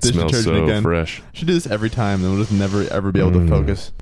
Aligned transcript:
It 0.00 0.06
Dish 0.06 0.12
smells 0.14 0.32
detergent 0.32 0.56
so 0.56 0.64
again. 0.64 0.82
fresh. 0.82 1.22
Should 1.34 1.46
do 1.48 1.52
this 1.54 1.66
every 1.66 1.90
time, 1.90 2.22
then 2.22 2.30
we'll 2.32 2.40
just 2.40 2.52
never 2.52 2.84
ever 2.90 3.12
be 3.12 3.20
able 3.20 3.32
to 3.32 3.38
Mm. 3.38 3.48
focus. 3.50 3.92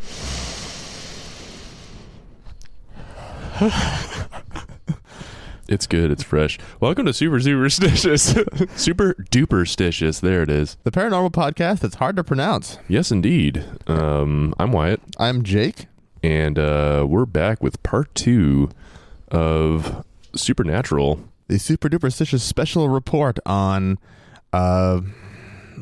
It's 5.70 5.86
good. 5.86 6.10
It's 6.10 6.22
fresh. 6.22 6.58
Welcome 6.80 7.04
to 7.04 7.12
Super 7.12 7.38
Superstitious. 7.40 8.22
Super 8.74 9.12
Duper 9.30 9.66
Stitious. 9.68 10.18
There 10.22 10.42
it 10.42 10.48
is. 10.48 10.78
The 10.84 10.90
paranormal 10.90 11.32
podcast 11.32 11.80
that's 11.80 11.96
hard 11.96 12.16
to 12.16 12.24
pronounce. 12.24 12.78
Yes, 12.88 13.10
indeed. 13.12 13.62
Um, 13.86 14.54
I'm 14.58 14.72
Wyatt, 14.72 15.02
I'm 15.18 15.42
Jake. 15.42 15.84
and 16.22 16.58
uh, 16.58 17.04
we're 17.06 17.26
back 17.26 17.62
with 17.62 17.82
part 17.82 18.14
two 18.14 18.70
of 19.30 20.06
Supernatural. 20.34 21.20
The 21.48 21.58
super 21.58 21.90
duper 21.90 22.08
stitious 22.10 22.40
special 22.40 22.88
report 22.88 23.38
on 23.44 23.98
uh 24.54 25.02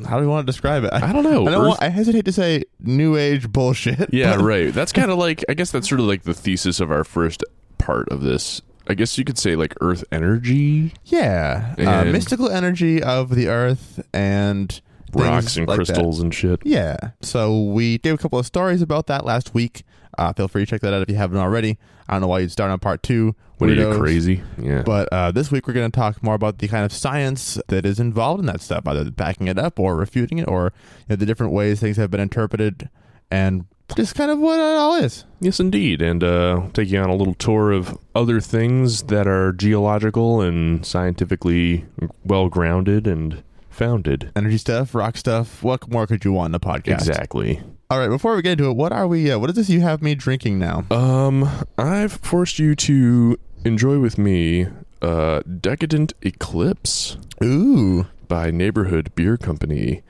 how 0.05 0.17
do 0.17 0.21
we 0.21 0.27
want 0.27 0.45
to 0.45 0.51
describe 0.51 0.83
it? 0.83 0.91
I 0.93 1.11
don't 1.13 1.23
know. 1.23 1.47
I 1.47 1.51
don't 1.51 1.61
Earth- 1.61 1.67
want, 1.69 1.81
I 1.83 1.89
hesitate 1.89 2.25
to 2.25 2.31
say 2.31 2.63
new 2.79 3.15
age 3.15 3.51
bullshit. 3.51 4.13
Yeah, 4.13 4.35
but 4.37 4.43
right. 4.45 4.73
That's 4.73 4.91
kind 4.91 5.11
of 5.11 5.17
like 5.17 5.43
I 5.49 5.53
guess 5.53 5.71
that's 5.71 5.87
sort 5.89 5.99
of 6.01 6.07
like 6.07 6.23
the 6.23 6.33
thesis 6.33 6.79
of 6.79 6.91
our 6.91 7.03
first 7.03 7.43
part 7.77 8.09
of 8.09 8.21
this. 8.21 8.61
I 8.89 8.93
guess 8.93 9.17
you 9.17 9.25
could 9.25 9.37
say 9.37 9.55
like 9.55 9.73
Earth 9.81 10.03
energy, 10.11 10.93
Yeah. 11.05 11.75
Uh, 11.77 11.81
And- 11.81 12.11
mystical 12.13 12.49
energy 12.49 13.01
of 13.03 13.35
the 13.35 13.47
earth 13.49 13.99
and 14.13 14.71
things 15.11 15.25
rocks 15.25 15.57
and 15.57 15.67
like 15.67 15.77
that. 15.79 15.85
crystals 15.87 16.19
and 16.21 16.33
shit. 16.33 16.61
Yeah. 16.63 16.97
So 17.21 17.63
we 17.63 17.97
gave 17.97 18.13
a 18.13 18.17
couple 18.17 18.39
of 18.39 18.45
stories 18.45 18.81
about 18.81 19.07
that 19.07 19.25
last 19.25 19.53
week. 19.53 19.83
Uh, 20.17 20.33
feel 20.33 20.47
free 20.47 20.63
to 20.63 20.69
check 20.69 20.81
that 20.81 20.93
out 20.93 21.01
if 21.01 21.09
you 21.09 21.15
haven't 21.15 21.37
already. 21.37 21.77
I 22.07 22.13
don't 22.13 22.21
know 22.21 22.27
why 22.27 22.39
you'd 22.39 22.51
start 22.51 22.71
on 22.71 22.79
part 22.79 23.03
two. 23.03 23.35
What 23.57 23.69
are 23.69 23.73
you 23.73 23.97
crazy? 23.97 24.43
Yeah. 24.57 24.83
But 24.83 25.09
uh, 25.11 25.31
this 25.31 25.51
week 25.51 25.67
we're 25.67 25.73
going 25.73 25.91
to 25.91 25.95
talk 25.95 26.21
more 26.21 26.35
about 26.35 26.59
the 26.59 26.67
kind 26.67 26.85
of 26.85 26.93
science 26.93 27.59
that 27.67 27.85
is 27.85 27.99
involved 27.99 28.39
in 28.39 28.45
that 28.45 28.61
stuff, 28.61 28.87
either 28.87 29.09
backing 29.09 29.47
it 29.47 29.57
up 29.57 29.79
or 29.79 29.95
refuting 29.95 30.37
it, 30.37 30.47
or 30.47 30.73
you 30.99 31.05
know, 31.09 31.15
the 31.15 31.25
different 31.25 31.53
ways 31.53 31.79
things 31.79 31.97
have 31.97 32.11
been 32.11 32.19
interpreted, 32.19 32.89
and 33.31 33.65
just 33.95 34.15
kind 34.15 34.29
of 34.29 34.39
what 34.39 34.59
it 34.59 34.61
all 34.61 34.95
is. 34.95 35.25
Yes, 35.39 35.59
indeed. 35.59 36.01
And 36.01 36.23
uh, 36.23 36.67
take 36.73 36.89
you 36.89 36.99
on 36.99 37.09
a 37.09 37.15
little 37.15 37.33
tour 37.33 37.71
of 37.71 37.97
other 38.13 38.39
things 38.41 39.03
that 39.03 39.27
are 39.27 39.53
geological 39.53 40.41
and 40.41 40.85
scientifically 40.85 41.85
well 42.23 42.49
grounded 42.49 43.07
and 43.07 43.43
founded. 43.69 44.31
Energy 44.35 44.57
stuff, 44.57 44.93
rock 44.93 45.17
stuff. 45.17 45.63
What 45.63 45.89
more 45.89 46.05
could 46.05 46.25
you 46.25 46.33
want 46.33 46.51
in 46.51 46.55
a 46.55 46.59
podcast? 46.59 47.07
Exactly. 47.07 47.61
All 47.89 47.99
right. 47.99 48.09
Before 48.09 48.35
we 48.35 48.41
get 48.41 48.53
into 48.53 48.69
it, 48.69 48.73
what 48.73 48.91
are 48.91 49.07
we? 49.07 49.31
Uh, 49.31 49.39
what 49.39 49.49
is 49.49 49.55
this 49.55 49.69
you 49.69 49.79
have 49.79 50.01
me 50.01 50.13
drinking 50.13 50.59
now? 50.59 50.83
Um, 50.91 51.49
I've 51.77 52.11
forced 52.13 52.59
you 52.59 52.75
to 52.75 53.39
enjoy 53.63 53.99
with 53.99 54.17
me 54.17 54.67
uh, 55.01 55.41
Decadent 55.61 56.11
Eclipse 56.21 57.15
Ooh. 57.41 58.07
by 58.27 58.51
Neighborhood 58.51 59.15
Beer 59.15 59.37
Company. 59.37 60.03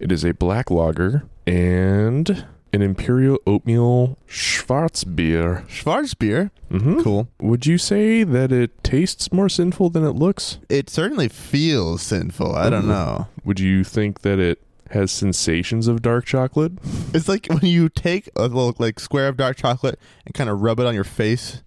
It 0.00 0.10
is 0.10 0.24
a 0.24 0.32
black 0.32 0.70
lager 0.70 1.24
and 1.46 2.46
an 2.72 2.80
imperial 2.80 3.38
oatmeal 3.46 4.16
Schwarzbier. 4.26 5.66
Schwarzbier. 5.66 6.50
Mm-hmm. 6.70 7.00
Cool. 7.02 7.28
Would 7.40 7.66
you 7.66 7.76
say 7.76 8.22
that 8.24 8.52
it 8.52 8.82
tastes 8.82 9.32
more 9.32 9.50
sinful 9.50 9.90
than 9.90 10.04
it 10.04 10.12
looks? 10.12 10.58
It 10.70 10.88
certainly 10.88 11.28
feels 11.28 12.00
sinful. 12.02 12.54
I 12.54 12.70
don't 12.70 12.88
know. 12.88 13.26
Would 13.44 13.60
you 13.60 13.84
think 13.84 14.20
that 14.22 14.38
it 14.38 14.62
has 14.90 15.10
sensations 15.12 15.88
of 15.88 16.02
dark 16.02 16.24
chocolate? 16.24 16.72
It's 17.12 17.28
like 17.28 17.46
when 17.46 17.66
you 17.66 17.88
take 17.88 18.28
a 18.36 18.42
little 18.42 18.74
like 18.78 19.00
square 19.00 19.28
of 19.28 19.36
dark 19.36 19.56
chocolate 19.56 19.98
and 20.24 20.34
kind 20.34 20.50
of 20.50 20.60
rub 20.60 20.80
it 20.80 20.86
on 20.86 20.94
your 20.94 21.04
face. 21.04 21.62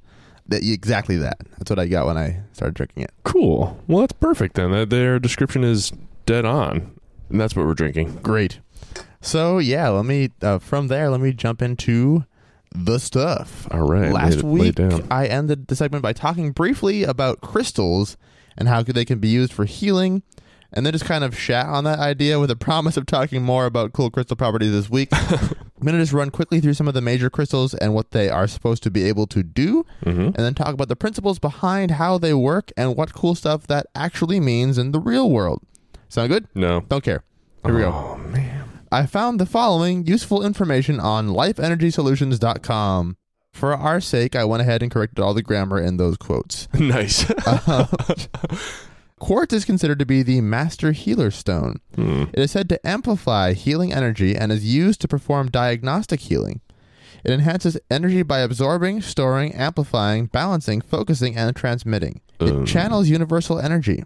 That 0.48 0.64
exactly 0.64 1.18
that. 1.18 1.38
That's 1.58 1.70
what 1.70 1.80
I 1.80 1.88
got 1.88 2.08
when 2.08 2.18
I 2.18 2.42
started 2.54 2.76
drinking 2.76 3.04
it. 3.04 3.12
Cool. 3.24 3.80
Well, 3.88 4.00
that's 4.02 4.14
perfect 4.14 4.56
then. 4.56 4.72
That 4.72 4.90
their 4.90 5.20
description 5.20 5.64
is 5.64 5.92
dead 6.26 6.46
on, 6.46 6.92
and 7.30 7.40
that's 7.40 7.56
what 7.56 7.66
we're 7.66 7.74
drinking. 7.74 8.18
Great. 8.22 8.60
So 9.22 9.60
yeah, 9.60 9.90
let 9.90 10.06
me 10.06 10.32
uh, 10.42 10.60
from 10.60 10.88
there. 10.88 11.10
Let 11.10 11.22
me 11.22 11.32
jump 11.32 11.62
into 11.62 12.26
the 12.74 13.00
stuff. 13.00 13.68
All 13.72 13.88
right. 13.88 14.12
Last 14.12 14.38
it- 14.40 14.44
week. 14.44 14.80
I 15.10 15.28
ended 15.28 15.68
the 15.68 15.76
segment 15.76 16.02
by 16.02 16.14
talking 16.14 16.52
briefly 16.52 17.04
about 17.04 17.42
crystals 17.42 18.18
and 18.58 18.68
how 18.68 18.84
they 18.84 19.06
can 19.06 19.20
be 19.20 19.30
used 19.30 19.54
for 19.54 19.66
healing, 19.66 20.24
and 20.74 20.86
then 20.86 20.94
just 20.94 21.06
kind 21.06 21.24
of 21.24 21.38
shat 21.38 21.66
on 21.66 21.84
that 21.86 22.00
idea 22.00 22.40
with 22.40 22.50
a 22.52 22.56
promise 22.56 22.98
of 22.98 23.06
talking 23.06 23.42
more 23.44 23.66
about 23.66 23.94
cool 23.94 24.10
crystal 24.10 24.36
properties 24.36 24.72
this 24.72 24.90
week. 24.90 25.10
I'm 25.14 25.86
going 25.86 25.94
to 25.98 26.02
just 26.04 26.14
run 26.14 26.30
quickly 26.30 26.60
through 26.62 26.76
some 26.76 26.88
of 26.88 26.94
the 26.94 27.02
major 27.02 27.30
crystals 27.30 27.74
and 27.74 27.94
what 27.96 28.12
they 28.12 28.30
are 28.30 28.48
supposed 28.48 28.84
to 28.84 28.92
be 28.92 29.04
able 29.06 29.26
to 29.28 29.42
do, 29.44 29.86
Mhm. 30.06 30.26
and 30.28 30.36
then 30.36 30.54
talk 30.54 30.74
about 30.74 30.88
the 30.90 30.96
principles 30.96 31.40
behind 31.40 31.92
how 31.92 32.18
they 32.18 32.34
work 32.34 32.72
and 32.78 32.96
what 32.96 33.14
cool 33.14 33.34
stuff 33.36 33.66
that 33.68 33.88
actually 33.96 34.40
means 34.40 34.78
in 34.78 34.92
the 34.92 35.00
real 35.00 35.30
world. 35.30 35.62
Sound 36.08 36.30
good? 36.30 36.48
No. 36.54 36.82
Don't 36.88 37.04
care. 37.04 37.24
Here 37.66 37.74
we 37.74 37.82
go. 37.82 37.92
Oh 37.94 38.18
man. 38.18 38.66
I 38.92 39.06
found 39.06 39.40
the 39.40 39.46
following 39.46 40.06
useful 40.06 40.44
information 40.46 41.00
on 41.00 41.30
lifeenergysolutions.com. 41.30 43.18
For 43.54 43.74
our 43.76 44.00
sake, 44.00 44.36
I 44.36 44.46
went 44.46 44.62
ahead 44.62 44.82
and 44.82 44.90
corrected 44.92 45.20
all 45.20 45.34
the 45.34 45.42
grammar 45.42 45.80
in 45.80 45.98
those 45.98 46.16
quotes. 46.18 46.68
nice. 46.74 47.30
Uh, 47.46 47.88
quartz 49.22 49.54
is 49.54 49.66
considered 49.66 50.00
to 50.00 50.06
be 50.06 50.24
the 50.24 50.42
master 50.42 50.92
healer 50.92 51.30
stone. 51.32 51.80
Hmm. 51.96 52.24
It 52.34 52.40
is 52.40 52.52
said 52.52 52.68
to 52.70 52.88
amplify 52.88 53.54
healing 53.54 53.94
energy 53.94 54.36
and 54.36 54.52
is 54.52 54.66
used 54.66 55.00
to 55.02 55.08
perform 55.08 55.50
diagnostic 55.52 56.20
healing. 56.22 56.60
It 57.24 57.32
enhances 57.32 57.78
energy 57.92 58.24
by 58.24 58.40
absorbing, 58.40 59.02
storing, 59.04 59.54
amplifying, 59.54 60.26
balancing, 60.26 60.82
focusing, 60.82 61.38
and 61.38 61.56
transmitting. 61.56 62.22
It 62.40 62.50
Um. 62.52 62.66
channels 62.66 63.10
universal 63.10 63.60
energy. 63.60 64.04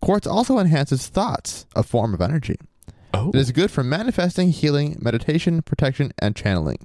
Quartz 0.00 0.26
also 0.26 0.58
enhances 0.58 1.06
thoughts, 1.06 1.66
a 1.76 1.82
form 1.82 2.14
of 2.14 2.22
energy. 2.22 2.56
Oh. 3.12 3.28
It 3.28 3.36
is 3.36 3.52
good 3.52 3.70
for 3.70 3.84
manifesting, 3.84 4.50
healing, 4.52 4.96
meditation, 5.00 5.60
protection, 5.62 6.12
and 6.18 6.34
channeling. 6.34 6.78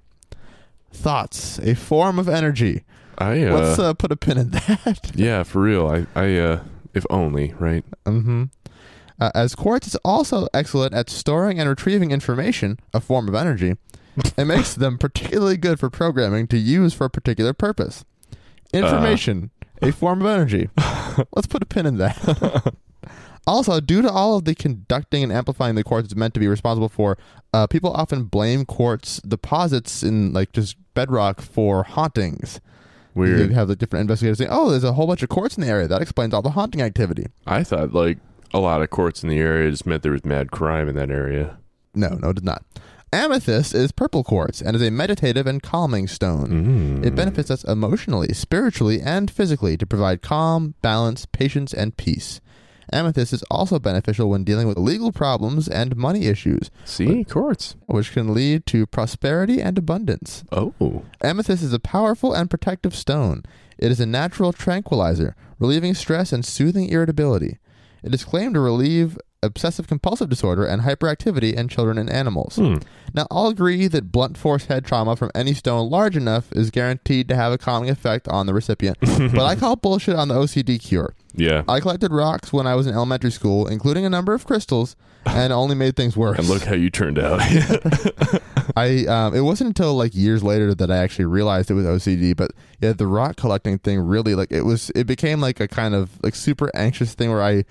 Thoughts, 0.94 1.58
a 1.60 1.74
form 1.76 2.20
of 2.20 2.28
energy. 2.28 2.84
I 3.18 3.44
uh, 3.46 3.54
Let's 3.58 3.80
uh, 3.80 3.94
put 3.94 4.12
a 4.12 4.18
pin 4.18 4.38
in 4.38 4.50
that. 4.52 5.12
yeah, 5.16 5.44
for 5.44 5.62
real. 5.62 5.88
I 5.88 6.06
I 6.20 6.36
uh 6.38 6.60
if 6.94 7.06
only, 7.10 7.54
right? 7.60 7.84
hmm 8.06 8.46
Uh, 9.20 9.30
as 9.36 9.54
quartz 9.56 9.88
is 9.88 9.96
also 10.04 10.48
excellent 10.54 10.94
at 10.96 11.10
storing 11.10 11.60
and 11.60 11.70
retrieving 11.70 12.12
information, 12.12 12.80
a 12.94 13.00
form 13.00 13.28
of 13.28 13.36
energy, 13.36 13.76
it 14.38 14.46
makes 14.46 14.74
them 14.74 14.98
particularly 14.98 15.58
good 15.58 15.80
for 15.80 15.90
programming 15.90 16.48
to 16.48 16.58
use 16.58 16.94
for 16.94 17.06
a 17.06 17.10
particular 17.10 17.54
purpose. 17.54 18.04
Information, 18.74 19.52
a 19.82 19.92
form 19.92 20.22
of 20.22 20.28
energy. 20.28 20.70
Let's 21.36 21.48
put 21.48 21.62
a 21.64 21.66
pin 21.66 21.86
in 21.86 21.98
that. 21.98 22.74
also, 23.46 23.80
due 23.80 24.02
to 24.02 24.10
all 24.10 24.38
of 24.38 24.46
the 24.46 24.56
conducting 24.56 25.24
and 25.24 25.32
amplifying 25.32 25.76
the 25.76 25.84
quartz 25.84 26.08
is 26.08 26.16
meant 26.16 26.34
to 26.34 26.40
be 26.40 26.48
responsible 26.48 26.90
for, 26.90 27.18
uh, 27.54 27.68
people 27.68 27.92
often 27.92 28.24
blame 28.26 28.66
quartz 28.66 29.18
deposits 29.22 30.04
in 30.04 30.34
like 30.34 30.52
just 30.54 30.78
bedrock 30.94 31.42
for 31.42 31.84
hauntings. 31.84 32.60
You 33.16 33.50
have 33.50 33.68
the 33.68 33.76
different 33.76 34.02
investigators 34.02 34.38
saying, 34.38 34.52
"Oh, 34.52 34.70
there's 34.70 34.84
a 34.84 34.94
whole 34.94 35.08
bunch 35.08 35.24
of 35.24 35.30
quartz 35.30 35.58
in 35.58 35.62
the 35.62 35.68
area. 35.68 35.88
That 35.88 36.02
explains 36.02 36.34
all 36.34 36.42
the 36.42 36.52
haunting 36.52 36.82
activity." 36.82 37.28
I 37.46 37.64
thought 37.64 37.94
like 37.94 38.18
a 38.54 38.60
lot 38.60 38.82
of 38.82 38.90
courts 38.90 39.24
in 39.24 39.30
the 39.30 39.40
area 39.40 39.72
just 39.72 39.86
meant 39.86 40.04
there 40.04 40.12
was 40.12 40.26
mad 40.26 40.52
crime 40.52 40.88
in 40.88 40.96
that 40.96 41.10
area. 41.12 41.58
No, 41.94 42.10
no, 42.10 42.30
it 42.30 42.38
does 42.38 42.44
not. 42.44 42.64
Amethyst 43.14 43.76
is 43.76 43.92
purple 43.92 44.24
quartz 44.24 44.62
and 44.62 44.74
is 44.76 44.82
a 44.82 44.90
meditative 44.90 45.46
and 45.46 45.62
calming 45.62 46.08
stone. 46.08 47.02
Mm. 47.02 47.06
It 47.06 47.14
benefits 47.14 47.52
us 47.52 47.66
emotionally, 47.66 48.34
spiritually, 48.34 49.02
and 49.02 49.30
physically 49.30 49.76
to 49.76 49.86
provide 49.86 50.22
calm, 50.22 50.76
balance, 50.82 51.26
patience, 51.26 51.74
and 51.74 51.98
peace. 51.98 52.40
Amethyst 52.92 53.34
is 53.34 53.44
also 53.50 53.80
beneficial 53.80 54.30
when 54.30 54.44
dealing 54.44 54.68
with 54.68 54.78
legal 54.78 55.12
problems 55.12 55.68
and 55.68 55.96
money 55.96 56.26
issues, 56.28 56.70
See, 56.86 57.24
courts. 57.24 57.76
which 57.86 58.12
can 58.12 58.34
lead 58.34 58.66
to 58.68 58.86
prosperity 58.86 59.62
and 59.62 59.78
abundance. 59.78 60.44
Oh. 60.52 61.04
Amethyst 61.24 61.64
is 61.64 61.74
a 61.74 61.80
powerful 61.80 62.34
and 62.34 62.50
protective 62.50 62.96
stone. 62.96 63.44
It 63.78 63.92
is 63.92 64.00
a 64.00 64.06
natural 64.06 64.52
tranquilizer, 64.54 65.36
relieving 65.60 65.94
stress 65.94 66.34
and 66.34 66.44
soothing 66.46 66.90
irritability. 66.90 67.60
It 68.04 68.14
is 68.14 68.26
claimed 68.26 68.56
to 68.56 68.60
relieve 68.60 69.18
obsessive 69.44 69.88
compulsive 69.88 70.30
disorder 70.30 70.66
and 70.66 70.84
hyperactivity 70.84 71.54
in 71.54 71.68
children 71.68 71.98
and 71.98 72.10
animals. 72.10 72.56
Hmm. 72.58 72.76
Now, 73.14 73.28
I'll 73.30 73.48
agree 73.48 73.88
that 73.88 74.12
blunt 74.12 74.38
force 74.38 74.66
head 74.66 74.86
trauma 74.86 75.16
from 75.16 75.32
any 75.36 75.54
stone 75.54 75.90
large 75.90 76.16
enough 76.16 76.52
is 76.54 76.70
guaranteed 76.70 77.28
to 77.30 77.36
have 77.36 77.52
a 77.52 77.58
calming 77.58 77.90
effect 77.90 78.28
on 78.28 78.46
the 78.46 78.54
recipient, 78.54 78.98
but 79.02 79.42
I 79.42 79.56
call 79.56 79.76
bullshit 79.76 80.16
on 80.16 80.28
the 80.28 80.36
OCD 80.36 80.80
cure. 80.80 81.16
Yeah. 81.34 81.64
I 81.68 81.80
collected 81.80 82.12
rocks 82.12 82.54
when 82.54 82.68
I 82.68 82.76
was 82.76 82.88
in 82.88 82.94
elementary 82.94 83.32
school, 83.32 83.68
including 83.68 84.06
a 84.06 84.10
number 84.10 84.34
of 84.34 84.46
crystals, 84.46 84.96
and 85.26 85.52
only 85.54 85.76
made 85.76 85.96
things 85.96 86.16
worse. 86.16 86.40
And 86.40 86.48
look 86.48 86.64
how 86.64 86.76
you 86.76 86.90
turned 86.90 87.20
out. 87.20 87.42
I 88.76 89.06
um, 89.06 89.34
it 89.34 89.42
wasn't 89.42 89.70
until 89.70 89.96
like 89.96 90.16
years 90.16 90.44
later 90.44 90.74
that 90.76 90.92
I 90.92 90.98
actually 90.98 91.26
realized 91.26 91.72
it 91.72 91.74
was 91.74 91.86
OCD. 91.86 92.36
But 92.36 92.52
yeah, 92.80 92.94
the 92.94 93.08
rock 93.08 93.36
collecting 93.38 93.78
thing 93.80 94.00
really 94.00 94.36
like 94.36 94.52
it 94.52 94.64
was. 94.64 94.92
It 94.96 95.08
became 95.08 95.42
like 95.42 95.60
a 95.60 95.68
kind 95.68 95.96
of 95.96 96.12
like 96.24 96.36
super 96.36 96.70
anxious 96.74 97.14
thing 97.14 97.30
where 97.30 97.44
I 97.44 97.66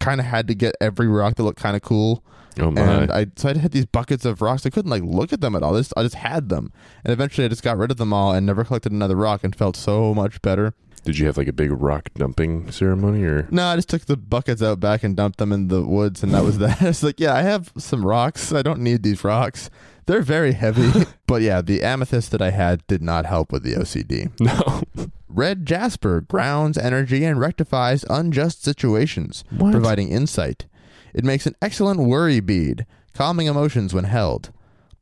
kind 0.00 0.20
of 0.20 0.26
had 0.26 0.48
to 0.48 0.54
get 0.54 0.74
every 0.80 1.06
rock 1.06 1.36
that 1.36 1.42
looked 1.42 1.60
kind 1.60 1.76
of 1.76 1.82
cool. 1.82 2.24
Oh 2.58 2.70
my. 2.70 2.80
and 2.80 3.12
I 3.12 3.26
so 3.36 3.48
I 3.48 3.56
had 3.56 3.70
these 3.70 3.86
buckets 3.86 4.24
of 4.24 4.42
rocks. 4.42 4.66
I 4.66 4.70
couldn't 4.70 4.90
like 4.90 5.02
look 5.04 5.32
at 5.32 5.40
them 5.40 5.54
at 5.54 5.62
all. 5.62 5.76
I 5.76 5.80
just, 5.80 5.92
I 5.96 6.02
just 6.02 6.16
had 6.16 6.48
them, 6.48 6.72
and 7.04 7.12
eventually 7.12 7.44
I 7.44 7.48
just 7.48 7.62
got 7.62 7.78
rid 7.78 7.90
of 7.90 7.96
them 7.96 8.12
all 8.12 8.32
and 8.32 8.44
never 8.44 8.64
collected 8.64 8.92
another 8.92 9.16
rock 9.16 9.44
and 9.44 9.54
felt 9.54 9.76
so 9.76 10.12
much 10.14 10.42
better. 10.42 10.74
Did 11.04 11.18
you 11.18 11.26
have 11.26 11.38
like 11.38 11.48
a 11.48 11.52
big 11.52 11.70
rock 11.70 12.10
dumping 12.14 12.70
ceremony 12.70 13.24
or? 13.24 13.48
No, 13.50 13.66
I 13.66 13.76
just 13.76 13.88
took 13.88 14.04
the 14.04 14.16
buckets 14.16 14.62
out 14.62 14.80
back 14.80 15.02
and 15.02 15.16
dumped 15.16 15.38
them 15.38 15.52
in 15.52 15.68
the 15.68 15.82
woods, 15.82 16.22
and 16.22 16.34
that 16.34 16.44
was 16.44 16.58
that. 16.58 16.82
it's 16.82 17.02
like, 17.02 17.20
yeah, 17.20 17.34
I 17.34 17.42
have 17.42 17.72
some 17.78 18.04
rocks. 18.04 18.52
I 18.52 18.62
don't 18.62 18.80
need 18.80 19.02
these 19.02 19.24
rocks. 19.24 19.70
They're 20.06 20.22
very 20.22 20.52
heavy, 20.52 21.06
but 21.26 21.40
yeah, 21.40 21.62
the 21.62 21.82
amethyst 21.82 22.32
that 22.32 22.42
I 22.42 22.50
had 22.50 22.86
did 22.86 23.00
not 23.00 23.26
help 23.26 23.52
with 23.52 23.62
the 23.62 23.74
OCD. 23.74 24.30
No. 24.40 25.08
Red 25.40 25.64
jasper 25.64 26.20
grounds 26.20 26.76
energy 26.76 27.24
and 27.24 27.40
rectifies 27.40 28.04
unjust 28.10 28.62
situations, 28.62 29.42
What? 29.48 29.72
providing 29.72 30.10
insight. 30.10 30.66
It 31.14 31.24
makes 31.24 31.46
an 31.46 31.54
excellent 31.62 32.00
worry 32.00 32.40
bead, 32.40 32.84
calming 33.14 33.46
emotions 33.46 33.94
when 33.94 34.04
held. 34.04 34.52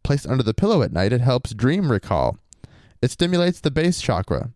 Placed 0.05 0.29
under 0.29 0.45
the 0.45 0.55
pillow 0.55 0.83
at 0.83 0.93
night, 0.93 1.13
it 1.13 1.23
helps 1.23 1.55
dream 1.55 1.91
recall. 1.91 2.39
It 3.03 3.11
stimulates 3.11 3.59
the 3.59 3.73
base 3.73 4.01
chakra. 4.01 4.51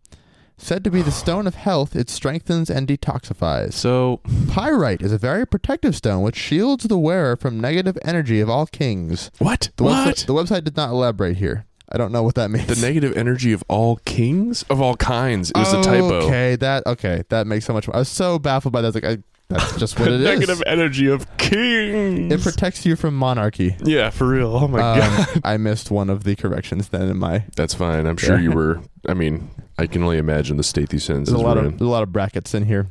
Said 0.56 0.84
to 0.84 0.90
be 0.92 1.02
the 1.02 1.10
stone 1.10 1.48
of 1.48 1.56
health, 1.56 1.96
it 1.96 2.08
strengthens 2.08 2.70
and 2.70 2.86
detoxifies. 2.86 3.72
So 3.72 4.20
Pyrite 4.52 5.02
is 5.02 5.10
a 5.10 5.18
very 5.18 5.44
protective 5.44 5.96
stone 5.96 6.22
which 6.22 6.36
shields 6.36 6.84
the 6.84 6.96
wearer 6.96 7.34
from 7.36 7.58
negative 7.60 7.98
energy 8.04 8.38
of 8.38 8.48
all 8.48 8.66
kings. 8.66 9.32
what? 9.40 9.70
The, 9.76 9.82
what? 9.82 10.18
The 10.18 10.32
website 10.32 10.62
did 10.62 10.76
not 10.76 10.90
elaborate 10.90 11.38
here. 11.38 11.66
I 11.92 11.98
don't 11.98 12.10
know 12.12 12.22
what 12.22 12.36
that 12.36 12.50
means. 12.50 12.66
the 12.66 12.86
negative 12.86 13.16
energy 13.16 13.52
of 13.52 13.62
all 13.68 13.96
kings 14.04 14.62
of 14.70 14.80
all 14.80 14.96
kinds. 14.96 15.50
It 15.50 15.56
was 15.58 15.72
a 15.74 15.82
typo. 15.82 16.26
Okay, 16.26 16.56
that 16.56 16.86
okay, 16.86 17.22
that 17.28 17.46
makes 17.46 17.66
so 17.66 17.72
much. 17.72 17.86
More. 17.86 17.96
I 17.96 17.98
was 18.00 18.08
so 18.08 18.38
baffled 18.38 18.72
by 18.72 18.80
that. 18.80 18.94
Like, 18.94 19.04
I, 19.04 19.18
that's 19.48 19.76
just 19.78 19.98
what 19.98 20.06
The 20.06 20.14
it 20.14 20.20
is. 20.20 20.24
negative 20.24 20.62
energy 20.66 21.08
of 21.08 21.26
kings. 21.36 22.32
It 22.32 22.40
protects 22.42 22.86
you 22.86 22.96
from 22.96 23.14
monarchy. 23.14 23.76
yeah, 23.84 24.08
for 24.10 24.26
real. 24.26 24.56
Oh 24.56 24.68
my 24.68 24.80
Um, 24.80 24.98
god. 24.98 25.40
I 25.44 25.56
missed 25.58 25.90
one 25.90 26.08
of 26.08 26.24
the 26.24 26.34
corrections 26.36 26.88
then 26.88 27.02
in 27.08 27.18
my. 27.18 27.44
That's 27.56 27.74
fine. 27.74 28.06
I'm 28.06 28.16
sure 28.16 28.36
Yeah. 28.36 28.42
you 28.42 28.52
were. 28.52 28.80
I 29.08 29.14
mean, 29.14 29.50
I 29.78 29.86
can 29.86 30.02
only 30.02 30.16
imagine 30.18 30.56
the 30.56 30.62
state 30.62 30.88
these 30.88 31.04
sentences 31.04 31.34
There's 31.34 31.42
a 31.42 31.46
lot 31.46 31.56
were 31.56 31.62
of 31.64 31.72
in. 31.72 31.76
there's 31.76 31.88
a 31.88 31.90
lot 31.90 32.02
of 32.02 32.12
brackets 32.12 32.54
in 32.54 32.64
here. 32.64 32.88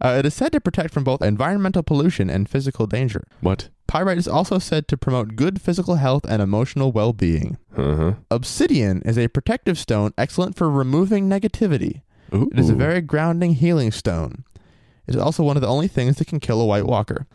Uh, 0.00 0.16
it 0.18 0.26
is 0.26 0.34
said 0.34 0.52
to 0.52 0.60
protect 0.60 0.92
from 0.92 1.04
both 1.04 1.22
environmental 1.22 1.82
pollution 1.82 2.30
and 2.30 2.48
physical 2.48 2.86
danger. 2.86 3.26
What? 3.40 3.68
Pyrite 3.86 4.18
is 4.18 4.28
also 4.28 4.58
said 4.58 4.86
to 4.88 4.96
promote 4.96 5.34
good 5.34 5.60
physical 5.62 5.94
health 5.96 6.24
and 6.28 6.42
emotional 6.42 6.92
well-being. 6.92 7.56
Uh 7.76 7.94
huh. 7.94 8.12
Obsidian 8.30 9.02
is 9.02 9.18
a 9.18 9.28
protective 9.28 9.78
stone 9.78 10.12
excellent 10.18 10.56
for 10.56 10.70
removing 10.70 11.28
negativity. 11.28 12.02
Ooh. 12.34 12.50
It 12.52 12.58
is 12.58 12.68
a 12.68 12.74
very 12.74 13.00
grounding 13.00 13.54
healing 13.54 13.90
stone. 13.90 14.44
It 15.06 15.14
is 15.14 15.20
also 15.20 15.42
one 15.42 15.56
of 15.56 15.62
the 15.62 15.68
only 15.68 15.88
things 15.88 16.16
that 16.16 16.26
can 16.26 16.38
kill 16.38 16.60
a 16.60 16.66
White 16.66 16.84
Walker. 16.84 17.26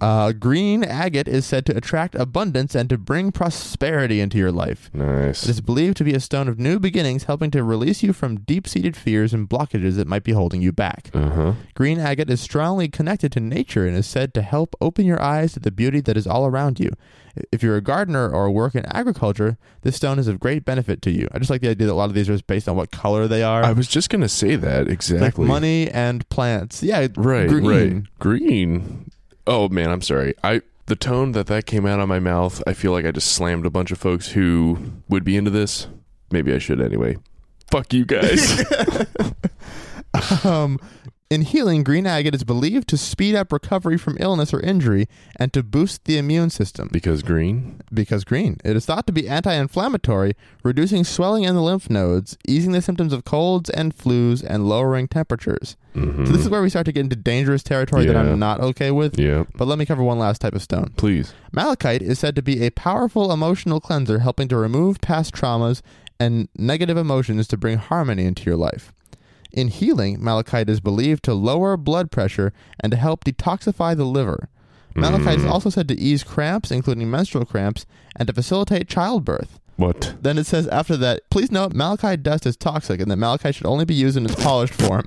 Uh, 0.00 0.32
green 0.32 0.84
agate 0.84 1.28
is 1.28 1.44
said 1.46 1.66
to 1.66 1.76
attract 1.76 2.14
abundance 2.14 2.74
and 2.74 2.88
to 2.88 2.98
bring 2.98 3.32
prosperity 3.32 4.20
into 4.20 4.38
your 4.38 4.52
life. 4.52 4.90
It 4.94 4.98
nice. 4.98 5.46
is 5.46 5.60
believed 5.60 5.96
to 5.98 6.04
be 6.04 6.14
a 6.14 6.20
stone 6.20 6.48
of 6.48 6.58
new 6.58 6.78
beginnings, 6.78 7.24
helping 7.24 7.50
to 7.52 7.62
release 7.64 8.02
you 8.02 8.12
from 8.12 8.40
deep 8.40 8.68
seated 8.68 8.96
fears 8.96 9.34
and 9.34 9.48
blockages 9.48 9.96
that 9.96 10.06
might 10.06 10.24
be 10.24 10.32
holding 10.32 10.62
you 10.62 10.72
back. 10.72 11.10
Uh 11.12 11.30
huh. 11.30 11.52
Green 11.74 11.98
agate 11.98 12.30
is 12.30 12.40
strongly 12.40 12.88
connected 12.88 13.32
to 13.32 13.40
nature 13.40 13.86
and 13.86 13.96
is 13.96 14.06
said 14.06 14.32
to 14.34 14.42
help 14.42 14.74
open 14.80 15.04
your 15.06 15.20
eyes 15.20 15.52
to 15.54 15.60
the 15.60 15.70
beauty 15.70 16.00
that 16.00 16.16
is 16.16 16.26
all 16.26 16.46
around 16.46 16.78
you. 16.78 16.90
If 17.52 17.62
you're 17.62 17.76
a 17.76 17.80
gardener 17.80 18.28
or 18.28 18.50
work 18.50 18.74
in 18.74 18.84
agriculture, 18.86 19.58
this 19.82 19.94
stone 19.96 20.18
is 20.18 20.26
of 20.26 20.40
great 20.40 20.64
benefit 20.64 21.00
to 21.02 21.10
you. 21.10 21.28
I 21.32 21.38
just 21.38 21.50
like 21.50 21.60
the 21.60 21.68
idea 21.68 21.86
that 21.86 21.92
a 21.92 21.94
lot 21.94 22.08
of 22.08 22.14
these 22.14 22.28
are 22.28 22.38
based 22.42 22.68
on 22.68 22.74
what 22.76 22.90
color 22.90 23.28
they 23.28 23.42
are. 23.44 23.62
I 23.62 23.72
was 23.72 23.86
just 23.86 24.10
gonna 24.10 24.28
say 24.28 24.56
that 24.56 24.84
like 24.86 24.92
exactly. 24.92 25.46
money 25.46 25.88
and 25.90 26.28
plants. 26.30 26.82
Yeah, 26.82 27.06
Right. 27.16 27.48
green. 27.48 27.64
Right. 27.64 28.18
Green. 28.18 29.07
Oh 29.48 29.70
man, 29.70 29.90
I'm 29.90 30.02
sorry. 30.02 30.34
I 30.44 30.60
the 30.86 30.94
tone 30.94 31.32
that 31.32 31.46
that 31.46 31.64
came 31.64 31.86
out 31.86 32.00
of 32.00 32.08
my 32.08 32.20
mouth. 32.20 32.62
I 32.66 32.74
feel 32.74 32.92
like 32.92 33.06
I 33.06 33.12
just 33.12 33.32
slammed 33.32 33.64
a 33.64 33.70
bunch 33.70 33.90
of 33.90 33.98
folks 33.98 34.28
who 34.28 34.78
would 35.08 35.24
be 35.24 35.38
into 35.38 35.50
this. 35.50 35.88
Maybe 36.30 36.52
I 36.52 36.58
should 36.58 36.82
anyway. 36.82 37.16
Fuck 37.70 37.92
you 37.94 38.04
guys. 38.04 38.62
Um, 40.44 40.80
in 41.30 41.42
healing, 41.42 41.82
green 41.82 42.06
agate 42.06 42.34
is 42.34 42.42
believed 42.44 42.88
to 42.88 42.96
speed 42.96 43.34
up 43.34 43.52
recovery 43.52 43.98
from 43.98 44.16
illness 44.18 44.54
or 44.54 44.60
injury 44.60 45.06
and 45.36 45.52
to 45.52 45.62
boost 45.62 46.04
the 46.04 46.16
immune 46.16 46.48
system. 46.50 46.88
because 46.90 47.22
green. 47.22 47.80
Because 47.92 48.24
green, 48.24 48.56
it 48.64 48.76
is 48.76 48.86
thought 48.86 49.06
to 49.06 49.12
be 49.12 49.28
anti-inflammatory, 49.28 50.32
reducing 50.62 51.04
swelling 51.04 51.44
in 51.44 51.54
the 51.54 51.62
lymph 51.62 51.90
nodes, 51.90 52.38
easing 52.46 52.72
the 52.72 52.80
symptoms 52.80 53.12
of 53.12 53.24
colds 53.24 53.68
and 53.68 53.96
flus, 53.96 54.42
and 54.42 54.68
lowering 54.68 55.06
temperatures. 55.06 55.76
Mm-hmm. 55.94 56.26
So 56.26 56.32
this 56.32 56.42
is 56.42 56.48
where 56.48 56.62
we 56.62 56.70
start 56.70 56.86
to 56.86 56.92
get 56.92 57.00
into 57.00 57.16
dangerous 57.16 57.62
territory 57.62 58.06
that 58.06 58.16
I'm 58.16 58.38
not 58.38 58.60
okay 58.60 58.90
with. 58.90 59.18
yeah. 59.18 59.44
But 59.54 59.68
let 59.68 59.78
me 59.78 59.84
cover 59.86 60.02
one 60.02 60.18
last 60.18 60.40
type 60.40 60.54
of 60.54 60.62
stone. 60.62 60.92
Please. 60.96 61.34
Malachite 61.52 62.02
is 62.02 62.18
said 62.18 62.36
to 62.36 62.42
be 62.42 62.64
a 62.64 62.70
powerful 62.70 63.32
emotional 63.32 63.80
cleanser, 63.80 64.20
helping 64.20 64.48
to 64.48 64.56
remove 64.56 65.00
past 65.00 65.34
traumas 65.34 65.82
and 66.20 66.48
negative 66.56 66.96
emotions 66.96 67.46
to 67.48 67.56
bring 67.56 67.78
harmony 67.78 68.24
into 68.24 68.44
your 68.44 68.56
life. 68.56 68.92
In 69.52 69.68
healing, 69.68 70.22
malachite 70.22 70.68
is 70.68 70.80
believed 70.80 71.24
to 71.24 71.34
lower 71.34 71.76
blood 71.76 72.10
pressure 72.10 72.52
and 72.80 72.90
to 72.92 72.96
help 72.98 73.24
detoxify 73.24 73.96
the 73.96 74.04
liver. 74.04 74.48
Malachite 74.94 75.38
is 75.38 75.44
Mm. 75.44 75.50
also 75.50 75.70
said 75.70 75.86
to 75.88 75.98
ease 75.98 76.22
cramps, 76.24 76.70
including 76.70 77.10
menstrual 77.10 77.44
cramps, 77.44 77.86
and 78.16 78.26
to 78.26 78.32
facilitate 78.32 78.88
childbirth. 78.88 79.58
What? 79.76 80.14
Then 80.20 80.38
it 80.38 80.44
says 80.46 80.66
after 80.68 80.96
that, 80.96 81.20
please 81.30 81.52
note 81.52 81.72
malachite 81.72 82.22
dust 82.24 82.46
is 82.46 82.56
toxic 82.56 83.00
and 83.00 83.08
that 83.10 83.16
malachite 83.16 83.54
should 83.54 83.66
only 83.66 83.84
be 83.84 83.94
used 83.94 84.16
in 84.16 84.24
its 84.24 84.34
polished 84.34 84.74
form. 84.74 85.04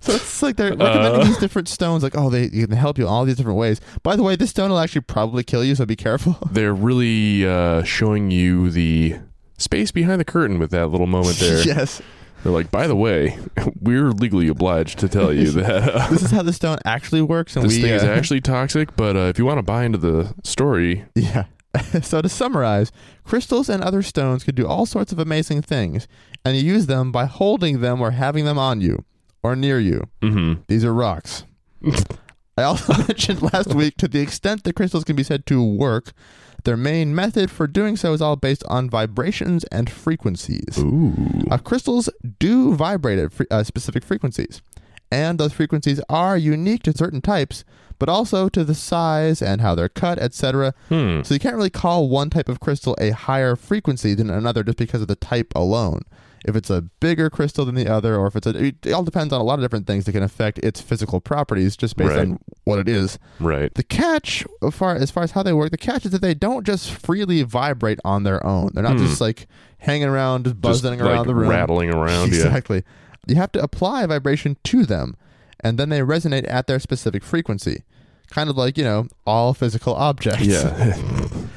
So 0.00 0.12
it's 0.12 0.42
like 0.42 0.56
they're 0.56 0.70
recommending 0.76 1.22
Uh. 1.22 1.24
these 1.24 1.38
different 1.38 1.66
stones, 1.68 2.02
like, 2.02 2.16
oh, 2.16 2.28
they 2.28 2.48
can 2.50 2.70
help 2.72 2.98
you 2.98 3.04
in 3.04 3.10
all 3.10 3.24
these 3.24 3.36
different 3.36 3.58
ways. 3.58 3.80
By 4.02 4.16
the 4.16 4.22
way, 4.22 4.36
this 4.36 4.50
stone 4.50 4.68
will 4.70 4.78
actually 4.78 5.00
probably 5.00 5.42
kill 5.42 5.64
you, 5.64 5.74
so 5.74 5.86
be 5.86 5.96
careful. 5.96 6.36
They're 6.50 6.74
really 6.74 7.46
uh, 7.46 7.82
showing 7.84 8.30
you 8.30 8.70
the 8.70 9.16
space 9.56 9.90
behind 9.92 10.20
the 10.20 10.24
curtain 10.26 10.58
with 10.58 10.70
that 10.72 10.88
little 10.88 11.06
moment 11.06 11.38
there. 11.38 11.62
yes. 11.62 12.02
They're 12.44 12.52
like, 12.52 12.70
by 12.70 12.86
the 12.86 12.94
way, 12.94 13.38
we're 13.80 14.10
legally 14.10 14.48
obliged 14.48 14.98
to 15.00 15.08
tell 15.08 15.32
you 15.32 15.50
that 15.52 15.94
uh, 15.94 16.08
This 16.10 16.22
is 16.22 16.30
how 16.30 16.42
the 16.42 16.52
stone 16.52 16.78
actually 16.84 17.22
works, 17.22 17.56
and 17.56 17.64
this 17.64 17.74
we 17.76 17.82
thing 17.82 17.92
is 17.94 18.04
uh, 18.04 18.08
actually 18.08 18.42
toxic. 18.42 18.94
But 18.96 19.16
uh, 19.16 19.20
if 19.20 19.38
you 19.38 19.46
want 19.46 19.58
to 19.58 19.62
buy 19.62 19.84
into 19.84 19.98
the 19.98 20.34
story, 20.44 21.06
Yeah. 21.14 21.46
so 22.02 22.20
to 22.22 22.28
summarize, 22.28 22.92
crystals 23.24 23.68
and 23.68 23.82
other 23.82 24.02
stones 24.02 24.44
can 24.44 24.54
do 24.54 24.66
all 24.66 24.86
sorts 24.86 25.10
of 25.10 25.18
amazing 25.18 25.62
things, 25.62 26.06
and 26.44 26.56
you 26.56 26.62
use 26.62 26.86
them 26.86 27.10
by 27.10 27.24
holding 27.24 27.80
them 27.80 28.00
or 28.00 28.12
having 28.12 28.44
them 28.44 28.58
on 28.58 28.80
you 28.80 29.04
or 29.42 29.56
near 29.56 29.80
you. 29.80 30.04
mm-hmm. 30.22 30.60
These 30.68 30.84
are 30.84 30.94
rocks. 30.94 31.44
I 32.56 32.62
also 32.62 32.92
mentioned 33.08 33.42
last 33.42 33.74
week 33.74 33.96
to 33.96 34.06
the 34.06 34.20
extent 34.20 34.64
that 34.64 34.74
crystals 34.76 35.02
can 35.04 35.16
be 35.16 35.24
said 35.24 35.46
to 35.46 35.64
work, 35.64 36.12
their 36.64 36.76
main 36.76 37.14
method 37.14 37.50
for 37.50 37.66
doing 37.66 37.96
so 37.96 38.12
is 38.12 38.20
all 38.22 38.36
based 38.36 38.64
on 38.68 38.90
vibrations 38.90 39.64
and 39.64 39.88
frequencies. 39.90 40.78
ooh, 40.78 41.12
Uh, 41.50 41.58
crystals 41.58 42.08
do 42.38 42.74
vibrate 42.74 43.18
at 43.18 43.32
fre- 43.32 43.44
uh, 43.50 43.62
specific 43.62 44.02
frequencies, 44.04 44.60
and 45.10 45.38
those 45.38 45.52
frequencies 45.52 46.00
are 46.08 46.36
unique 46.36 46.82
to 46.82 46.92
certain 46.96 47.20
types, 47.20 47.64
but 47.98 48.08
also 48.08 48.48
to 48.48 48.64
the 48.64 48.74
size 48.74 49.40
and 49.40 49.60
how 49.60 49.74
they're 49.74 49.88
cut, 49.88 50.18
etc. 50.18 50.74
hmm. 50.88 51.22
So 51.22 51.34
you 51.34 51.40
can't 51.40 51.54
really 51.56 51.70
call 51.70 52.08
one 52.08 52.28
type 52.30 52.48
of 52.48 52.58
crystal 52.60 52.96
a 53.00 53.10
higher 53.10 53.54
frequency 53.56 54.14
than 54.14 54.30
another 54.30 54.64
just 54.64 54.78
because 54.78 55.00
of 55.02 55.08
the 55.08 55.14
type 55.16 55.52
alone. 55.54 56.02
If 56.44 56.54
it's 56.56 56.68
a 56.70 56.82
bigger 57.00 57.30
crystal 57.30 57.64
than 57.64 57.74
the 57.74 57.88
other, 57.88 58.16
or 58.16 58.26
if 58.26 58.36
it's 58.36 58.46
a, 58.46 58.64
it 58.66 58.92
all 58.92 59.02
depends 59.02 59.32
on 59.32 59.40
a 59.40 59.44
lot 59.44 59.58
of 59.58 59.64
different 59.64 59.86
things 59.86 60.04
that 60.04 60.12
can 60.12 60.22
affect 60.22 60.58
its 60.58 60.80
physical 60.80 61.20
properties 61.20 61.76
just 61.76 61.96
based 61.96 62.10
Right. 62.10 62.20
on 62.20 62.38
what 62.64 62.78
it 62.78 62.88
is. 62.88 63.18
right. 63.40 63.72
The 63.74 63.82
catch, 63.82 64.44
as 64.62 64.74
far 64.74 64.94
as 64.94 65.10
far 65.10 65.22
as 65.22 65.30
how 65.30 65.42
they 65.42 65.52
work, 65.54 65.70
the 65.70 65.78
catch 65.78 66.04
is 66.04 66.12
that 66.12 66.20
they 66.22 66.34
don't 66.34 66.64
just 66.66 66.90
freely 66.90 67.42
vibrate 67.42 67.98
on 68.04 68.24
their 68.24 68.44
own. 68.46 68.70
They're 68.74 68.82
not 68.82 68.98
Hmm. 68.98 69.06
just 69.06 69.20
like 69.20 69.46
hanging 69.78 70.08
around, 70.08 70.44
just 70.44 70.56
Just, 70.56 70.82
buzzing 70.82 70.98
like, 71.00 71.08
around 71.08 71.26
the 71.26 71.34
room, 71.34 71.48
rattling 71.48 71.90
around. 71.94 72.28
Yeah. 72.32 72.44
exactly. 72.44 72.84
You 73.26 73.36
have 73.36 73.52
to 73.52 73.62
apply 73.62 74.04
vibration 74.06 74.56
to 74.64 74.84
them, 74.84 75.16
and 75.60 75.78
then 75.78 75.88
they 75.88 76.00
resonate 76.00 76.44
at 76.50 76.66
their 76.66 76.78
specific 76.78 77.24
frequency. 77.24 77.82
Kind 78.30 78.50
of 78.50 78.56
like 78.56 78.76
you 78.76 78.84
know 78.84 79.06
all 79.26 79.54
physical 79.54 79.94
objects. 79.94 80.44
Yeah. 80.44 80.96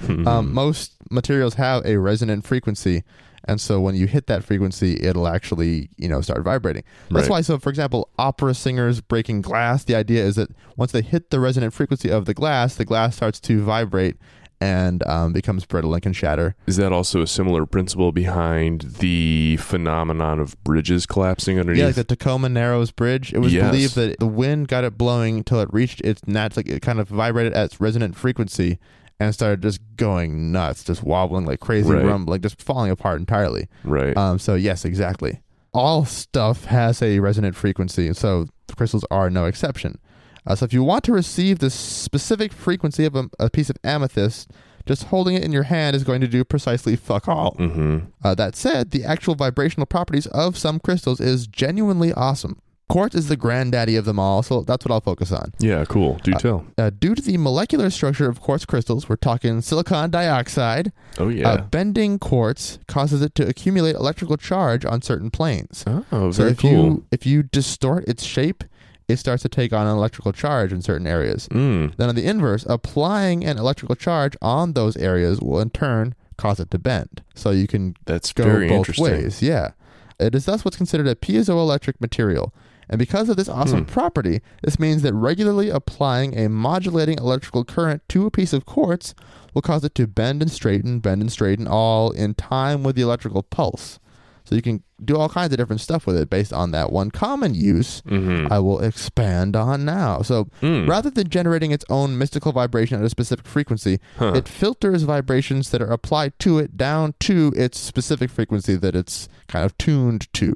Um, 0.26 0.54
most 0.54 0.94
materials 1.12 1.56
have 1.56 1.86
a 1.86 1.98
resonant 1.98 2.46
frequency, 2.46 3.04
and 3.48 3.60
so 3.62 3.80
when 3.80 3.96
you 3.96 4.08
hit 4.08 4.28
that 4.28 4.44
frequency, 4.44 4.98
it'll 5.02 5.28
actually 5.28 5.90
you 5.98 6.08
know 6.08 6.22
start 6.22 6.44
vibrating. 6.44 6.84
That's 7.10 7.24
Right. 7.24 7.30
why. 7.38 7.42
So, 7.42 7.58
for 7.58 7.70
example, 7.70 8.10
opera 8.20 8.54
singers 8.54 9.02
breaking 9.02 9.42
glass. 9.42 9.84
The 9.84 9.96
idea 9.96 10.24
is 10.26 10.36
that 10.36 10.50
once 10.76 10.92
they 10.92 11.02
hit 11.02 11.30
the 11.30 11.40
resonant 11.40 11.74
frequency 11.74 12.10
of 12.10 12.26
the 12.26 12.34
glass, 12.34 12.76
the 12.76 12.86
glass 12.86 13.16
starts 13.16 13.40
to 13.42 13.62
vibrate 13.64 14.18
and 14.60 15.06
um, 15.08 15.34
becomes 15.34 15.66
brittle 15.66 15.94
and 15.94 16.02
can 16.02 16.14
shatter. 16.14 16.56
Is 16.66 16.78
that 16.78 16.92
also 16.92 17.22
a 17.22 17.28
similar 17.28 17.68
principle 17.68 18.12
behind 18.12 18.96
the 19.00 19.56
phenomenon 19.58 20.40
of 20.40 20.62
bridges 20.64 21.06
collapsing 21.06 21.60
underneath? 21.60 21.80
Yeah, 21.80 21.86
like 21.88 21.96
the 21.96 22.04
Tacoma 22.04 22.50
Narrows 22.50 22.90
Bridge. 22.90 23.34
It 23.34 23.38
was 23.38 23.54
Yes. 23.54 23.70
believed 23.70 23.96
that 23.96 24.18
the 24.20 24.26
wind 24.26 24.68
got 24.68 24.84
it 24.84 24.98
blowing 24.98 25.38
until 25.38 25.60
it 25.62 25.70
reached 25.72 26.02
its 26.02 26.26
natural, 26.26 26.64
like 26.66 26.70
it 26.76 26.82
kind 26.82 27.00
of 27.00 27.08
vibrated 27.08 27.54
at 27.54 27.66
its 27.66 27.80
resonant 27.80 28.16
frequency 28.16 28.80
and 29.20 29.34
started 29.34 29.62
just 29.62 29.80
going 29.96 30.52
nuts, 30.52 30.84
just 30.84 31.04
wobbling 31.04 31.46
like 31.46 31.60
crazy, 31.60 31.90
Right. 31.92 32.06
rumbling, 32.06 32.42
just 32.42 32.62
falling 32.62 32.92
apart 32.92 33.20
entirely. 33.20 33.68
right. 33.84 34.16
Um, 34.16 34.40
so 34.40 34.56
yes, 34.56 34.86
exactly. 34.86 35.42
All 35.74 36.06
stuff 36.06 36.66
has 36.66 37.02
a 37.02 37.20
resonant 37.20 37.56
frequency, 37.56 38.08
and 38.08 38.16
so 38.18 38.48
the 38.68 38.76
crystals 38.76 39.06
are 39.12 39.30
no 39.30 39.46
exception. 39.46 40.00
Uh, 40.46 40.56
so 40.56 40.66
if 40.66 40.74
you 40.74 40.82
want 40.84 41.04
to 41.04 41.12
receive 41.12 41.60
the 41.60 41.70
specific 41.70 42.52
frequency 42.54 43.06
of 43.06 43.16
a, 43.16 43.30
a 43.40 43.50
piece 43.50 43.70
of 43.70 43.76
amethyst, 43.84 44.50
just 44.86 45.04
holding 45.06 45.36
it 45.36 45.44
in 45.44 45.52
your 45.52 45.64
hand 45.64 45.96
is 45.96 46.06
going 46.06 46.22
to 46.22 46.28
do 46.28 46.44
precisely 46.46 46.96
fuck 46.96 47.28
all. 47.28 47.54
Mm-hmm. 47.60 47.98
Uh, 48.24 48.34
that 48.36 48.56
said, 48.56 48.92
the 48.92 49.04
actual 49.04 49.36
vibrational 49.36 49.86
properties 49.86 50.26
of 50.28 50.58
some 50.58 50.80
crystals 50.80 51.20
is 51.20 51.46
genuinely 51.48 52.14
awesome. 52.14 52.62
Quartz 52.90 53.16
is 53.16 53.28
the 53.28 53.36
granddaddy 53.36 53.98
of 53.98 54.06
them 54.06 54.18
all, 54.18 54.42
so 54.42 54.62
that's 54.62 54.86
what 54.86 54.94
I'll 54.94 55.02
focus 55.02 55.32
on. 55.34 55.52
Yeah, 55.60 55.84
cool. 55.86 56.20
Do 56.24 56.32
tell. 56.34 56.66
Uh, 56.78 56.90
due 56.90 57.16
to 57.16 57.22
the 57.22 57.36
molecular 57.38 57.90
structure 57.90 58.30
of 58.30 58.40
quartz 58.40 58.66
crystals, 58.66 59.10
we're 59.10 59.18
talking 59.18 59.60
silicon 59.62 60.10
dioxide. 60.10 60.94
Oh 61.20 61.28
yeah. 61.28 61.50
Uh, 61.50 61.62
bending 61.64 62.18
quartz 62.18 62.80
causes 62.88 63.22
it 63.22 63.36
to 63.36 63.48
accumulate 63.48 63.96
electrical 63.96 64.38
charge 64.38 64.86
on 64.86 65.02
certain 65.02 65.30
planes. 65.30 65.84
oh, 65.88 66.32
So 66.32 66.44
very 66.44 66.52
if 66.52 66.60
cool. 66.60 66.72
you 66.72 67.06
if 67.12 67.26
you 67.26 67.44
distort 67.44 68.08
its 68.08 68.24
shape, 68.24 68.64
it 69.10 69.18
starts 69.18 69.44
to 69.44 69.50
take 69.50 69.74
on 69.74 69.86
an 69.86 69.94
electrical 69.98 70.32
charge 70.32 70.72
in 70.72 70.82
certain 70.82 71.08
areas. 71.08 71.50
Mm. 71.50 71.94
Then 71.98 72.08
on 72.08 72.16
the 72.16 72.26
inverse, 72.26 72.66
applying 72.70 73.44
an 73.44 73.58
electrical 73.58 73.96
charge 73.96 74.38
on 74.42 74.74
those 74.74 74.96
areas 74.96 75.42
will 75.42 75.60
in 75.60 75.72
turn 75.72 76.16
cause 76.38 76.60
it 76.62 76.72
to 76.72 76.80
bend. 76.80 77.22
So 77.36 77.52
you 77.52 77.68
can 77.68 77.96
That's 78.06 78.32
go 78.32 78.46
very 78.46 78.70
both 78.70 78.78
interesting. 78.78 79.04
ways. 79.06 79.42
Yeah. 79.42 79.72
It 80.20 80.34
is 80.34 80.46
thus 80.46 80.64
what's 80.66 80.78
considered 80.78 81.08
a 81.08 81.16
piezoelectric 81.16 82.00
material. 82.02 82.54
And 82.90 82.98
because 83.00 83.28
of 83.30 83.36
this 83.38 83.50
awesome 83.50 83.80
Hmm. 83.86 83.92
property, 83.92 84.42
this 84.64 84.80
means 84.80 85.02
that 85.02 85.14
regularly 85.14 85.70
applying 85.70 86.38
a 86.38 86.48
modulating 86.50 87.18
electrical 87.18 87.64
current 87.66 88.02
to 88.10 88.26
a 88.26 88.32
piece 88.32 88.54
of 88.54 88.66
quartz 88.66 89.14
will 89.54 89.62
cause 89.62 89.84
it 89.84 89.94
to 89.96 90.08
bend 90.08 90.42
and 90.42 90.52
straighten, 90.52 91.00
bend 91.00 91.22
and 91.22 91.32
straighten, 91.32 91.68
all 91.68 92.12
in 92.12 92.34
time 92.34 92.84
with 92.84 92.96
the 92.96 93.02
electrical 93.02 93.44
pulse. 93.44 94.00
So 94.46 94.56
you 94.56 94.62
can 94.62 94.82
do 95.04 95.18
all 95.18 95.28
kinds 95.28 95.52
of 95.52 95.58
different 95.58 95.82
stuff 95.82 96.08
with 96.08 96.16
it 96.16 96.30
based 96.30 96.54
on 96.54 96.72
that 96.72 96.90
one 96.92 97.12
common 97.12 97.54
use 97.54 98.02
Mm-hmm. 98.08 98.48
I 98.52 98.60
will 98.60 98.80
expand 98.80 99.58
on 99.58 99.84
now. 99.84 100.22
So 100.22 100.48
Mm. 100.62 100.88
rather 100.88 101.10
than 101.10 101.28
generating 101.30 101.72
its 101.72 101.84
own 101.90 102.18
mystical 102.18 102.54
vibration 102.54 102.98
at 102.98 103.04
a 103.06 103.10
specific 103.10 103.46
frequency, 103.46 104.00
Huh. 104.18 104.32
it 104.36 104.48
filters 104.48 105.04
vibrations 105.04 105.72
that 105.72 105.82
are 105.82 105.92
applied 105.92 106.40
to 106.40 106.60
it 106.60 106.78
down 106.78 107.16
to 107.22 107.52
its 107.58 107.78
specific 107.78 108.30
frequency 108.30 108.76
that 108.78 108.96
it's 108.96 109.28
kind 109.50 109.66
of 109.66 109.78
tuned 109.78 110.32
to. 110.36 110.56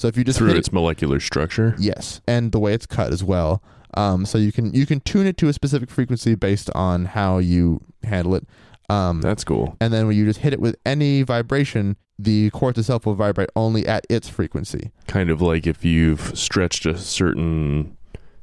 So 0.00 0.08
if 0.08 0.16
you 0.16 0.24
just 0.24 0.38
Through 0.38 0.54
its 0.54 0.72
molecular 0.72 1.20
structure. 1.20 1.74
yes, 1.78 2.22
and 2.26 2.52
the 2.52 2.58
way 2.58 2.72
it's 2.72 2.86
cut 2.86 3.12
as 3.12 3.22
well. 3.22 3.62
Um, 3.92 4.24
so 4.24 4.38
you 4.38 4.50
can 4.50 4.72
you 4.72 4.86
can 4.86 5.00
tune 5.00 5.26
it 5.26 5.36
to 5.36 5.48
a 5.48 5.52
specific 5.52 5.90
frequency 5.90 6.34
based 6.34 6.70
on 6.74 7.04
how 7.04 7.36
you 7.36 7.82
handle 8.02 8.34
it. 8.34 8.46
Um, 8.88 9.20
That's 9.20 9.44
cool. 9.44 9.76
and 9.78 9.92
then 9.92 10.06
when 10.06 10.16
you 10.16 10.24
just 10.24 10.38
hit 10.40 10.54
it 10.54 10.58
with 10.58 10.76
any 10.86 11.20
vibration, 11.20 11.96
the 12.18 12.48
quartz 12.48 12.78
itself 12.78 13.04
will 13.04 13.14
vibrate 13.14 13.50
only 13.54 13.86
at 13.86 14.06
its 14.08 14.26
frequency. 14.26 14.90
Kind 15.06 15.28
of 15.28 15.42
like 15.42 15.66
if 15.66 15.84
you've 15.84 16.34
stretched 16.36 16.86
a 16.86 16.96
certain 16.96 17.94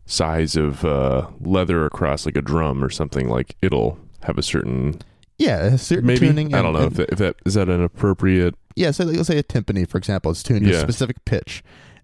size 0.06 0.56
of 0.56 0.86
uh, 0.86 1.28
leather 1.42 1.86
across 1.88 2.28
like 2.28 2.38
a 2.38 2.42
drum 2.44 2.84
or 2.84 2.92
something, 2.92 3.30
like 3.30 3.56
it'll 3.64 3.98
have 4.22 4.38
a 4.38 4.44
certain 4.44 5.02
Yeah, 5.38 5.66
a 5.66 5.78
certain 5.78 6.08
maybe. 6.08 6.20
tuning. 6.28 6.54
I 6.54 6.62
don't 6.62 6.74
know 6.74 6.80
and- 6.80 6.92
if 6.92 6.98
that, 6.98 7.10
if 7.12 7.18
that 7.20 7.36
is 7.46 7.54
that 7.56 7.70
an 7.70 7.84
appropriate 7.84 8.56
Yeah, 8.76 8.92
so 8.92 9.04
let's 9.06 9.28
say 9.28 9.38
a 9.38 9.44
timpani, 9.44 9.88
for 9.88 9.98
example, 9.98 10.32
is 10.32 10.44
tuned 10.44 10.66
to 10.66 10.72
Yeah. 10.72 10.78
a 10.78 10.82
specific 10.82 11.24
pitch, 11.26 11.64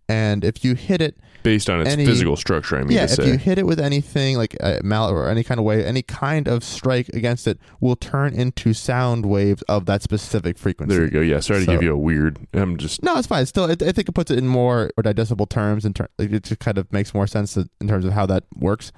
and 0.10 0.44
if 0.44 0.63
you 0.66 0.75
hit 0.75 1.02
it, 1.02 1.18
based 1.44 1.70
on 1.70 1.82
its 1.82 1.90
Any- 1.90 2.06
physical 2.06 2.36
structure. 2.38 2.78
I 2.78 2.84
mean 2.84 2.92
yeah, 2.94 3.06
to 3.06 3.12
if 3.13 3.25
say. 3.25 3.32
you 3.32 3.38
hit 3.38 3.58
it 3.58 3.66
with 3.66 3.78
anything 3.80 4.38
like 4.38 4.56
a 4.62 4.80
mallet 4.84 5.13
or 5.13 5.28
any 5.30 5.44
kind 5.44 5.60
of 5.60 5.66
way, 5.66 5.84
any 5.84 6.02
kind 6.02 6.48
of 6.48 6.63
strike 6.63 7.10
against 7.10 7.48
it 7.48 7.60
will 7.82 7.96
turn 7.98 8.34
into 8.34 8.74
sound 8.74 9.25
waves 9.25 9.62
of 9.63 9.86
that 9.88 10.02
specific 10.04 10.58
frequency. 10.58 10.96
there 10.96 11.04
you 11.06 11.12
go. 11.12 11.20
Yeah, 11.20 11.42
sorry 11.42 11.66
to 11.66 11.72
give 11.72 11.84
you 11.84 11.92
a 11.94 11.98
weird. 11.98 12.40
I'm 12.54 12.78
just 12.78 13.04
No, 13.04 13.18
it's 13.18 13.28
fine. 13.28 13.46
Still, 13.46 13.66
it, 13.66 13.82
I 13.84 13.92
think 13.92 14.08
it 14.08 14.13
puts 14.13 14.32
it 14.32 14.38
in 14.38 14.48
more 14.48 14.90
digestible 15.02 15.46
terms, 15.48 15.84
and 15.86 15.94
ter- 15.96 16.08
like, 16.18 16.32
it 16.32 16.44
just 16.44 16.60
kind 16.62 16.78
of 16.78 16.92
makes 16.94 17.13
more 17.13 17.28
sense 17.28 17.58
in 17.58 17.88
terms 17.88 18.06
of 18.06 18.13
how 18.13 18.25
that 18.28 18.46
works. 18.58 18.92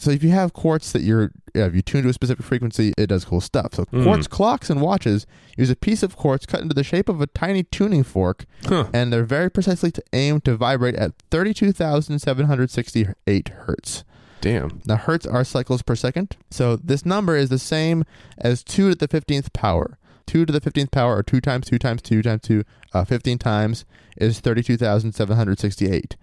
So 0.00 0.12
if 0.12 0.22
you 0.22 0.30
have 0.30 0.52
quartz 0.52 0.92
that 0.92 1.02
you're, 1.02 1.32
if 1.54 1.74
you 1.74 1.82
tune 1.82 2.04
to 2.04 2.08
a 2.08 2.12
specific 2.12 2.44
frequency, 2.46 2.92
it 2.96 3.08
does 3.08 3.24
cool 3.24 3.40
stuff. 3.40 3.74
So 3.74 3.84
Mm. 3.86 4.04
quartz 4.04 4.28
clocks 4.28 4.70
and 4.70 4.80
watches 4.80 5.26
use 5.56 5.70
a 5.70 5.76
piece 5.76 6.04
of 6.04 6.14
quartz 6.14 6.46
cut 6.46 6.60
into 6.60 6.72
the 6.74 6.84
shape 6.84 7.08
of 7.08 7.20
a 7.20 7.26
tiny 7.26 7.64
tuning 7.64 8.04
fork 8.04 8.44
huh. 8.66 8.86
and 8.94 9.12
they're 9.12 9.24
very 9.24 9.50
precisely 9.50 9.90
to 9.90 10.00
aim 10.12 10.40
to 10.42 10.54
vibrate 10.56 10.94
at 10.94 11.14
32,768 11.32 13.48
hertz. 13.48 14.04
Damn. 14.40 14.80
Now, 14.86 14.94
hertz 14.96 15.26
are 15.26 15.42
cycles 15.42 15.82
per 15.82 15.96
second, 15.96 16.36
so 16.50 16.76
this 16.76 17.04
number 17.04 17.34
is 17.36 17.48
the 17.48 17.58
same 17.58 18.04
as 18.38 18.62
2 18.62 18.90
to 18.90 18.94
the 18.94 19.08
15th 19.08 19.52
power. 19.52 19.98
2 20.26 20.46
to 20.46 20.52
the 20.52 20.60
15th 20.60 20.92
power, 20.92 21.16
or 21.16 21.22
2 21.24 21.40
times 21.40 21.66
2 21.66 21.76
times 21.78 22.02
2 22.02 22.22
times 22.22 22.42
2, 22.42 22.62
uh, 22.92 23.04
15 23.04 23.36
times, 23.38 23.84
is 24.16 24.38
32,768. 24.40 26.16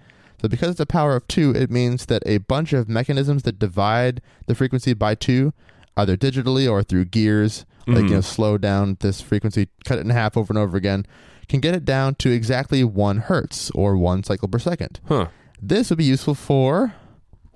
So, 0.45 0.49
because 0.49 0.69
it's 0.69 0.79
a 0.79 0.85
power 0.85 1.15
of 1.15 1.27
2, 1.27 1.55
it 1.55 1.71
means 1.71 2.05
that 2.05 2.21
a 2.27 2.37
bunch 2.37 2.71
of 2.71 2.87
mechanisms 2.87 3.41
that 3.43 3.57
divide 3.57 4.21
the 4.45 4.53
frequency 4.53 4.93
by 4.93 5.15
2, 5.15 5.51
either 5.97 6.15
digitally 6.15 6.69
or 6.71 6.83
through 6.83 7.05
gears, 7.05 7.65
like, 7.87 8.03
Mhm. 8.03 8.09
you 8.09 8.13
know, 8.15 8.21
slow 8.21 8.59
down 8.59 8.97
this 8.99 9.21
frequency, 9.21 9.69
cut 9.85 9.97
it 9.97 10.01
in 10.01 10.11
half 10.11 10.37
over 10.37 10.51
and 10.53 10.59
over 10.59 10.77
again, 10.77 11.07
can 11.49 11.61
get 11.61 11.73
it 11.73 11.83
down 11.83 12.13
to 12.15 12.29
exactly 12.29 12.83
1 12.83 13.17
hertz, 13.21 13.71
or 13.71 13.97
1 13.97 14.23
cycle 14.23 14.47
per 14.47 14.59
second. 14.59 14.99
Huh. 15.07 15.29
This 15.59 15.89
would 15.89 15.97
be 15.97 16.03
useful 16.03 16.35
for 16.35 16.93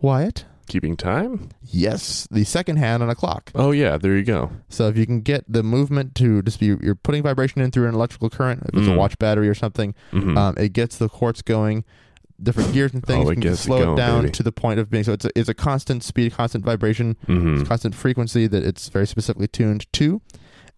Wyatt. 0.01 0.45
Keeping 0.67 0.95
time. 0.97 1.49
Yes, 1.63 2.27
the 2.31 2.43
second 2.43 2.77
hand 2.77 3.03
on 3.03 3.09
a 3.11 3.15
clock. 3.15 3.51
Oh 3.53 3.69
yeah, 3.69 3.97
there 3.97 4.15
you 4.17 4.23
go. 4.23 4.49
So 4.67 4.87
if 4.87 4.97
you 4.97 5.05
can 5.05 5.21
get 5.21 5.43
the 5.47 5.61
movement 5.63 6.15
to 6.15 6.41
just 6.41 6.59
be 6.59 6.75
you're 6.81 6.95
putting 6.95 7.21
vibration 7.21 7.61
in 7.61 7.69
through 7.69 7.87
an 7.87 7.93
electrical 7.95 8.29
current, 8.31 8.63
if 8.67 8.79
it's 8.79 8.87
a 8.87 8.91
Mm. 8.91 8.97
watch 8.97 9.17
battery 9.19 9.47
or 9.49 9.53
something, 9.55 9.93
Mhm. 10.11 10.35
um, 10.37 10.55
it 10.57 10.73
gets 10.73 10.97
the 10.97 11.07
quartz 11.09 11.43
going. 11.43 11.83
Different 12.41 12.71
gears 12.73 12.93
and 12.93 13.05
things 13.05 13.29
Oh, 13.29 13.33
can 13.33 13.55
slow 13.55 13.77
it 13.77 13.85
going, 13.85 13.95
down 13.97 14.21
baby. 14.21 14.31
to 14.31 14.43
the 14.43 14.51
point 14.51 14.79
of 14.79 14.89
being 14.89 15.03
so 15.03 15.13
it's 15.13 15.25
a, 15.25 15.29
it's 15.35 15.49
a 15.49 15.53
constant 15.53 16.03
speed, 16.03 16.33
constant 16.33 16.63
vibration, 16.63 17.17
Mhm. 17.27 17.67
constant 17.67 17.93
frequency 17.95 18.47
that 18.47 18.63
it's 18.63 18.87
very 18.89 19.05
specifically 19.07 19.47
tuned 19.47 19.85
to, 19.93 20.21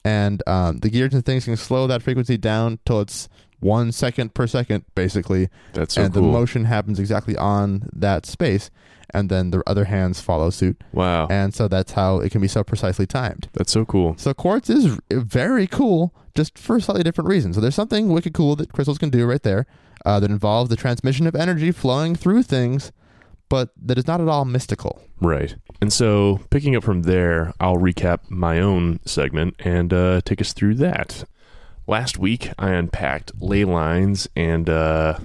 and 0.04 0.42
um, 0.48 0.80
the 0.80 0.90
gears 0.90 1.14
and 1.14 1.24
things 1.26 1.46
can 1.46 1.56
slow 1.58 1.86
that 1.88 2.02
frequency 2.02 2.38
down 2.38 2.80
till 2.86 3.02
it's 3.02 3.30
one 3.60 3.92
second 3.92 4.34
per 4.34 4.48
second, 4.48 4.84
basically, 4.96 5.48
That's 5.74 5.94
so 5.94 6.04
and 6.04 6.14
the 6.16 6.22
motion 6.24 6.66
happens 6.66 7.00
exactly 7.00 7.38
on 7.38 7.88
that 7.94 8.26
space, 8.26 8.72
and 9.14 9.30
then 9.30 9.52
the 9.52 9.62
other 9.68 9.86
hands 9.86 10.20
follow 10.20 10.50
suit, 10.50 10.84
wow, 10.94 11.28
and 11.30 11.54
so 11.54 11.68
that's 11.68 11.92
how 11.92 12.18
it 12.22 12.32
can 12.32 12.42
be 12.42 12.48
so 12.48 12.64
precisely 12.64 13.06
timed. 13.06 13.50
that's 13.54 13.72
so 13.72 13.86
cool. 13.86 14.16
So 14.18 14.34
quartz 14.34 14.68
is 14.72 14.98
very 15.12 15.68
cool, 15.68 16.12
just 16.34 16.58
for 16.58 16.80
slightly 16.80 17.04
different 17.04 17.30
reasons. 17.30 17.54
So 17.54 17.62
there's 17.62 17.76
something 17.76 18.08
wicked 18.10 18.34
cool 18.34 18.56
that 18.56 18.74
crystals 18.74 18.98
can 18.98 19.12
do 19.12 19.28
right 19.28 19.44
there 19.44 19.68
uh, 20.06 20.20
that 20.20 20.30
involves 20.30 20.70
the 20.70 20.76
transmission 20.76 21.28
of 21.28 21.36
energy 21.36 21.72
flowing 21.72 22.16
through 22.16 22.44
things, 22.44 22.92
but 23.50 23.70
that 23.82 23.98
is 23.98 24.08
not 24.08 24.22
at 24.22 24.28
all 24.28 24.46
mystical. 24.46 25.02
Right. 25.20 25.56
And 25.82 25.92
so, 25.92 26.40
picking 26.50 26.76
up 26.76 26.84
from 26.84 27.04
there, 27.04 27.54
I'll 27.60 27.78
recap 27.78 28.30
my 28.30 28.60
own 28.60 29.00
segment 29.06 29.56
and 29.60 29.94
uh, 29.94 30.22
take 30.22 30.42
us 30.42 30.54
through 30.54 30.76
that. 30.76 31.26
Last 31.88 32.18
week, 32.18 32.52
I 32.58 32.72
unpacked 32.72 33.42
ley 33.42 33.66
lines 33.66 34.28
and 34.36 34.70
uh, 34.70 35.20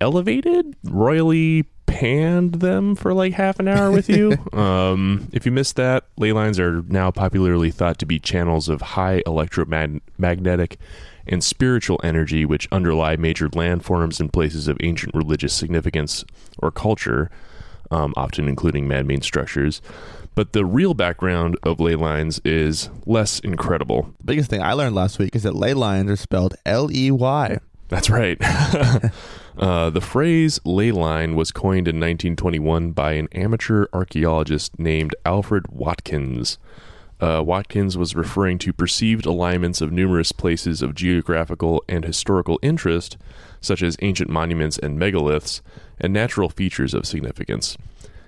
elevated, 0.00 0.76
royally 0.84 1.64
panned 1.86 2.54
them 2.54 2.94
for 2.94 3.12
like 3.12 3.32
half 3.32 3.58
an 3.58 3.68
hour 3.68 3.90
with 3.90 4.08
you. 4.08 4.36
um, 4.52 5.28
if 5.32 5.44
you 5.44 5.52
missed 5.52 5.76
that, 5.76 6.04
ley 6.16 6.32
lines 6.32 6.58
are 6.58 6.82
now 6.82 7.10
popularly 7.10 7.70
thought 7.70 7.98
to 7.98 8.06
be 8.06 8.18
channels 8.18 8.68
of 8.68 8.80
high 8.80 9.22
electromagnetic 9.26 10.78
and 11.26 11.42
spiritual 11.44 12.00
energy 12.02 12.44
which 12.44 12.68
underlie 12.72 13.16
major 13.16 13.48
landforms 13.50 14.20
and 14.20 14.32
places 14.32 14.68
of 14.68 14.76
ancient 14.80 15.14
religious 15.14 15.52
significance 15.52 16.24
or 16.58 16.70
culture 16.70 17.30
um, 17.90 18.14
often 18.16 18.48
including 18.48 18.86
man-made 18.88 19.24
structures. 19.24 19.82
But 20.34 20.52
the 20.52 20.64
real 20.64 20.94
background 20.94 21.56
of 21.62 21.80
ley 21.80 21.96
lines 21.96 22.40
is 22.44 22.88
less 23.04 23.40
incredible. 23.40 24.14
The 24.18 24.24
biggest 24.24 24.50
thing 24.50 24.62
I 24.62 24.72
learned 24.74 24.94
last 24.94 25.18
week 25.18 25.34
is 25.34 25.42
that 25.42 25.56
ley 25.56 25.74
lines 25.74 26.10
are 26.10 26.16
spelled 26.16 26.54
L 26.64 26.90
E 26.90 27.10
Y. 27.10 27.58
That's 27.88 28.08
right. 28.08 28.38
uh, 29.58 29.90
the 29.90 30.00
phrase 30.00 30.60
ley 30.64 30.92
line 30.92 31.34
was 31.34 31.50
coined 31.50 31.88
in 31.88 31.96
1921 31.96 32.92
by 32.92 33.12
an 33.14 33.28
amateur 33.32 33.86
archaeologist 33.92 34.78
named 34.78 35.14
Alfred 35.26 35.66
Watkins. 35.68 36.58
Uh, 37.20 37.42
Watkins 37.44 37.98
was 37.98 38.16
referring 38.16 38.58
to 38.58 38.72
perceived 38.72 39.26
alignments 39.26 39.80
of 39.80 39.92
numerous 39.92 40.32
places 40.32 40.80
of 40.80 40.94
geographical 40.94 41.84
and 41.88 42.04
historical 42.04 42.58
interest, 42.62 43.18
such 43.60 43.82
as 43.82 43.96
ancient 44.00 44.30
monuments 44.30 44.78
and 44.78 44.98
megaliths, 44.98 45.60
and 46.00 46.12
natural 46.12 46.48
features 46.48 46.94
of 46.94 47.06
significance. 47.06 47.76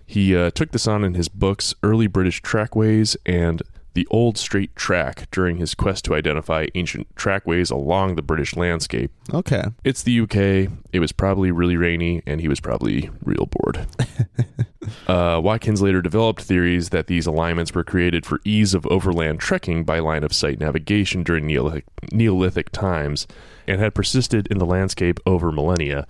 He 0.04 0.36
uh, 0.36 0.50
took 0.50 0.72
this 0.72 0.86
on 0.86 1.04
in 1.04 1.14
his 1.14 1.28
books 1.28 1.74
Early 1.82 2.06
British 2.06 2.42
Trackways 2.42 3.16
and 3.24 3.62
The 3.94 4.06
Old 4.10 4.38
Straight 4.38 4.74
Track 4.74 5.30
during 5.30 5.58
his 5.58 5.74
quest 5.74 6.04
to 6.06 6.14
identify 6.14 6.66
ancient 6.74 7.14
trackways 7.14 7.70
along 7.70 8.14
the 8.14 8.22
British 8.22 8.56
landscape. 8.56 9.10
Okay. 9.32 9.64
It's 9.84 10.02
the 10.02 10.20
UK. 10.20 10.72
It 10.92 11.00
was 11.00 11.12
probably 11.12 11.50
really 11.50 11.76
rainy, 11.76 12.22
and 12.26 12.40
he 12.40 12.48
was 12.48 12.60
probably 12.60 13.10
real 13.22 13.46
bored. 13.50 13.86
uh, 15.06 15.40
Watkins 15.42 15.82
later 15.82 16.00
developed 16.00 16.42
theories 16.42 16.88
that 16.88 17.06
these 17.06 17.26
alignments 17.26 17.74
were 17.74 17.84
created 17.84 18.24
for 18.24 18.40
ease 18.44 18.72
of 18.74 18.86
overland 18.86 19.40
trekking 19.40 19.84
by 19.84 19.98
line 19.98 20.24
of 20.24 20.32
sight 20.32 20.58
navigation 20.58 21.22
during 21.22 21.46
Neolithic, 21.46 21.84
Neolithic 22.12 22.70
times 22.70 23.26
and 23.66 23.80
had 23.80 23.94
persisted 23.94 24.46
in 24.48 24.58
the 24.58 24.66
landscape 24.66 25.20
over 25.26 25.52
millennia. 25.52 26.06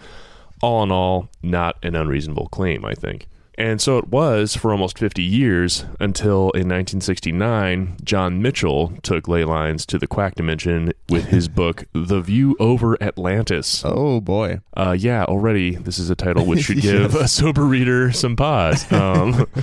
All 0.62 0.82
in 0.82 0.92
all, 0.92 1.28
not 1.42 1.76
an 1.82 1.96
unreasonable 1.96 2.48
claim, 2.48 2.84
I 2.84 2.94
think. 2.94 3.26
And 3.58 3.80
so 3.82 3.98
it 3.98 4.08
was 4.08 4.56
for 4.56 4.72
almost 4.72 4.98
50 4.98 5.22
years 5.22 5.84
until 6.00 6.50
in 6.52 6.68
1969, 6.68 7.96
John 8.02 8.40
Michell 8.40 8.94
took 9.02 9.28
ley 9.28 9.44
lines 9.44 9.84
to 9.86 9.98
the 9.98 10.06
quack 10.06 10.36
dimension 10.36 10.92
with 11.10 11.26
his 11.26 11.48
book, 11.60 11.84
The 11.92 12.20
View 12.22 12.56
Over 12.58 13.00
Atlantis. 13.02 13.82
Oh 13.84 14.20
boy. 14.22 14.60
Uh, 14.74 14.96
yeah, 14.98 15.24
already 15.24 15.76
this 15.76 15.98
is 15.98 16.08
a 16.08 16.14
title 16.16 16.46
which 16.46 16.60
should 16.64 16.80
give 16.80 17.12
Yes. 17.12 17.14
a 17.14 17.28
sober 17.28 17.64
reader 17.64 18.10
some 18.10 18.36
pause. 18.36 18.90
Um, 18.90 19.46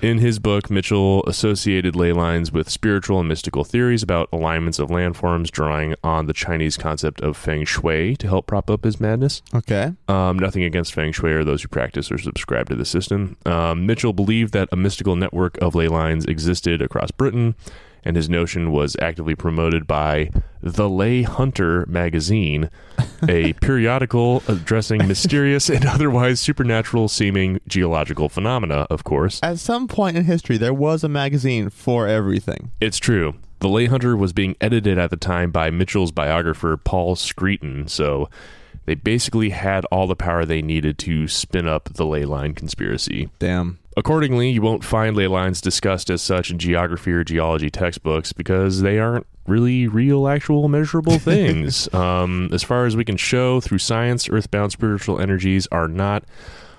in 0.00 0.18
his 0.18 0.38
book, 0.38 0.70
Michell 0.70 1.24
associated 1.26 1.96
ley 1.96 2.12
lines 2.12 2.52
with 2.52 2.68
spiritual 2.68 3.18
and 3.18 3.28
mystical 3.28 3.64
theories 3.64 4.02
about 4.02 4.28
alignments 4.32 4.78
of 4.78 4.88
landforms, 4.88 5.50
drawing 5.50 5.94
on 6.04 6.26
the 6.26 6.32
Chinese 6.32 6.76
concept 6.76 7.20
of 7.20 7.36
feng 7.36 7.64
shui 7.64 8.16
to 8.16 8.28
help 8.28 8.46
prop 8.46 8.70
up 8.70 8.84
his 8.84 9.00
madness. 9.00 9.42
Okay. 9.54 9.92
Um, 10.06 10.38
nothing 10.38 10.62
against 10.62 10.94
feng 10.94 11.12
shui 11.12 11.32
or 11.32 11.44
those 11.44 11.62
who 11.62 11.68
practice 11.68 12.10
or 12.12 12.18
subscribe 12.18 12.68
to 12.68 12.76
the 12.76 12.84
system. 12.84 13.36
Um, 13.44 13.86
Michell 13.86 14.12
believed 14.12 14.52
that 14.52 14.68
a 14.72 14.76
mystical 14.76 15.16
network 15.16 15.58
of 15.58 15.74
ley 15.74 15.88
lines 15.88 16.24
existed 16.26 16.80
across 16.80 17.10
Britain, 17.10 17.54
and 18.08 18.16
his 18.16 18.30
notion 18.30 18.72
was 18.72 18.96
actively 19.02 19.34
promoted 19.34 19.86
by 19.86 20.30
The 20.62 20.88
Ley 20.88 21.22
Hunter 21.22 21.84
magazine, 21.86 22.70
a 23.28 23.52
periodical 23.60 24.42
addressing 24.48 25.06
mysterious 25.06 25.68
and 25.68 25.84
otherwise 25.84 26.40
supernatural 26.40 27.08
seeming 27.08 27.60
geological 27.68 28.30
phenomena, 28.30 28.86
of 28.88 29.04
course. 29.04 29.40
At 29.42 29.58
some 29.58 29.86
point 29.88 30.16
in 30.16 30.24
history, 30.24 30.56
there 30.56 30.72
was 30.72 31.04
a 31.04 31.08
magazine 31.08 31.68
for 31.68 32.08
everything. 32.08 32.70
It's 32.80 32.98
true. 32.98 33.34
The 33.58 33.68
Ley 33.68 33.86
Hunter 33.86 34.16
was 34.16 34.32
being 34.32 34.56
edited 34.58 34.96
at 34.96 35.10
the 35.10 35.16
time 35.18 35.50
by 35.50 35.68
Michell's 35.68 36.12
biographer, 36.12 36.78
Paul 36.78 37.14
Screeton, 37.14 37.90
so 37.90 38.30
they 38.86 38.94
basically 38.94 39.50
had 39.50 39.84
all 39.86 40.06
the 40.06 40.16
power 40.16 40.46
they 40.46 40.62
needed 40.62 40.96
to 41.00 41.28
spin 41.28 41.68
up 41.68 41.90
the 41.92 42.06
ley 42.06 42.24
line 42.24 42.54
conspiracy. 42.54 43.28
Damn. 43.38 43.80
Accordingly, 43.98 44.50
you 44.50 44.62
won't 44.62 44.84
find 44.84 45.16
ley 45.16 45.26
lines 45.26 45.60
discussed 45.60 46.08
as 46.08 46.22
such 46.22 46.52
in 46.52 46.58
geography 46.60 47.10
or 47.10 47.24
geology 47.24 47.68
textbooks 47.68 48.32
because 48.32 48.80
they 48.80 49.00
aren't 49.00 49.26
really 49.48 49.88
real, 49.88 50.28
actual, 50.28 50.68
measurable 50.68 51.18
things. 51.18 51.92
um, 51.92 52.48
as 52.52 52.62
far 52.62 52.86
as 52.86 52.94
we 52.94 53.04
can 53.04 53.16
show 53.16 53.60
through 53.60 53.78
science, 53.78 54.28
earthbound 54.28 54.70
spiritual 54.70 55.20
energies 55.20 55.66
are 55.72 55.88
not 55.88 56.22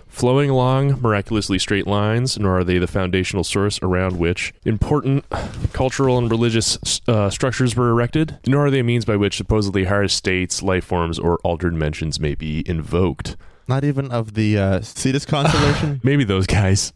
flowing 0.07 0.49
along 0.49 1.01
miraculously 1.01 1.59
straight 1.59 1.85
lines, 1.85 2.39
nor 2.39 2.59
are 2.59 2.63
they 2.63 2.77
the 2.77 2.88
foundational 2.88 3.43
source 3.43 3.79
around 3.81 4.17
which 4.17 4.53
important 4.63 5.25
cultural 5.73 6.17
and 6.17 6.31
religious 6.31 7.01
uh, 7.09 7.29
structures 7.29 7.75
were 7.75 7.89
erected, 7.89 8.39
nor 8.47 8.67
are 8.67 8.71
they 8.71 8.79
a 8.79 8.83
means 8.83 9.03
by 9.03 9.17
which 9.17 9.35
supposedly 9.35 9.83
higher 9.83 10.07
states, 10.07 10.63
life 10.63 10.85
forms, 10.85 11.19
or 11.19 11.38
altered 11.39 11.71
dimensions 11.71 12.17
may 12.17 12.33
be 12.33 12.63
invoked. 12.65 13.35
Not 13.69 13.83
even 13.83 14.09
of 14.11 14.33
the 14.33 14.57
uh, 14.57 14.81
Cetus 14.81 15.27
constellation. 15.27 16.01
Maybe 16.03 16.23
those 16.23 16.47
guys, 16.47 16.91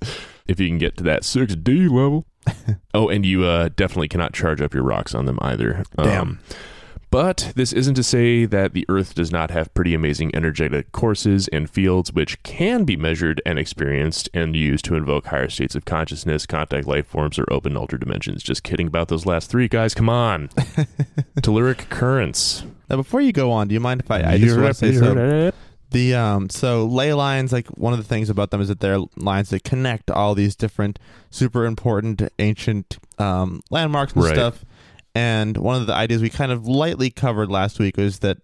if 0.48 0.60
you 0.60 0.68
can 0.68 0.80
get 0.80 0.98
to 0.98 1.04
that 1.04 1.22
6D 1.22 1.88
level. 1.88 2.26
oh, 2.96 3.10
and 3.10 3.24
you 3.24 3.46
uh, 3.46 3.70
definitely 3.76 4.08
cannot 4.08 4.34
charge 4.34 4.60
up 4.60 4.74
your 4.74 4.82
rocks 4.82 5.14
on 5.14 5.26
them 5.26 5.38
either. 5.40 5.84
Um, 6.00 6.06
Damn. 6.06 6.40
but 7.12 7.54
this 7.56 7.74
isn't 7.74 7.94
to 7.94 8.02
say 8.02 8.46
that 8.46 8.74
the 8.74 8.88
Earth 8.90 9.14
does 9.14 9.32
not 9.32 9.52
have 9.52 9.72
pretty 9.76 9.94
amazing 9.94 10.36
energetic 10.36 10.92
courses 10.92 11.48
and 11.50 11.70
fields 11.70 12.12
which 12.12 12.42
can 12.42 12.86
be 12.86 12.98
measured 12.98 13.40
and 13.46 13.60
experienced 13.60 14.28
and 14.34 14.56
used 14.56 14.84
to 14.86 14.96
invoke 14.96 15.28
higher 15.28 15.50
states 15.50 15.76
of 15.76 15.86
consciousness, 15.86 16.48
contact 16.48 16.88
life 16.88 17.06
forms, 17.06 17.38
or 17.38 17.46
open 17.52 17.78
altered 17.78 18.00
dimensions. 18.00 18.42
Just 18.42 18.64
kidding 18.64 18.88
about 18.88 19.10
those 19.10 19.28
last 19.28 19.48
three, 19.48 19.68
guys. 19.68 19.94
Come 19.94 20.10
on. 20.10 20.48
Telluric 21.38 21.90
currents. 21.90 22.64
now, 22.90 22.96
before 22.96 23.22
you 23.22 23.32
go 23.32 23.52
on, 23.52 23.68
do 23.68 23.76
you 23.76 23.80
mind 23.80 24.02
if 24.02 24.10
I, 24.10 24.24
I 24.24 24.38
just 24.40 24.58
want 24.58 24.70
to 24.70 24.74
say 24.74 24.94
so? 24.94 25.54
The 25.94 26.14
um 26.16 26.50
so 26.50 26.86
ley 26.86 27.14
lines 27.14 27.54
like 27.54 27.68
one 27.70 27.94
of 27.94 28.00
the 28.00 28.06
things 28.06 28.30
about 28.30 28.52
them 28.52 28.60
is 28.62 28.68
that 28.68 28.80
they're 28.82 29.00
lines 29.16 29.50
that 29.52 29.64
connect 29.64 30.12
all 30.12 30.36
these 30.36 30.56
different 30.56 31.00
super 31.30 31.66
important 31.66 32.22
ancient 32.40 32.98
um 33.18 33.62
landmarks 33.72 34.14
and 34.14 34.24
Right. 34.24 34.34
stuff. 34.36 34.66
And 35.16 35.56
one 35.58 35.80
of 35.80 35.88
the 35.88 35.94
ideas 35.94 36.22
we 36.22 36.30
kind 36.30 36.52
of 36.52 36.68
lightly 36.68 37.10
covered 37.12 37.50
last 37.50 37.80
week 37.80 37.98
was 37.98 38.20
that 38.20 38.38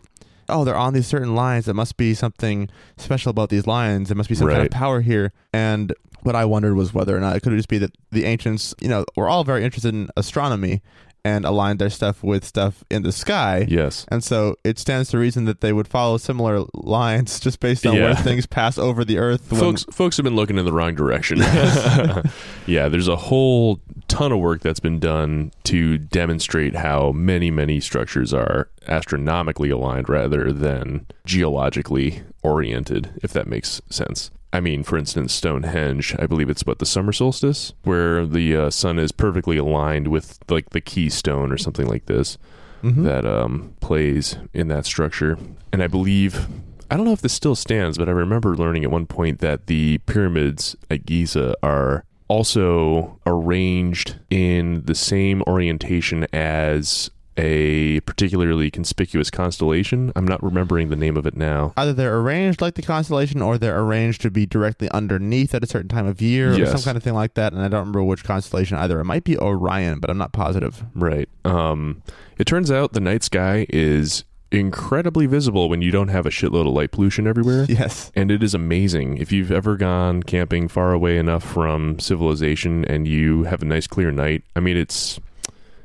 oh 0.48 0.64
they're 0.64 0.78
on 0.78 0.94
these 0.94 1.08
certain 1.08 1.36
lines 1.36 1.66
there 1.66 1.74
must 1.76 1.98
be 1.98 2.14
something 2.14 2.70
special 2.98 3.30
about 3.32 3.50
these 3.50 3.68
lines 3.68 4.10
there 4.10 4.16
must 4.16 4.30
be 4.30 4.36
some 4.36 4.48
kind 4.48 4.60
Right. 4.60 4.66
of 4.68 4.72
power 4.72 5.02
here 5.02 5.32
and 5.54 5.94
what 6.22 6.36
I 6.36 6.44
wondered 6.46 6.76
was 6.76 6.94
whether 6.94 7.16
or 7.16 7.20
not 7.20 7.36
it 7.36 7.42
could 7.42 7.54
just 7.54 7.70
be 7.70 7.78
that 7.80 7.92
the 8.12 8.26
ancients 8.26 8.74
you 8.82 8.90
know 8.90 9.06
were 9.16 9.30
all 9.30 9.44
very 9.44 9.64
interested 9.64 9.94
in 9.94 10.10
astronomy 10.18 10.82
and 11.26 11.46
aligned 11.46 11.80
their 11.80 11.90
stuff 11.90 12.24
with 12.24 12.46
stuff 12.46 12.84
in 12.90 13.04
the 13.04 13.12
sky 13.12 13.66
Yes. 13.68 14.06
and 14.10 14.24
so 14.24 14.56
it 14.64 14.80
stands 14.80 15.10
to 15.10 15.18
reason 15.18 15.46
that 15.46 15.62
they 15.62 15.74
would 15.74 15.88
follow 15.88 16.18
similar 16.18 16.64
lines 16.74 17.40
just 17.46 17.60
based 17.60 17.86
on 17.86 17.96
where 17.96 18.16
things 18.16 18.46
pass 18.46 18.78
over 18.78 19.04
the 19.04 19.18
earth. 19.18 19.52
when- 19.52 19.60
folks 19.60 19.86
folks 19.92 20.18
have 20.18 20.24
been 20.24 20.36
looking 20.36 20.58
in 20.58 20.66
the 20.66 20.74
wrong 20.74 20.96
direction. 20.96 21.40
yeah, 22.66 22.88
there's 22.88 23.08
a 23.08 23.16
whole 23.16 23.80
ton 24.08 24.32
of 24.32 24.40
work 24.40 24.62
that's 24.62 24.80
been 24.80 25.00
done 25.00 25.52
to 25.64 25.98
demonstrate 25.98 26.76
how 26.76 27.12
many 27.12 27.52
many 27.52 27.80
structures 27.80 28.34
are 28.34 28.70
astronomically 28.88 29.70
aligned 29.70 30.10
rather 30.10 30.52
than 30.52 31.06
geologically 31.26 32.24
oriented, 32.44 33.12
if 33.22 33.32
that 33.34 33.48
makes 33.48 33.82
sense. 33.90 34.32
I 34.52 34.60
mean, 34.60 34.84
for 34.84 34.98
instance, 34.98 35.32
Stonehenge, 35.34 36.16
I 36.18 36.26
believe 36.26 36.50
it's 36.50 36.66
what 36.66 36.80
the 36.80 36.86
summer 36.86 37.12
solstice, 37.12 37.74
where 37.84 38.26
the 38.26 38.56
uh, 38.56 38.70
sun 38.72 38.98
is 38.98 39.12
perfectly 39.12 39.58
aligned 39.58 40.08
with 40.08 40.40
like 40.50 40.72
the 40.72 40.82
keystone 40.82 41.52
or 41.52 41.58
something 41.58 41.88
like 41.88 42.06
this 42.08 42.38
Mhm. 42.84 43.04
that 43.04 43.26
um, 43.26 43.74
plays 43.82 44.38
in 44.54 44.70
that 44.70 44.86
structure. 44.86 45.38
And 45.74 45.84
I 45.84 45.88
believe, 45.88 46.48
I 46.90 46.96
don't 46.96 47.06
know 47.06 47.12
if 47.12 47.22
this 47.22 47.34
still 47.34 47.56
stands, 47.56 47.98
but 47.98 48.08
I 48.08 48.14
remember 48.14 48.56
learning 48.56 48.86
at 48.86 48.90
one 48.92 49.06
point 49.06 49.40
that 49.40 49.68
the 49.68 49.98
pyramids 50.06 50.76
at 50.90 51.06
Giza 51.06 51.54
are 51.62 52.06
also 52.30 53.20
arranged 53.28 54.16
in 54.30 54.84
the 54.86 54.96
same 54.96 55.42
orientation 55.46 56.26
as 56.32 57.12
a 57.40 58.02
particularly 58.02 58.70
conspicuous 58.70 59.32
constellation. 59.32 60.12
I'm 60.16 60.28
not 60.28 60.44
remembering 60.44 60.90
the 60.90 60.96
name 60.96 61.16
of 61.16 61.26
it 61.26 61.36
now. 61.36 61.74
Either 61.78 61.94
they're 61.94 62.18
arranged 62.18 62.62
like 62.62 62.76
the 62.76 62.82
constellation 62.82 63.42
or 63.42 63.58
they're 63.58 63.80
arranged 63.80 64.22
to 64.22 64.32
be 64.32 64.46
directly 64.46 64.90
underneath 64.92 65.56
at 65.56 65.64
a 65.64 65.68
certain 65.68 65.90
time 65.90 66.06
of 66.06 66.22
year 66.22 66.62
or 66.62 66.66
some 66.66 66.82
kind 66.82 66.98
of 66.98 67.04
thing 67.04 67.14
like 67.14 67.36
that. 67.36 67.54
And 67.54 67.62
I 67.62 67.70
don't 67.70 67.80
remember 67.80 68.04
which 68.04 68.24
constellation 68.24 68.78
either. 68.78 69.00
It 69.00 69.06
might 69.06 69.24
be 69.24 69.38
Orion, 69.38 70.00
but 70.00 70.10
I'm 70.10 70.18
not 70.18 70.34
positive. 70.34 70.84
Right. 70.94 71.30
Um, 71.46 72.04
it 72.38 72.46
turns 72.46 72.70
out 72.70 72.94
the 72.94 73.00
night 73.00 73.24
sky 73.24 73.66
is 73.70 74.26
incredibly 74.52 75.28
visible 75.28 75.70
when 75.70 75.82
you 75.82 75.92
don't 75.92 76.08
have 76.08 76.26
a 76.26 76.30
shitload 76.30 76.68
of 76.68 76.74
light 76.74 76.92
pollution 76.92 77.28
everywhere. 77.28 77.66
Yes. 77.70 78.12
And 78.16 78.32
it 78.32 78.44
is 78.44 78.54
amazing. 78.54 79.18
If 79.18 79.32
you've 79.32 79.52
ever 79.52 79.78
gone 79.78 80.24
camping 80.24 80.68
far 80.68 80.92
away 80.92 81.18
enough 81.18 81.44
from 81.44 82.00
civilization 82.00 82.84
and 82.86 83.08
you 83.08 83.44
have 83.44 83.62
a 83.62 83.66
nice 83.66 83.88
clear 83.88 84.12
night, 84.12 84.44
I 84.56 84.60
mean, 84.60 84.76
it's. 84.76 85.20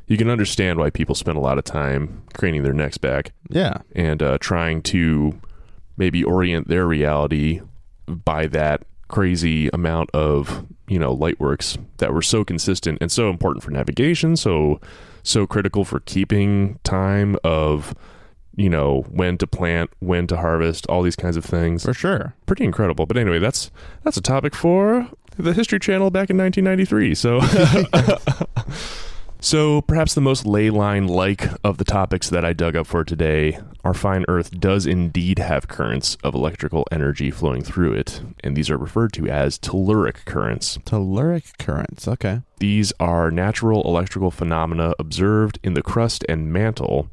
You 0.07 0.17
can 0.17 0.29
understand 0.29 0.79
why 0.79 0.91
people 0.91 1.15
spend 1.15 1.37
a 1.39 1.41
lot 1.41 1.57
of 1.59 1.65
time 1.65 2.23
craning 2.35 2.63
their 2.63 2.75
necks 2.75 2.99
back 2.99 3.33
Yeah. 3.49 3.79
and 3.95 4.23
uh, 4.23 4.39
trying 4.39 4.83
to 4.83 5.41
maybe 5.97 6.23
orient 6.25 6.69
their 6.69 6.87
reality 6.87 7.61
by 8.07 8.47
that 8.49 8.83
crazy 9.09 9.69
amount 9.69 10.11
of 10.13 10.67
you 10.89 10.99
know 10.99 11.13
light 11.13 11.39
works 11.39 11.79
that 11.99 12.13
were 12.13 12.21
so 12.23 12.43
consistent 12.45 12.99
and 13.01 13.13
so 13.13 13.31
important 13.31 13.63
for 13.63 13.71
navigation 13.71 14.35
so 14.37 14.81
so 15.23 15.47
critical 15.47 15.85
for 15.85 16.01
keeping 16.01 16.79
time 16.85 17.37
of 17.45 17.95
you 18.57 18.69
know 18.69 19.03
when 19.11 19.39
to 19.39 19.47
plant 19.47 19.91
when 20.01 20.27
to 20.27 20.37
harvest 20.37 20.87
all 20.89 21.03
these 21.03 21.17
kinds 21.17 21.37
of 21.37 21.45
things 21.45 21.85
For 21.85 21.95
sure. 21.95 22.35
pretty 22.47 22.65
incredible 22.65 23.07
but 23.07 23.17
anyway 23.17 23.39
that's 23.39 23.71
that's 24.03 24.17
a 24.17 24.23
topic 24.23 24.55
for 24.55 25.09
the 25.39 25.53
history 25.53 25.79
channel 25.79 26.11
back 26.11 26.29
in 26.31 26.37
1993 26.39 27.15
so 27.15 27.41
so 29.45 29.83
perhaps 29.83 30.15
the 30.15 30.21
most 30.23 30.47
ley 30.47 30.71
line 30.71 31.07
like 31.07 31.47
of 31.63 31.77
the 31.77 31.85
topics 31.85 32.31
that 32.31 32.45
i 32.45 32.53
dug 32.55 32.75
up 32.75 32.87
for 32.87 33.05
today 33.05 33.59
our 33.85 33.93
fine 33.93 34.25
earth 34.27 34.59
does 34.59 34.87
indeed 34.87 35.39
have 35.39 35.69
currents 35.69 36.17
of 36.25 36.35
electrical 36.35 36.87
energy 36.91 37.31
flowing 37.31 37.63
through 37.63 37.93
it 37.93 38.23
and 38.43 38.57
these 38.57 38.71
are 38.71 38.79
referred 38.79 39.13
to 39.13 39.29
as 39.29 39.59
telluric 39.59 40.25
currents 40.25 40.79
Telluric 40.87 41.59
currents. 41.59 42.09
Okay. 42.09 42.41
these 42.59 42.93
are 42.99 43.31
natural 43.31 43.83
electrical 43.83 44.31
phenomena 44.31 44.95
observed 44.99 45.59
in 45.63 45.75
the 45.75 45.83
crust 45.83 46.25
and 46.29 46.51
mantle. 46.53 47.09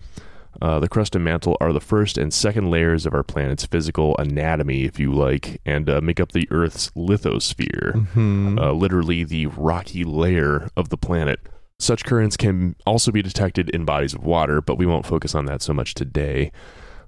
Uh, 0.62 0.80
the 0.80 0.88
crust 0.88 1.16
and 1.16 1.24
mantle 1.26 1.58
are 1.60 1.74
the 1.74 1.80
first 1.80 2.18
and 2.18 2.34
second 2.34 2.70
layers 2.70 3.06
of 3.06 3.14
our 3.14 3.24
planet's 3.24 3.66
physical 3.66 4.16
anatomy, 4.18 4.84
if 4.84 5.00
you 5.00 5.12
like, 5.12 5.60
and 5.66 5.90
uh, 5.90 6.00
make 6.02 6.20
up 6.20 6.34
the 6.34 6.48
Earth's 6.52 6.92
lithosphere, 6.92 8.06
Hmm. 8.10 8.60
uh, 8.60 8.72
literally 8.72 9.24
the 9.24 9.48
rocky 9.48 10.04
layer 10.04 10.70
of 10.78 10.90
the 10.90 10.98
planet. 10.98 11.40
Such 11.82 12.06
currents 12.06 12.38
can 12.38 12.76
also 12.86 13.12
be 13.12 13.24
detected 13.24 13.72
in 13.72 13.86
bodies 13.86 14.14
of 14.14 14.24
water, 14.24 14.62
but 14.62 14.78
we 14.78 14.86
won't 14.86 15.08
focus 15.08 15.34
on 15.34 15.46
that 15.46 15.64
so 15.64 15.74
much 15.74 15.96
today. 15.96 16.52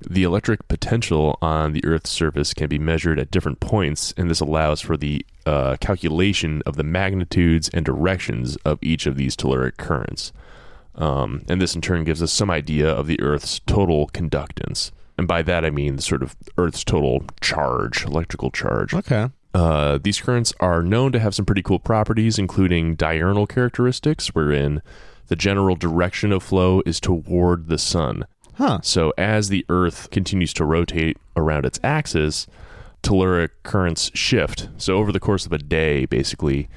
The 0.01 0.23
electric 0.23 0.67
potential 0.67 1.37
on 1.43 1.73
the 1.73 1.85
Earth's 1.85 2.09
surface 2.09 2.55
can 2.55 2.69
be 2.69 2.79
measured 2.79 3.19
at 3.19 3.29
different 3.29 3.59
points, 3.59 4.15
and 4.17 4.31
this 4.31 4.39
allows 4.39 4.81
for 4.81 4.97
the 4.97 5.23
uh, 5.45 5.77
calculation 5.79 6.63
of 6.65 6.75
the 6.75 6.83
magnitudes 6.83 7.69
and 7.69 7.85
directions 7.85 8.55
of 8.65 8.79
each 8.81 9.05
of 9.05 9.15
these 9.15 9.35
telluric 9.35 9.77
currents. 9.77 10.33
Um, 10.95 11.45
and 11.47 11.61
this 11.61 11.75
in 11.75 11.81
turn 11.81 12.03
gives 12.03 12.23
us 12.23 12.31
some 12.31 12.49
idea 12.49 12.89
of 12.89 13.05
the 13.05 13.21
Earth's 13.21 13.59
total 13.67 14.07
conductance. 14.07 14.89
And 15.19 15.27
by 15.27 15.43
that 15.43 15.63
I 15.63 15.69
mean 15.69 15.97
the 15.97 16.01
sort 16.01 16.23
of 16.23 16.35
Earth's 16.57 16.83
total 16.83 17.23
charge, 17.41 18.05
electrical 18.05 18.49
charge. 18.49 18.95
Okay. 18.95 19.29
Uh, 19.53 19.99
these 20.01 20.19
currents 20.19 20.53
are 20.59 20.81
known 20.81 21.11
to 21.11 21.19
have 21.19 21.35
some 21.35 21.45
pretty 21.45 21.61
cool 21.61 21.79
properties, 21.79 22.39
including 22.39 22.95
diurnal 22.95 23.45
characteristics, 23.45 24.29
wherein 24.29 24.81
the 25.27 25.35
general 25.35 25.75
direction 25.75 26.31
of 26.31 26.41
flow 26.41 26.81
is 26.85 26.99
toward 26.99 27.67
the 27.67 27.77
sun. 27.77 28.25
Huh. 28.55 28.79
So 28.81 29.13
as 29.17 29.49
the 29.49 29.65
Earth 29.69 30.09
continues 30.11 30.53
to 30.53 30.65
rotate 30.65 31.17
around 31.35 31.65
its 31.65 31.79
axis, 31.83 32.47
telluric 33.01 33.49
currents 33.63 34.11
shift. 34.13 34.69
So 34.77 34.97
over 34.97 35.11
the 35.11 35.19
course 35.19 35.45
of 35.45 35.53
a 35.53 35.57
day, 35.57 36.05
basically, 36.05 36.69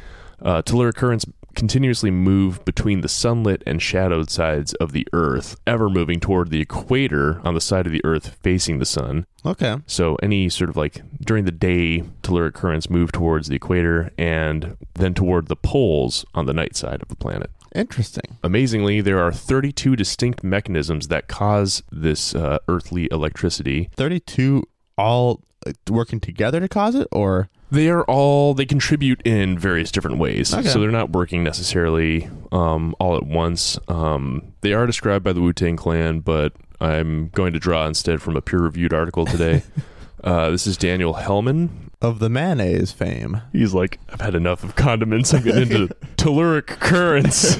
uh, 0.43 0.63
telluric 0.63 0.95
currents 0.95 1.25
continuously 1.57 2.11
move 2.11 2.65
between 2.65 3.01
the 3.01 3.09
sunlit 3.09 3.63
and 3.67 3.83
shadowed 3.83 4.31
sides 4.31 4.75
of 4.75 4.93
the 4.93 5.09
Earth, 5.13 5.57
ever 5.67 5.89
moving 5.89 6.21
toward 6.21 6.51
the 6.51 6.61
equator 6.61 7.41
on 7.45 7.55
the 7.55 7.61
side 7.61 7.87
of 7.87 7.93
the 7.93 8.05
Earth 8.05 8.37
facing 8.43 8.79
the 8.79 8.85
sun. 8.85 9.27
Okay. 9.45 9.79
So 9.87 10.17
any 10.23 10.49
sort 10.49 10.71
of 10.71 10.77
like 10.77 11.03
during 11.21 11.45
the 11.45 11.51
day, 11.51 12.05
telluric 12.23 12.55
currents 12.55 12.89
move 12.89 13.11
towards 13.11 13.49
the 13.49 13.57
equator 13.57 14.13
and 14.17 14.77
then 14.95 15.15
toward 15.15 15.49
the 15.49 15.57
poles 15.57 16.25
on 16.35 16.47
the 16.47 16.55
night 16.55 16.77
side 16.77 17.03
of 17.03 17.09
the 17.09 17.17
planet. 17.17 17.51
Interesting. 17.75 18.39
Amazingly, 18.43 19.01
there 19.01 19.19
are 19.19 19.33
32 19.33 19.97
distinct 19.97 20.45
mechanisms 20.45 21.09
that 21.09 21.29
cause 21.29 21.83
this 21.91 22.35
uh, 22.35 22.59
earthly 22.69 23.09
electricity. 23.11 23.91
32 23.97 24.63
all 24.97 25.43
uh, 25.67 25.73
working 25.91 26.21
together 26.21 26.61
to 26.61 26.69
cause 26.69 26.95
it 26.95 27.09
or 27.13 27.49
They 27.71 27.89
are 27.89 28.05
all 28.05 28.55
they 28.55 28.65
contribute 28.67 29.21
in 29.27 29.59
various 29.59 29.91
different 29.91 30.19
ways, 30.19 30.55
Okay. 30.55 30.69
so 30.69 30.79
they're 30.81 30.91
not 30.93 31.11
working 31.11 31.43
necessarily 31.43 32.29
um, 32.53 32.95
all 33.01 33.17
at 33.17 33.25
once. 33.27 33.79
Um, 33.89 34.53
they 34.61 34.73
are 34.73 34.87
described 34.87 35.25
by 35.25 35.33
the 35.33 35.41
Wu 35.41 35.53
Tang 35.53 35.77
Clan, 35.77 36.21
but 36.21 36.53
I'm 36.81 37.29
going 37.31 37.53
to 37.55 37.59
draw 37.59 37.87
instead 37.87 38.23
from 38.23 38.37
a 38.37 38.41
peer-reviewed 38.41 38.93
article 38.95 39.27
today. 39.27 39.63
uh, 40.25 40.51
this 40.51 40.67
is 40.67 40.77
Daniel 40.77 41.15
Helman. 41.15 41.91
of 42.01 42.21
the 42.21 42.29
mayonnaise 42.29 42.93
fame. 42.93 43.41
He's 43.53 43.75
like, 43.75 43.99
I've 44.11 44.21
had 44.21 44.35
enough 44.37 44.63
of 44.63 44.77
condiments. 44.77 45.35
I'm 45.35 45.43
getting 45.43 45.63
into 45.63 45.89
telluric 46.17 46.67
currents. 46.67 47.57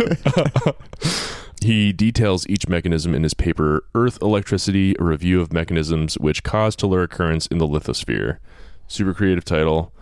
he 1.63 1.93
details 1.93 2.47
each 2.49 2.69
mechanism 2.69 3.15
in 3.15 3.23
his 3.23 3.35
paper, 3.35 3.85
Earth 3.95 4.19
Electricity, 4.23 4.95
a 5.01 5.05
review 5.05 5.41
of 5.41 5.53
mechanisms 5.53 6.17
which 6.19 6.43
cause 6.45 6.77
telluric 6.77 7.11
currents 7.11 7.47
in 7.49 7.59
the 7.59 7.67
lithosphere. 7.67 8.39
Super 8.87 9.13
creative 9.15 9.45
title. 9.45 9.93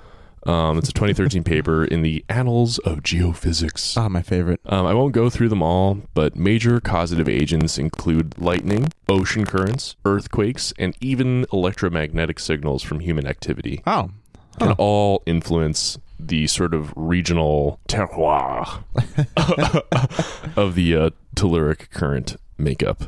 Um, 0.47 0.79
it's 0.79 0.89
a 0.91 0.93
2013 0.93 1.43
paper 1.45 1.85
in 1.85 2.03
the 2.03 2.25
Annals 2.29 2.79
of 2.79 3.03
Geophysics. 3.03 3.97
Ah, 3.97 4.09
my 4.09 4.23
favorite. 4.23 4.61
Um, 4.67 4.85
I 4.87 4.93
won't 4.95 5.13
go 5.13 5.31
through 5.31 5.49
them 5.49 5.63
all, 5.63 5.99
but 6.13 6.37
major 6.37 6.81
causative 6.81 7.29
agents 7.29 7.79
include 7.79 8.39
lightning, 8.39 8.89
ocean 9.09 9.45
currents, 9.47 9.97
earthquakes, 10.05 10.73
and 10.79 10.95
even 11.01 11.47
electromagnetic 11.53 12.39
signals 12.39 12.83
from 12.83 13.01
human 13.01 13.27
activity 13.27 13.83
Oh. 13.87 14.11
can 14.59 14.69
Huh. 14.69 14.75
all 14.79 15.23
influence 15.27 15.99
the 16.21 16.47
sort 16.47 16.75
of 16.75 16.93
regional 16.95 17.81
terroir 17.89 18.85
of 20.57 20.75
the 20.75 20.97
uh, 20.97 21.11
telluric 21.35 21.91
current 21.91 22.37
makeup. 22.59 23.05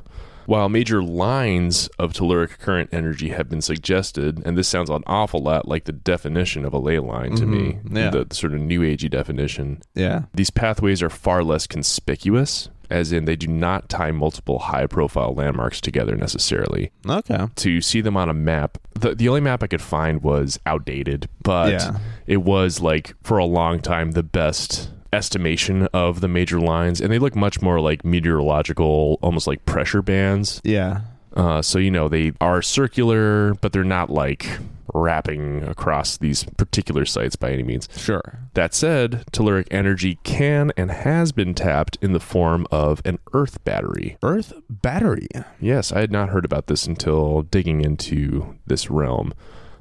While 0.46 0.68
major 0.68 1.02
lines 1.02 1.88
of 1.98 2.12
telluric 2.12 2.58
current 2.58 2.90
energy 2.92 3.30
have 3.30 3.48
been 3.48 3.60
suggested, 3.60 4.42
and 4.44 4.56
this 4.56 4.68
sounds 4.68 4.90
an 4.90 5.02
awful 5.06 5.40
lot 5.42 5.66
like 5.68 5.84
the 5.84 5.92
definition 5.92 6.64
of 6.64 6.72
a 6.72 6.78
ley 6.78 6.98
line 6.98 7.34
to 7.36 7.46
me, 7.46 7.78
Mhm, 7.84 7.96
yeah. 7.96 8.10
the 8.10 8.26
sort 8.34 8.54
of 8.54 8.60
new 8.60 8.80
agey 8.80 9.10
definition, 9.10 9.80
Yeah. 9.94 10.22
these 10.34 10.50
pathways 10.50 11.02
are 11.02 11.10
far 11.10 11.42
less 11.42 11.66
conspicuous, 11.66 12.68
as 12.88 13.10
in 13.10 13.24
they 13.24 13.34
do 13.34 13.48
not 13.48 13.88
tie 13.88 14.12
multiple 14.12 14.60
high 14.60 14.86
profile 14.86 15.34
landmarks 15.34 15.80
together 15.80 16.14
necessarily 16.14 16.92
Okay. 17.08 17.46
to 17.56 17.80
see 17.80 18.00
them 18.00 18.16
on 18.16 18.28
a 18.28 18.34
map. 18.34 18.78
The 18.94 19.14
the 19.16 19.28
only 19.28 19.40
map 19.40 19.62
I 19.62 19.66
could 19.66 19.82
find 19.82 20.22
was 20.22 20.60
outdated, 20.64 21.28
but 21.42 21.72
Yeah. 21.72 21.98
it 22.28 22.42
was 22.42 22.80
like 22.80 23.14
for 23.24 23.38
a 23.38 23.44
long 23.44 23.80
time 23.80 24.12
the 24.12 24.22
best 24.22 24.90
estimation 25.12 25.86
of 25.92 26.20
the 26.20 26.28
major 26.28 26.60
lines, 26.60 27.00
and 27.00 27.12
they 27.12 27.18
look 27.18 27.34
much 27.34 27.60
more 27.62 27.80
like 27.80 28.04
meteorological, 28.04 29.18
almost 29.22 29.46
like 29.46 29.64
pressure 29.64 30.02
bands. 30.02 30.60
Yeah. 30.64 31.02
Uh, 31.34 31.60
so 31.60 31.78
you 31.78 31.90
know 31.90 32.08
they 32.08 32.32
are 32.40 32.62
circular, 32.62 33.54
but 33.54 33.72
they're 33.72 33.84
not 33.84 34.10
like 34.10 34.58
wrapping 34.94 35.62
across 35.64 36.16
these 36.16 36.44
particular 36.56 37.04
sites 37.04 37.36
by 37.36 37.50
any 37.50 37.62
means. 37.62 37.88
Sure. 37.96 38.38
That 38.54 38.74
said, 38.74 39.24
telluric 39.32 39.66
energy 39.70 40.18
can 40.24 40.72
and 40.76 40.90
has 40.90 41.32
been 41.32 41.54
tapped 41.54 41.98
in 42.00 42.12
the 42.12 42.20
form 42.20 42.66
of 42.70 43.02
an 43.04 43.18
Earth 43.32 43.62
battery. 43.64 44.16
Earth 44.22 44.54
battery. 44.70 45.28
Yes, 45.60 45.92
I 45.92 46.00
had 46.00 46.12
not 46.12 46.30
heard 46.30 46.44
about 46.44 46.66
this 46.66 46.86
until 46.86 47.42
digging 47.42 47.82
into 47.82 48.56
this 48.66 48.90
realm. 48.90 49.34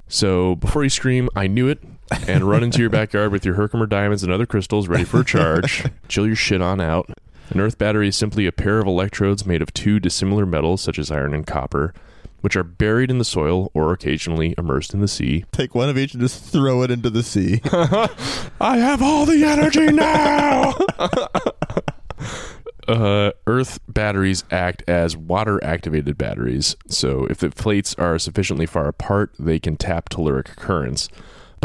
So 0.08 0.56
before 0.56 0.84
you 0.84 0.90
scream, 0.90 1.30
I 1.36 1.48
knew 1.48 1.68
it, 1.68 1.82
and 2.28 2.44
run 2.44 2.64
into 2.64 2.80
your 2.80 2.90
backyard 2.90 3.32
with 3.32 3.46
your 3.46 3.56
Herkimer 3.56 3.88
diamonds 3.88 4.24
and 4.24 4.32
other 4.32 4.46
crystals 4.46 4.88
ready 4.88 5.04
for 5.04 5.22
a 5.22 5.26
charge. 5.26 5.84
Chill 6.08 6.28
your 6.28 6.36
shit 6.36 6.62
on 6.62 6.80
out. 6.80 7.10
An 7.50 7.60
earth 7.60 7.78
battery 7.78 8.08
is 8.08 8.16
simply 8.18 8.48
a 8.48 8.52
pair 8.52 8.80
of 8.80 8.88
electrodes 8.88 9.46
made 9.46 9.62
of 9.62 9.74
two 9.74 10.00
dissimilar 10.00 10.46
metals, 10.46 10.82
such 10.82 10.98
as 10.98 11.12
iron 11.12 11.34
and 11.34 11.46
copper, 11.46 11.94
which 12.42 12.56
are 12.56 12.64
buried 12.64 13.12
in 13.12 13.18
the 13.18 13.26
soil 13.26 13.72
or 13.74 13.92
occasionally 13.94 14.56
immersed 14.58 14.94
in 14.94 15.00
the 15.02 15.08
sea. 15.08 15.46
Take 15.52 15.76
one 15.76 15.90
of 15.90 15.98
each 15.98 16.14
and 16.14 16.22
just 16.22 16.44
throw 16.44 16.82
it 16.84 16.92
into 16.92 17.10
the 17.10 17.24
sea. 17.24 17.62
I 18.62 18.78
have 18.78 19.02
all 19.02 19.26
the 19.26 19.44
energy 19.44 19.88
now. 19.92 20.74
uh, 22.88 23.32
Earth 23.48 23.80
batteries 23.88 24.44
act 24.52 24.84
as 24.88 25.16
water 25.16 25.64
activated 25.64 26.18
batteries. 26.18 26.76
So, 26.88 27.26
if 27.28 27.40
the 27.40 27.50
plates 27.50 27.96
are 27.96 28.18
sufficiently 28.20 28.66
far 28.66 28.88
apart, 28.88 29.34
they 29.38 29.60
can 29.60 29.78
tap 29.78 30.10
telluric 30.10 30.56
currents. 30.56 31.10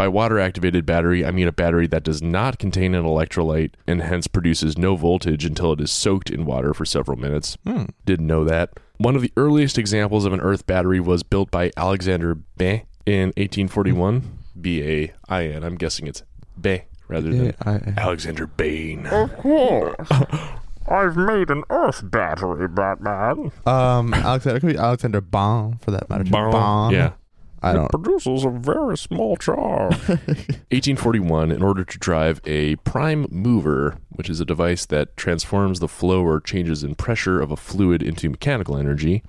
By 0.00 0.08
water 0.08 0.38
activated 0.40 0.86
battery, 0.86 1.26
I 1.26 1.30
mean 1.30 1.46
a 1.46 1.52
battery 1.52 1.86
that 1.88 2.04
does 2.04 2.22
not 2.22 2.58
contain 2.58 2.94
an 2.94 3.04
electrolyte 3.04 3.72
and 3.86 4.00
hence 4.00 4.26
produces 4.28 4.78
no 4.78 4.96
voltage 4.96 5.44
until 5.44 5.74
it 5.74 5.80
is 5.82 5.90
soaked 5.90 6.30
in 6.30 6.46
water 6.46 6.72
for 6.72 6.86
several 6.86 7.18
minutes. 7.18 7.58
Hmm. 7.66 7.84
Didn't 8.06 8.26
know 8.26 8.42
that. 8.44 8.70
One 8.96 9.14
of 9.14 9.20
the 9.20 9.30
earliest 9.36 9.76
examples 9.76 10.24
of 10.24 10.32
an 10.32 10.40
Earth 10.40 10.66
battery 10.66 11.00
was 11.00 11.22
built 11.22 11.50
by 11.50 11.70
Alexander 11.76 12.34
Bain 12.34 12.86
in 13.04 13.26
1841. 13.36 14.22
B 14.58 14.82
A 14.82 15.12
I 15.28 15.44
N. 15.48 15.62
I'm 15.64 15.74
guessing 15.76 16.06
it's 16.06 16.22
Bain 16.58 16.80
rather 17.06 17.28
than 17.28 17.44
Yeah, 17.48 17.52
I- 17.66 17.92
Alexander 18.00 18.46
Bain. 18.46 19.06
Of 19.06 19.36
course. 19.36 20.08
I've 20.88 21.14
made 21.18 21.50
an 21.50 21.62
Earth 21.68 22.10
battery, 22.10 22.68
Batman. 22.68 23.52
um, 23.66 24.14
Alexander 24.14 24.56
it 24.56 24.60
could 24.60 24.72
be 24.72 24.78
Alexander 24.78 25.20
Baum 25.20 25.76
for 25.82 25.90
that 25.90 26.08
matter. 26.08 26.24
Baum. 26.24 26.90
Yeah. 26.94 27.10
I 27.62 27.72
It 27.72 27.74
don't. 27.74 27.90
produces 27.90 28.44
a 28.44 28.50
very 28.50 28.96
small 28.96 29.36
charge. 29.36 29.94
1841, 30.08 31.50
in 31.50 31.62
order 31.62 31.84
to 31.84 31.98
drive 31.98 32.40
a 32.46 32.76
prime 32.76 33.26
mover, 33.30 33.96
which 34.10 34.30
is 34.30 34.40
a 34.40 34.44
device 34.44 34.86
that 34.86 35.16
transforms 35.16 35.80
the 35.80 35.88
flow 35.88 36.22
or 36.22 36.40
changes 36.40 36.82
in 36.82 36.94
pressure 36.94 37.40
of 37.40 37.50
a 37.50 37.56
fluid 37.56 38.02
into 38.02 38.30
mechanical 38.30 38.76
energy, 38.76 39.22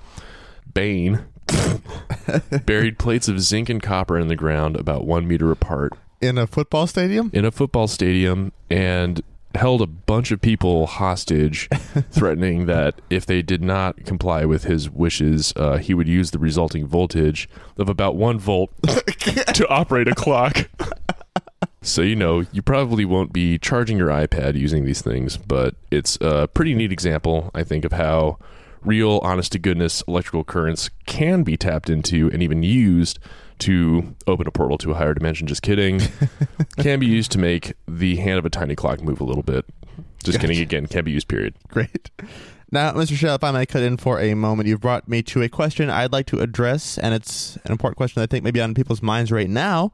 Bain 0.74 1.26
buried 2.66 2.98
plates 2.98 3.28
of 3.28 3.40
zinc 3.42 3.70
and 3.70 3.82
copper 3.84 4.18
in 4.18 4.28
the 4.28 4.36
ground 4.36 4.76
about 4.78 5.06
one 5.06 5.28
meter 5.28 5.52
apart 5.52 5.94
In 6.22 6.38
a 6.38 6.48
football 6.48 6.88
stadium. 6.88 7.30
in 7.34 7.44
a 7.46 7.52
football 7.52 7.88
stadium 7.88 8.52
and 8.70 9.22
held 9.56 9.82
a 9.82 9.88
bunch 9.88 10.32
of 10.32 10.42
people 10.42 10.88
hostage, 10.88 11.68
threatening 12.12 12.66
that 12.66 12.96
if 13.10 13.26
they 13.26 13.42
did 13.42 13.62
not 13.62 14.06
comply 14.06 14.46
with 14.46 14.64
his 14.64 14.90
wishes, 14.90 15.54
uh, 15.56 15.78
he 15.78 15.94
would 15.94 16.08
use 16.08 16.32
the 16.32 16.40
resulting 16.40 16.88
voltage 16.88 17.50
of 17.78 17.90
about 17.90 18.16
one 18.16 18.40
volt 18.40 18.72
to 18.84 19.68
operate 19.70 20.08
a 20.08 20.16
clock. 20.16 20.70
So, 21.84 22.04
you 22.04 22.16
know, 22.16 22.46
you 22.52 22.62
probably 22.62 23.06
won't 23.06 23.34
be 23.34 23.58
charging 23.58 23.98
your 23.98 24.10
iPad 24.10 24.56
using 24.56 24.86
these 24.86 25.02
things, 25.02 25.38
but 25.38 25.76
it's 25.90 26.18
a 26.22 26.48
pretty 26.48 26.76
neat 26.76 26.92
example, 26.92 27.50
I 27.56 27.64
think, 27.64 27.86
of 27.86 27.94
how 27.94 28.38
real, 28.84 29.20
honest 29.24 29.52
to 29.54 29.60
goodness 29.60 30.04
electrical 30.08 30.44
currents 30.44 30.90
can 31.06 31.44
be 31.44 31.58
tapped 31.58 31.90
into 31.90 32.30
and 32.32 32.42
even 32.42 32.64
used 32.64 33.20
to 33.60 34.16
open 34.28 34.48
a 34.48 34.52
portal 34.52 34.78
to 34.80 34.92
a 34.92 34.96
higher 34.96 35.14
dimension. 35.14 35.48
Just 35.48 35.62
kidding. 35.62 36.02
can 36.78 37.00
be 37.00 37.06
used 37.06 37.32
to 37.32 37.40
make 37.40 37.74
the 37.88 38.18
hand 38.18 38.40
of 38.40 38.46
a 38.46 38.50
tiny 38.50 38.76
clock 38.76 39.02
move 39.02 39.22
a 39.22 39.24
little 39.24 39.44
bit. 39.44 39.66
Just 40.24 40.40
kidding 40.40 40.60
again. 40.60 40.88
Can 40.88 41.04
be 41.04 41.12
used, 41.12 41.28
period. 41.28 41.56
Great. 41.68 42.10
Now, 42.72 42.94
Mr. 42.94 43.16
Shell, 43.16 43.36
if 43.36 43.44
I 43.44 43.52
might 43.52 43.70
cut 43.70 43.84
in 43.84 43.98
for 43.98 44.20
a 44.20 44.34
moment, 44.34 44.70
you've 44.70 44.80
brought 44.80 45.08
me 45.08 45.22
to 45.24 45.42
a 45.42 45.50
question 45.50 45.90
I'd 45.90 46.14
like 46.14 46.26
to 46.28 46.40
address, 46.40 46.98
and 46.98 47.14
it's 47.14 47.58
an 47.66 47.72
important 47.72 47.98
question 47.98 48.22
that 48.22 48.30
I 48.30 48.32
think 48.32 48.44
may 48.44 48.52
be 48.52 48.62
on 48.62 48.74
people's 48.74 49.02
minds 49.02 49.32
right 49.32 49.50
now. 49.50 49.92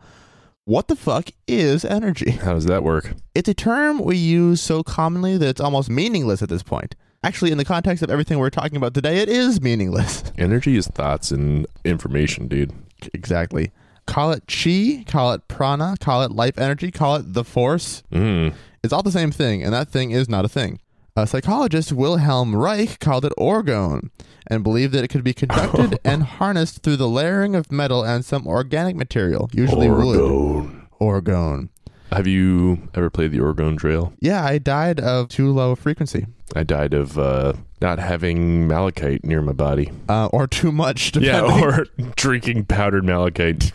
What 0.65 0.88
the 0.88 0.95
fuck 0.95 1.30
is 1.47 1.84
energy? 1.84 2.32
How 2.32 2.54
does 2.54 2.65
that 2.65 2.84
work? 2.84 3.15
It's 3.34 3.50
a 3.50 3.54
term 3.54 4.00
we 4.00 4.17
use 4.17 4.62
so 4.62 4.84
commonly 4.84 5.38
that 5.38 5.47
it's 5.47 5.62
almost 5.62 5.89
meaningless 5.89 6.41
at 6.41 6.50
this 6.50 6.62
point. 6.62 6.95
Actually, 7.23 7.51
in 7.51 7.58
the 7.58 7.65
context 7.65 8.03
of 8.03 8.10
everything 8.10 8.38
we're 8.39 8.49
talking 8.49 8.77
about 8.77 8.93
today, 8.93 9.17
it 9.19 9.30
is 9.30 9.62
meaningless. 9.62 10.23
Energy 10.38 10.77
is 10.77 10.88
thoughts 10.88 11.32
and 11.32 11.65
information, 11.84 12.47
dude. 12.47 12.73
exactly. 13.13 13.71
Call 14.06 14.32
it 14.32 14.43
chi, 14.47 15.03
call 15.06 15.34
it 15.34 15.47
prana, 15.49 15.95
call 15.99 16.23
it 16.23 16.32
life 16.32 16.58
energy, 16.58 16.91
call 16.91 17.17
it 17.17 17.34
the 17.34 17.43
force. 17.43 18.03
Mm. 18.12 18.53
It's 18.82 18.93
all 18.93 19.03
the 19.03 19.12
same 19.12 19.32
thing, 19.32 19.63
and 19.63 19.73
that 19.73 19.89
thing 19.89 20.12
is 20.12 20.30
not 20.30 20.45
a 20.45 20.49
thing. 20.49 20.80
A 21.17 21.27
psychologist, 21.27 21.91
Wilhelm 21.91 22.56
Reich, 22.56 22.99
called 22.99 23.25
it 23.25 23.34
orgone 23.38 24.10
and 24.45 24.63
believed 24.63 24.93
that 24.93 25.03
it 25.03 25.10
could 25.10 25.23
be 25.23 25.34
conducted 25.34 25.99
and 26.06 26.23
harnessed 26.23 26.84
through 26.84 26.95
the 26.95 27.08
layering 27.10 27.56
of 27.56 27.71
metal 27.71 28.03
and 28.03 28.23
some 28.23 28.47
organic 28.47 28.95
material, 28.95 29.49
usually 29.51 29.89
wood. 29.89 30.19
Orgone. 30.19 30.88
orgone. 31.01 31.69
Have 32.12 32.27
you 32.27 32.88
ever 32.93 33.10
played 33.10 33.32
the 33.32 33.39
orgone 33.39 33.77
Trail? 33.77 34.13
Yeah, 34.21 34.45
I 34.45 34.60
died 34.60 34.99
of 35.01 35.27
too 35.27 35.51
low 35.51 35.71
a 35.71 35.75
frequency. 35.75 36.27
I 36.55 36.63
died 36.63 36.93
of 36.93 37.17
uh, 37.17 37.53
not 37.81 37.99
having 37.99 38.67
malachite 38.67 39.23
near 39.25 39.41
my 39.41 39.51
body. 39.53 39.91
Uh, 40.07 40.27
or 40.27 40.47
too 40.47 40.71
much. 40.71 41.15
Yeah, 41.21 41.41
or 41.41 41.86
drinking 42.15 42.65
powdered 42.65 43.03
malachite. 43.05 43.71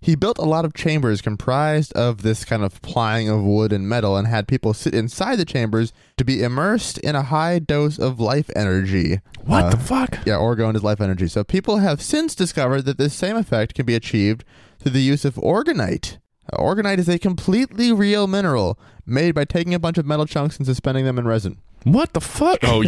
He 0.00 0.14
built 0.14 0.38
a 0.38 0.44
lot 0.44 0.64
of 0.64 0.72
chambers 0.72 1.20
comprised 1.20 1.92
of 1.94 2.22
this 2.22 2.44
kind 2.44 2.62
of 2.62 2.80
plying 2.82 3.28
of 3.28 3.42
wood 3.42 3.72
and 3.72 3.88
metal 3.88 4.16
and 4.16 4.28
had 4.28 4.46
people 4.46 4.72
sit 4.72 4.94
inside 4.94 5.36
the 5.36 5.44
chambers 5.44 5.92
to 6.16 6.24
be 6.24 6.42
immersed 6.42 6.98
in 6.98 7.16
a 7.16 7.22
high 7.22 7.58
dose 7.58 7.98
of 7.98 8.20
life 8.20 8.48
energy. 8.54 9.20
What 9.44 9.64
Uh, 9.64 9.70
the 9.70 9.76
fuck? 9.78 10.18
Yeah, 10.24 10.34
orgone 10.34 10.76
is 10.76 10.84
life 10.84 11.00
energy. 11.00 11.26
So 11.26 11.42
people 11.44 11.78
have 11.78 12.00
since 12.00 12.34
discovered 12.36 12.82
that 12.82 12.98
this 12.98 13.14
same 13.14 13.36
effect 13.36 13.74
can 13.74 13.84
be 13.84 13.94
achieved 13.96 14.44
through 14.78 14.92
the 14.92 15.00
use 15.02 15.24
of 15.24 15.34
orgonite. 15.36 16.18
Uh, 16.52 16.58
Orgonite 16.62 16.98
is 16.98 17.08
a 17.08 17.18
completely 17.18 17.92
real 17.92 18.28
mineral 18.28 18.78
made 19.04 19.32
by 19.34 19.44
taking 19.44 19.74
a 19.74 19.80
bunch 19.80 19.98
of 19.98 20.06
metal 20.06 20.26
chunks 20.26 20.56
and 20.58 20.66
suspending 20.66 21.04
them 21.04 21.18
in 21.18 21.26
resin. 21.26 21.58
What 21.84 22.12
the 22.14 22.20
fuck? 22.20 22.58
Oh, 22.64 22.82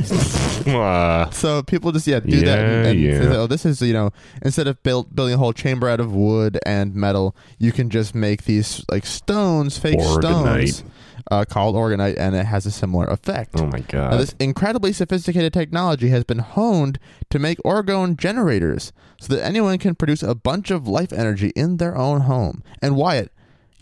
uh, 0.67 1.31
So 1.31 1.63
people 1.63 1.93
just 1.93 2.07
yeah 2.07 2.21
do 2.21 2.41
that 2.41 2.59
and, 2.59 2.87
and 2.89 3.01
yeah. 3.01 3.21
say, 3.21 3.37
oh 3.37 3.47
this 3.47 3.65
is 3.65 3.81
you 3.81 3.93
know 3.93 4.11
instead 4.43 4.67
of 4.67 4.83
built, 4.83 5.15
building 5.15 5.35
a 5.35 5.39
whole 5.39 5.53
chamber 5.53 5.89
out 5.89 6.01
of 6.01 6.13
wood 6.15 6.59
and 6.67 6.95
metal 6.95 7.37
you 7.59 7.71
can 7.73 7.91
just 7.91 8.15
make 8.15 8.45
these 8.45 8.85
like 8.91 9.07
stones 9.07 9.79
fake 9.79 9.99
Orgonite. 9.99 10.69
stones 10.73 10.85
uh, 11.31 11.45
called 11.45 11.77
orgonite 11.77 12.17
and 12.19 12.35
it 12.35 12.47
has 12.47 12.67
a 12.67 12.71
similar 12.71 13.05
effect. 13.07 13.51
oh 13.61 13.67
my 13.67 13.79
Now, 13.79 13.85
god. 14.11 14.21
this 14.21 14.35
incredibly 14.41 14.93
sophisticated 14.93 15.53
technology 15.53 16.09
has 16.09 16.25
been 16.25 16.39
honed 16.41 16.99
to 17.31 17.39
make 17.39 17.59
orgone 17.65 18.17
generators 18.17 18.93
so 19.21 19.35
that 19.35 19.45
anyone 19.45 19.79
can 19.79 19.95
produce 19.95 20.23
a 20.23 20.35
bunch 20.35 20.71
of 20.71 20.89
life 20.89 21.13
energy 21.13 21.49
in 21.55 21.77
their 21.77 21.97
own 21.97 22.23
home. 22.23 22.63
And 22.81 22.97
Wyatt, 22.97 23.31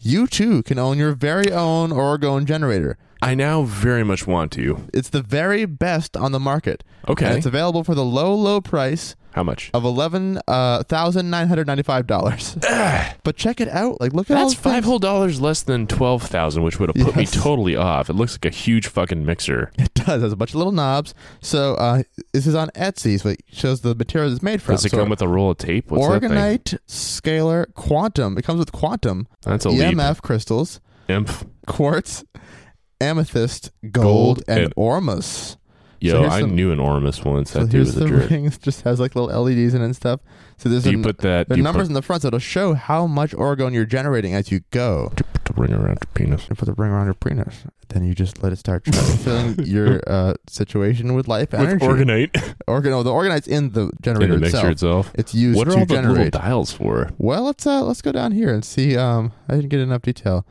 you 0.00 0.26
too 0.26 0.62
can 0.64 0.78
own 0.78 0.98
your 0.98 1.12
very 1.12 1.52
own 1.52 1.90
orgone 1.90 2.44
generator. 2.46 2.98
I 3.22 3.34
now 3.34 3.62
very 3.62 4.04
much 4.04 4.26
want 4.26 4.52
to. 4.52 4.86
It's 4.92 5.08
the 5.08 5.22
very 5.22 5.64
best 5.64 6.16
on 6.16 6.32
the 6.32 6.40
market. 6.40 6.84
Okay. 7.08 7.26
And 7.26 7.36
it's 7.36 7.46
available 7.46 7.82
for 7.84 7.94
the 7.94 8.04
low, 8.04 8.34
low 8.34 8.60
price 8.60 9.16
How 9.32 9.42
much? 9.42 9.70
of 9.72 9.84
eleven 9.84 10.38
uh, 10.46 10.82
thousand 10.82 11.30
nine 11.30 11.48
hundred 11.48 11.66
ninety-five 11.66 12.06
dollars. 12.06 12.56
but 13.22 13.36
check 13.36 13.60
it 13.60 13.68
out. 13.68 14.00
Like, 14.00 14.12
look 14.12 14.30
at 14.30 14.36
all 14.36 14.44
That's 14.44 14.56
the 14.56 14.62
five 14.62 14.72
things. 14.74 14.84
whole 14.86 14.98
dollars 14.98 15.40
less 15.40 15.62
than 15.62 15.86
twelve 15.86 16.22
thousand, 16.24 16.62
which 16.62 16.78
would 16.78 16.90
have 16.94 17.06
put 17.06 17.16
Yes. 17.16 17.34
me 17.34 17.40
totally 17.40 17.74
off. 17.76 18.10
It 18.10 18.14
looks 18.14 18.34
like 18.34 18.44
a 18.44 18.50
huge 18.50 18.86
fucking 18.88 19.24
mixer. 19.24 19.72
It 19.78 19.94
does. 19.94 20.20
It 20.20 20.24
has 20.26 20.32
a 20.32 20.36
bunch 20.36 20.50
of 20.50 20.56
little 20.56 20.72
knobs. 20.72 21.14
So 21.40 21.74
uh, 21.74 22.02
this 22.32 22.46
is 22.46 22.54
on 22.54 22.68
Etsy, 22.76 23.18
so 23.20 23.30
it 23.30 23.40
shows 23.50 23.80
the 23.80 23.94
material 23.94 24.30
it's 24.32 24.42
made 24.42 24.60
from. 24.62 24.74
Does 24.74 24.84
it 24.84 24.90
So 24.90 24.98
come 24.98 25.08
with 25.08 25.22
a 25.22 25.26
roll 25.28 25.50
of 25.52 25.58
tape? 25.58 25.90
What's 25.90 26.06
that 26.06 26.20
thing? 26.20 26.30
Orgonite, 26.30 26.78
scalar, 26.86 27.72
quantum. 27.74 28.36
It 28.38 28.42
comes 28.44 28.58
with 28.58 28.72
quantum, 28.72 29.26
That's 29.42 29.64
a 29.64 29.70
leap. 29.70 29.96
EMF 29.96 30.22
crystals, 30.22 30.80
Imp. 31.08 31.30
quartz, 31.66 32.24
amethyst, 33.00 33.70
gold, 33.90 34.38
Gold 34.38 34.42
and, 34.48 34.64
and- 34.64 34.72
ormus. 34.76 35.56
Yo, 35.98 36.20
here's 36.20 36.32
I 36.34 36.40
some- 36.40 36.54
knew 36.54 36.70
an 36.72 36.78
Ormus 36.78 37.24
once. 37.24 37.52
So 37.52 37.60
That 37.60 37.64
dude 37.70 37.72
here's 37.72 37.86
was 37.86 37.96
a 37.96 38.00
the 38.00 38.06
jerk. 38.20 38.30
ring. 38.30 38.50
Just 38.62 38.82
has 38.82 39.00
like 39.00 39.16
little 39.16 39.30
LEDs 39.42 39.72
in 39.72 39.80
it 39.80 39.84
and 39.86 39.96
stuff. 39.96 40.20
So 40.58 40.68
there's 40.68 40.84
Do 40.84 40.90
you 40.90 41.02
put 41.02 41.18
that? 41.18 41.22
there 41.22 41.44
Do 41.48 41.54
are 41.54 41.56
you 41.56 41.62
numbers 41.62 41.88
in 41.88 41.94
the 41.94 42.02
front, 42.02 42.20
so 42.20 42.28
it'll 42.28 42.38
show 42.38 42.74
how 42.74 43.06
much 43.06 43.32
orgone 43.32 43.72
you're 43.72 43.86
generating 43.86 44.34
as 44.34 44.52
you 44.52 44.60
go. 44.72 45.10
put 45.16 45.44
the 45.46 45.54
ring 45.54 45.72
around 45.72 45.98
your 46.02 46.12
penis? 46.12 46.48
And 46.48 46.58
put 46.58 46.66
the 46.66 46.74
ring 46.74 46.90
around 46.90 47.06
your 47.06 47.14
penis. 47.14 47.64
Then 47.88 48.04
you 48.04 48.14
just 48.14 48.42
let 48.42 48.52
it 48.52 48.56
start 48.56 48.84
filling 48.94 49.58
your 49.64 50.02
uh, 50.06 50.34
situation 50.50 51.14
with 51.14 51.28
life 51.28 51.54
energy. 51.54 51.84
orgonite 51.84 52.54
Organ, 52.68 52.92
oh, 52.92 53.02
the 53.02 53.10
orgonite's 53.10 53.48
in 53.48 53.70
the 53.72 53.84
in 53.84 53.90
generator 54.02 54.34
the 54.34 54.40
mixture 54.40 54.68
itself. 54.70 55.06
itself. 55.06 55.12
It's 55.18 55.34
used 55.34 55.56
What 55.56 55.68
are 55.68 55.72
to 55.72 55.78
all 55.78 55.86
the 55.86 55.94
little 55.94 56.12
generate. 56.14 56.32
dials 56.34 56.72
for? 56.72 57.10
Well, 57.16 57.44
let's 57.44 57.66
uh, 57.66 57.82
let's 57.82 58.02
go 58.02 58.12
down 58.12 58.32
here 58.32 58.52
and 58.52 58.62
see. 58.66 58.98
Um, 58.98 59.32
I 59.48 59.54
didn't 59.54 59.70
get 59.70 59.80
enough 59.80 60.02
detail. 60.02 60.44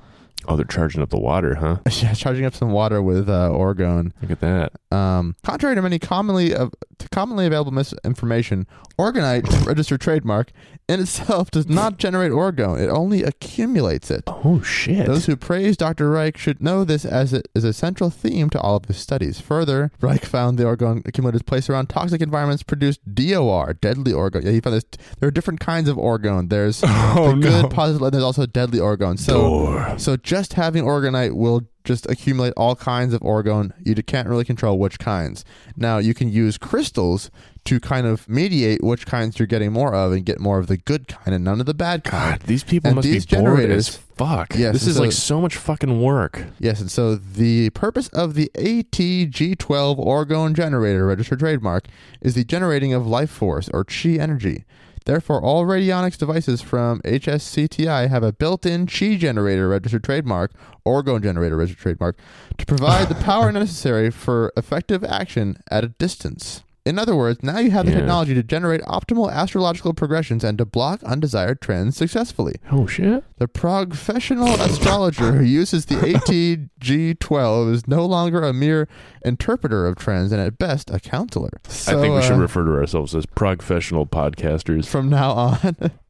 Oh, 0.48 0.56
they're 0.56 0.66
charging 0.66 1.02
up 1.02 1.10
the 1.10 1.20
water, 1.20 1.56
huh? 1.56 1.78
Yeah, 2.02 2.14
charging 2.14 2.46
up 2.46 2.54
some 2.54 2.72
water 2.72 3.02
with 3.02 3.30
uh, 3.30 3.50
orgone. 3.50 4.12
Look 4.22 4.32
at 4.32 4.40
that. 4.42 4.74
Um, 4.96 5.36
contrary 5.44 5.76
to 5.76 5.82
many 5.82 6.00
commonly 6.00 6.54
uh, 6.56 6.70
to 7.00 7.10
commonly 7.10 7.46
available 7.46 7.72
misinformation, 7.72 8.68
orgonite, 9.00 9.66
registered 9.66 10.02
trademark, 10.02 10.52
in 10.88 11.00
itself 11.00 11.50
does 11.50 11.68
not 11.68 11.98
generate 11.98 12.32
orgone. 12.32 12.80
It 12.80 12.90
only 12.90 13.24
accumulates 13.24 14.12
it. 14.12 14.24
Oh 14.28 14.62
shit. 14.62 15.08
Those 15.08 15.26
who 15.26 15.36
praise 15.36 15.78
Dr. 15.78 16.10
Reich 16.10 16.38
should 16.38 16.62
know 16.62 16.84
this 16.84 17.06
as 17.06 17.34
it 17.34 17.48
is 17.56 17.64
a 17.64 17.74
central 17.74 18.10
theme 18.10 18.50
to 18.52 18.60
all 18.62 18.76
of 18.76 18.86
his 18.86 18.98
studies. 18.98 19.40
Further, 19.40 19.92
Reich 20.00 20.26
found 20.26 20.58
the 20.58 20.64
orgone 20.64 21.06
accumulators 21.08 21.42
placed 21.42 21.70
around 21.70 21.88
toxic 21.88 22.22
environments 22.22 22.64
produced 22.64 23.00
DOR, 23.16 23.74
deadly 23.74 24.12
orgone. 24.12 24.44
Yeah, 24.44 24.52
he 24.52 24.62
found 24.62 24.76
this. 24.76 24.86
There 25.20 25.28
are 25.28 25.32
different 25.32 25.60
kinds 25.60 25.90
of 25.90 25.98
orgone. 25.98 26.50
There's 26.50 26.82
oh 26.86 27.34
the 27.36 27.42
good, 27.42 27.72
positive, 27.72 28.02
and 28.04 28.14
there's 28.14 28.24
also 28.24 28.46
deadly 28.46 28.80
orgone. 28.80 29.18
So, 29.18 29.42
Door. 29.42 29.96
so 29.98 30.18
just 30.18 30.54
having 30.54 30.84
orgonite 30.84 31.36
will 31.36 31.62
just 31.84 32.10
accumulate 32.10 32.54
all 32.58 32.76
kinds 32.76 33.14
of 33.14 33.22
orgone. 33.22 33.72
You 33.84 33.96
can't 33.96 34.28
really 34.28 34.46
control 34.46 34.78
which 34.78 35.00
kinds. 35.00 35.46
Now 35.78 36.00
you 36.00 36.14
can 36.14 36.30
use 36.30 36.58
crystals 36.58 37.30
to 37.66 37.80
kind 37.80 38.06
of 38.06 38.30
mediate 38.30 38.84
which 38.84 39.06
kinds 39.06 39.40
you're 39.40 39.48
getting 39.48 39.72
more 39.74 39.94
of 39.94 40.12
and 40.12 40.24
get 40.26 40.40
more 40.40 40.60
of 40.60 40.68
the 40.68 40.78
good 40.78 41.08
kind 41.08 41.34
and 41.36 41.44
none 41.44 41.60
of 41.60 41.66
the 41.66 41.74
bad 41.74 42.04
kind. 42.04 42.40
God, 42.40 42.48
these 42.48 42.64
people 42.64 42.90
And 42.90 42.96
must 42.98 43.08
these 43.08 43.26
be 43.26 43.36
bored 43.36 43.58
generators- 43.58 43.88
as 43.90 43.96
fuck. 43.98 44.56
Yes, 44.56 44.74
this 44.74 44.88
is 44.88 44.96
so- 44.98 45.02
like 45.02 45.12
so 45.12 45.42
much 45.42 45.56
fucking 45.58 46.02
work. 46.02 46.46
Yes, 46.60 46.80
and 46.80 46.90
so 46.92 47.16
the 47.16 47.72
purpose 47.72 48.08
of 48.10 48.36
the 48.36 48.52
ATG12 48.56 49.98
orgone 49.98 50.54
generator 50.54 51.06
registered 51.08 51.40
trademark 51.40 51.88
is 52.22 52.36
the 52.36 52.44
generating 52.44 52.94
of 52.94 53.06
life 53.08 53.30
force 53.32 53.70
or 53.74 53.84
chi 53.84 54.10
energy. 54.20 54.64
Therefore, 55.06 55.40
all 55.42 55.66
radionics 55.66 56.18
devices 56.18 56.62
from 56.64 57.00
HSCTI 57.06 58.08
have 58.10 58.24
a 58.24 58.34
built-in 58.34 58.88
chi 58.88 59.16
generator 59.18 59.68
registered 59.70 60.04
trademark, 60.04 60.52
orgone 60.86 61.22
generator 61.22 61.58
registered 61.58 61.82
trademark, 61.82 62.18
to 62.58 62.66
provide 62.66 63.10
the 63.10 63.16
power 63.16 63.52
necessary 63.52 64.10
for 64.10 64.52
effective 64.58 65.04
action 65.04 65.58
at 65.70 65.84
a 65.84 65.90
distance. 65.90 66.64
In 66.86 67.00
other 67.00 67.16
words, 67.16 67.42
now 67.42 67.58
you 67.58 67.72
have 67.72 67.88
the 67.88 67.92
Yeah. 67.94 67.98
technology 67.98 68.36
to 68.36 68.44
generate 68.44 68.82
optimal 68.84 69.32
astrological 69.32 69.94
progressions 69.96 70.44
and 70.44 70.56
to 70.60 70.66
block 70.66 71.02
undesired 71.04 71.60
trends 71.60 71.98
successfully. 71.98 72.56
Oh 72.72 72.86
shit. 72.86 73.24
The 73.40 73.48
professional 73.48 74.50
astrologer 74.62 75.32
who 75.34 75.44
uses 75.44 75.86
the 75.86 75.96
ATG12 75.96 77.72
is 77.74 77.88
no 77.88 78.06
longer 78.06 78.44
a 78.44 78.54
mere 78.54 78.88
interpreter 79.24 79.88
of 79.88 79.96
trends 79.98 80.32
and 80.32 80.40
at 80.40 80.58
best 80.60 80.92
a 80.92 81.00
counselor. 81.00 81.60
So, 81.68 81.98
I 81.98 82.02
think 82.02 82.16
we 82.16 82.22
should 82.22 82.34
uh, 82.34 82.38
refer 82.40 82.64
to 82.66 82.72
ourselves 82.74 83.16
as 83.16 83.26
professional 83.26 84.06
podcasters. 84.06 84.86
from 84.86 85.10
now 85.10 85.32
on. 85.32 85.76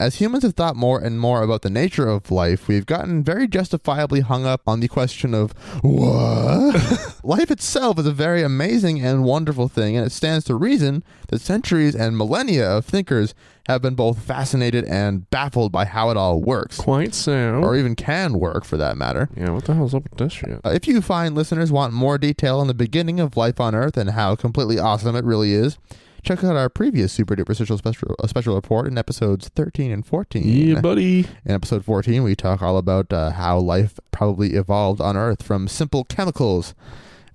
As 0.00 0.14
humans 0.14 0.44
have 0.44 0.54
thought 0.54 0.76
more 0.76 0.98
and 0.98 1.20
more 1.20 1.42
about 1.42 1.60
the 1.60 1.68
nature 1.68 2.08
of 2.08 2.30
life, 2.30 2.66
we've 2.68 2.86
gotten 2.86 3.22
very 3.22 3.46
justifiably 3.46 4.20
hung 4.20 4.46
up 4.46 4.62
on 4.66 4.80
the 4.80 4.88
question 4.88 5.34
of 5.34 5.52
what? 5.82 7.20
life 7.22 7.50
itself 7.50 7.98
is 7.98 8.06
a 8.06 8.10
very 8.12 8.42
amazing 8.42 8.98
and 9.04 9.24
wonderful 9.24 9.68
thing, 9.68 9.98
and 9.98 10.06
it 10.06 10.10
stands 10.10 10.46
to 10.46 10.54
reason 10.54 11.04
that 11.28 11.42
centuries 11.42 11.94
and 11.94 12.16
millennia 12.16 12.66
of 12.78 12.86
thinkers 12.86 13.34
have 13.68 13.82
been 13.82 13.94
both 13.94 14.22
fascinated 14.22 14.86
and 14.86 15.28
baffled 15.28 15.70
by 15.70 15.84
how 15.84 16.08
it 16.08 16.16
all 16.16 16.40
works, 16.40 16.78
Quite 16.78 17.12
so. 17.12 17.60
or 17.62 17.76
even 17.76 17.94
can 17.94 18.38
work 18.38 18.64
for 18.64 18.78
that 18.78 18.96
matter. 18.96 19.28
yeah, 19.36 19.50
what 19.50 19.64
the 19.66 19.74
hell's 19.74 19.94
up 19.94 20.04
with 20.04 20.16
this 20.18 20.32
shit? 20.32 20.60
Uh, 20.64 20.70
if 20.70 20.88
you 20.88 21.02
find 21.02 21.34
listeners 21.34 21.70
want 21.70 21.92
more 21.92 22.16
detail 22.16 22.58
on 22.58 22.68
the 22.68 22.74
beginning 22.74 23.20
of 23.20 23.36
life 23.36 23.60
on 23.60 23.74
Earth 23.74 23.98
and 23.98 24.10
how 24.10 24.34
completely 24.34 24.78
awesome 24.78 25.14
it 25.14 25.24
really 25.26 25.52
is, 25.52 25.76
check 26.22 26.44
out 26.44 26.56
our 26.56 26.68
previous 26.68 27.12
Super 27.12 27.36
Duper 27.36 27.54
Special 27.54 27.78
special, 27.78 28.14
uh, 28.18 28.26
special 28.26 28.54
report 28.54 28.86
in 28.86 28.98
episodes 28.98 29.48
13 29.48 29.90
and 29.90 30.04
14. 30.06 30.42
Yeah, 30.44 30.80
buddy. 30.80 31.26
In 31.44 31.52
episode 31.52 31.84
14, 31.84 32.22
we 32.22 32.34
talk 32.34 32.62
all 32.62 32.76
about 32.78 33.12
uh, 33.12 33.30
how 33.30 33.58
life 33.58 33.98
probably 34.10 34.54
evolved 34.54 35.00
on 35.00 35.16
Earth 35.16 35.42
from 35.42 35.68
simple 35.68 36.04
chemicals. 36.04 36.74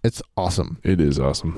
It's 0.03 0.21
awesome. 0.37 0.79
It 0.83 1.01
is 1.01 1.19
awesome. 1.19 1.57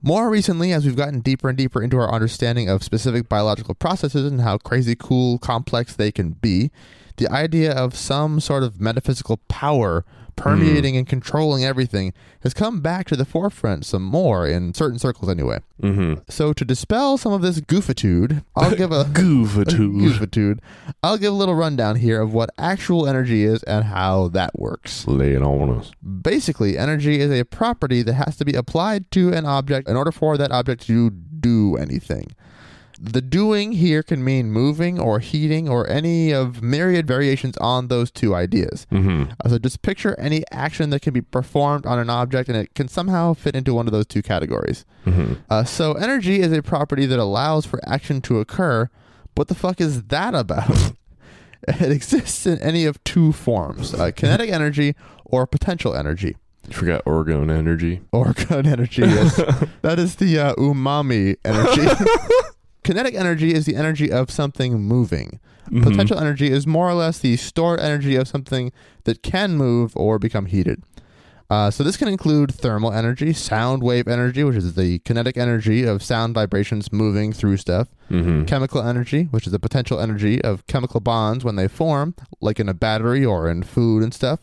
More 0.00 0.30
recently, 0.30 0.72
as 0.72 0.86
we've 0.86 0.94
gotten 0.96 1.20
deeper 1.20 1.48
and 1.48 1.58
deeper 1.58 1.82
into 1.82 1.98
our 1.98 2.12
understanding 2.12 2.68
of 2.68 2.84
specific 2.84 3.28
biological 3.28 3.74
processes 3.74 4.30
and 4.30 4.42
how 4.42 4.58
crazy 4.58 4.94
cool, 4.94 5.38
complex 5.38 5.96
they 5.96 6.12
can 6.12 6.30
be, 6.30 6.70
the 7.16 7.28
idea 7.28 7.72
of 7.72 7.96
some 7.96 8.38
sort 8.38 8.62
of 8.62 8.80
metaphysical 8.80 9.38
power 9.48 10.04
permeating 10.38 10.96
and 10.96 11.06
controlling 11.06 11.64
everything 11.64 12.12
has 12.40 12.54
come 12.54 12.80
back 12.80 13.06
to 13.08 13.16
the 13.16 13.24
forefront 13.24 13.84
some 13.84 14.02
more 14.02 14.46
in 14.46 14.72
certain 14.72 14.98
circles 14.98 15.28
anyway. 15.30 15.58
Mm-hmm. 15.82 16.20
So 16.28 16.52
to 16.52 16.64
dispel 16.64 17.18
some 17.18 17.32
of 17.32 17.42
this 17.42 17.60
goofitude, 17.60 18.44
I'll 18.56 18.74
give 18.74 18.92
a 18.92 19.04
Goofitude. 19.12 20.00
goofitude. 20.00 20.58
I'll 21.02 21.18
give 21.18 21.32
a 21.32 21.36
little 21.36 21.54
rundown 21.54 21.96
here 21.96 22.20
of 22.20 22.32
what 22.32 22.50
actual 22.58 23.06
energy 23.06 23.44
is 23.44 23.62
and 23.64 23.84
how 23.84 24.28
that 24.28 24.58
works. 24.58 25.06
Lay 25.06 25.32
it 25.32 25.42
on 25.42 25.70
us. 25.78 25.90
Basically, 26.22 26.78
energy 26.78 27.20
is 27.20 27.30
a 27.30 27.44
property 27.44 28.02
that 28.02 28.14
has 28.14 28.36
to 28.36 28.44
be 28.44 28.54
applied 28.54 29.10
to 29.12 29.32
an 29.32 29.44
object 29.44 29.88
in 29.88 29.96
order 29.96 30.12
for 30.12 30.36
that 30.38 30.50
object 30.52 30.86
to 30.86 31.10
do 31.10 31.76
anything. 31.76 32.28
The 33.00 33.20
doing 33.22 33.72
here 33.72 34.02
can 34.02 34.24
mean 34.24 34.50
moving 34.50 34.98
or 34.98 35.20
heating 35.20 35.68
or 35.68 35.88
any 35.88 36.32
of 36.32 36.62
myriad 36.62 37.06
variations 37.06 37.56
on 37.58 37.86
those 37.88 38.10
two 38.10 38.34
ideas. 38.34 38.86
Mm-hmm. 38.90 39.30
Uh, 39.44 39.48
So 39.48 39.58
just 39.58 39.82
picture 39.82 40.18
any 40.18 40.42
action 40.50 40.90
that 40.90 41.02
can 41.02 41.14
be 41.14 41.20
performed 41.20 41.86
on 41.86 41.98
an 42.00 42.10
object 42.10 42.48
and 42.48 42.58
it 42.58 42.74
can 42.74 42.88
somehow 42.88 43.34
fit 43.34 43.54
into 43.54 43.72
one 43.72 43.86
of 43.86 43.92
those 43.92 44.06
two 44.06 44.20
categories. 44.22 44.84
Mm-hmm. 45.06 45.34
Uh, 45.48 45.62
so 45.62 45.92
energy 45.92 46.40
is 46.40 46.52
a 46.52 46.60
property 46.62 47.06
that 47.06 47.20
allows 47.20 47.64
for 47.66 47.80
action 47.86 48.20
to 48.22 48.40
occur. 48.40 48.90
What 49.36 49.46
the 49.46 49.54
fuck 49.54 49.80
is 49.80 50.04
that 50.04 50.34
about? 50.34 50.92
It 51.66 51.90
exists 51.92 52.46
in 52.46 52.58
any 52.60 52.84
of 52.86 53.02
two 53.02 53.32
forms: 53.32 53.92
uh, 53.92 54.12
kinetic 54.12 54.48
energy 54.48 54.94
or 55.24 55.44
potential 55.46 55.92
energy. 55.94 56.36
You 56.68 56.72
forgot 56.72 57.04
orgone 57.04 57.50
energy. 57.50 58.00
Orgone 58.12 58.66
energy. 58.66 59.02
Yes. 59.02 59.36
that 59.82 59.98
is 59.98 60.16
the 60.16 60.38
uh, 60.38 60.54
umami 60.54 61.36
energy. 61.44 61.82
kinetic 62.88 63.14
energy 63.14 63.52
is 63.52 63.66
the 63.66 63.76
energy 63.76 64.10
of 64.10 64.30
something 64.30 64.80
moving. 64.80 65.40
Mhm. 65.70 65.82
Potential 65.82 66.18
energy 66.18 66.50
is 66.50 66.66
more 66.66 66.88
or 66.88 66.94
less 66.94 67.18
the 67.18 67.36
stored 67.36 67.80
energy 67.80 68.16
of 68.16 68.26
something 68.26 68.72
that 69.04 69.22
can 69.22 69.58
move 69.58 69.92
or 69.94 70.18
become 70.18 70.46
heated. 70.46 70.82
Uh, 71.50 71.70
so 71.70 71.84
this 71.84 71.98
can 71.98 72.08
include 72.08 72.50
thermal 72.54 72.90
energy, 72.90 73.34
sound 73.34 73.82
wave 73.82 74.08
energy, 74.08 74.42
which 74.42 74.56
is 74.56 74.72
the 74.74 75.00
kinetic 75.00 75.36
energy 75.36 75.82
of 75.84 76.02
sound 76.02 76.34
vibrations 76.34 76.90
moving 76.90 77.30
through 77.32 77.58
stuff, 77.58 77.88
Mhm. 78.10 78.46
chemical 78.46 78.80
energy, 78.82 79.28
which 79.30 79.46
is 79.46 79.52
the 79.52 79.58
potential 79.58 80.00
energy 80.00 80.40
of 80.42 80.66
chemical 80.66 81.00
bonds 81.00 81.44
when 81.44 81.56
they 81.56 81.68
form, 81.68 82.14
like 82.40 82.58
in 82.58 82.68
a 82.70 82.74
battery 82.74 83.22
or 83.22 83.50
in 83.50 83.62
food 83.62 84.02
and 84.02 84.14
stuff. 84.14 84.40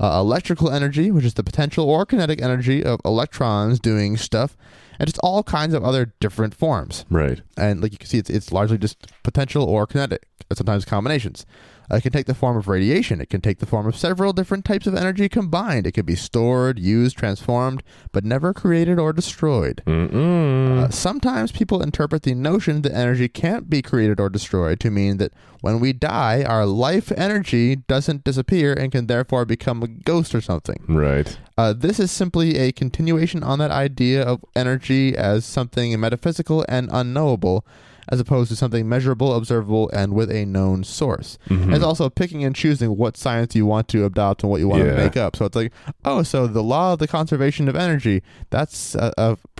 Uh, 0.00 0.18
electrical 0.20 0.70
energy, 0.70 1.10
which 1.10 1.24
is 1.26 1.34
the 1.34 1.44
potential 1.44 1.84
or 1.88 2.06
kinetic 2.06 2.40
energy 2.42 2.82
of 2.82 2.98
electrons 3.04 3.78
doing 3.78 4.16
stuff, 4.16 4.56
and 4.98 5.06
just 5.06 5.18
all 5.22 5.42
kinds 5.42 5.74
of 5.74 5.82
other 5.84 6.14
different 6.20 6.54
forms 6.54 7.04
Right. 7.10 7.40
and 7.56 7.80
like 7.80 7.92
you 7.92 7.98
can 7.98 8.06
see, 8.08 8.18
it's 8.18 8.30
it's 8.30 8.52
largely 8.52 8.78
just 8.78 9.12
potential 9.22 9.64
or 9.64 9.86
kinetic, 9.86 10.26
sometimes 10.52 10.84
combinations. 10.84 11.46
It 11.90 12.02
can 12.02 12.12
take 12.12 12.26
the 12.26 12.34
form 12.34 12.56
of 12.56 12.68
radiation. 12.68 13.20
It 13.20 13.30
can 13.30 13.40
take 13.40 13.58
the 13.58 13.66
form 13.66 13.86
of 13.86 13.96
several 13.96 14.32
different 14.32 14.64
types 14.64 14.86
of 14.86 14.94
energy 14.94 15.28
combined. 15.28 15.86
It 15.86 15.92
can 15.92 16.06
be 16.06 16.16
stored, 16.16 16.78
used, 16.78 17.16
transformed, 17.16 17.82
but 18.12 18.24
never 18.24 18.52
created 18.54 18.98
or 18.98 19.12
destroyed. 19.12 19.82
Uh, 19.86 20.88
sometimes 20.90 21.52
people 21.52 21.82
interpret 21.82 22.22
the 22.22 22.34
notion 22.34 22.82
that 22.82 22.92
energy 22.94 23.28
can't 23.28 23.68
be 23.68 23.82
created 23.82 24.18
or 24.20 24.28
destroyed 24.28 24.80
to 24.80 24.90
mean 24.90 25.18
that 25.18 25.32
when 25.60 25.80
we 25.80 25.92
die, 25.92 26.42
our 26.44 26.66
life 26.66 27.10
energy 27.12 27.76
doesn't 27.76 28.24
disappear 28.24 28.72
and 28.72 28.92
can 28.92 29.06
therefore 29.06 29.44
become 29.44 29.82
a 29.82 29.88
ghost 29.88 30.34
or 30.34 30.40
something. 30.40 30.84
right. 30.88 31.38
Uh, 31.56 31.72
this 31.72 32.00
is 32.00 32.10
simply 32.10 32.58
a 32.58 32.72
continuation 32.72 33.42
on 33.42 33.58
that 33.60 33.70
idea 33.70 34.22
of 34.22 34.44
energy 34.56 35.16
as 35.16 35.44
something 35.44 35.98
metaphysical 36.00 36.64
and 36.68 36.88
unknowable, 36.92 37.64
as 38.10 38.20
opposed 38.20 38.50
to 38.50 38.56
something 38.56 38.88
measurable, 38.88 39.34
observable, 39.34 39.88
and 39.92 40.12
with 40.14 40.30
a 40.30 40.44
known 40.44 40.84
source. 40.84 41.38
Mhm. 41.48 41.74
It's 41.74 41.84
also 41.84 42.08
picking 42.10 42.44
and 42.44 42.54
choosing 42.54 42.96
what 42.96 43.16
science 43.16 43.54
you 43.54 43.66
want 43.66 43.88
to 43.88 44.04
adopt 44.04 44.42
and 44.42 44.50
what 44.50 44.60
you 44.60 44.68
want 44.68 44.82
Yeah. 44.84 44.90
to 44.92 44.96
make 44.96 45.16
up. 45.16 45.36
So 45.36 45.44
it's 45.46 45.56
like, 45.56 45.72
oh, 46.04 46.22
so 46.22 46.46
the 46.46 46.62
law 46.62 46.92
of 46.94 46.98
the 46.98 47.08
conservation 47.08 47.68
of 47.68 47.76
energy, 47.76 48.22
that's 48.50 48.94
a, 48.94 49.12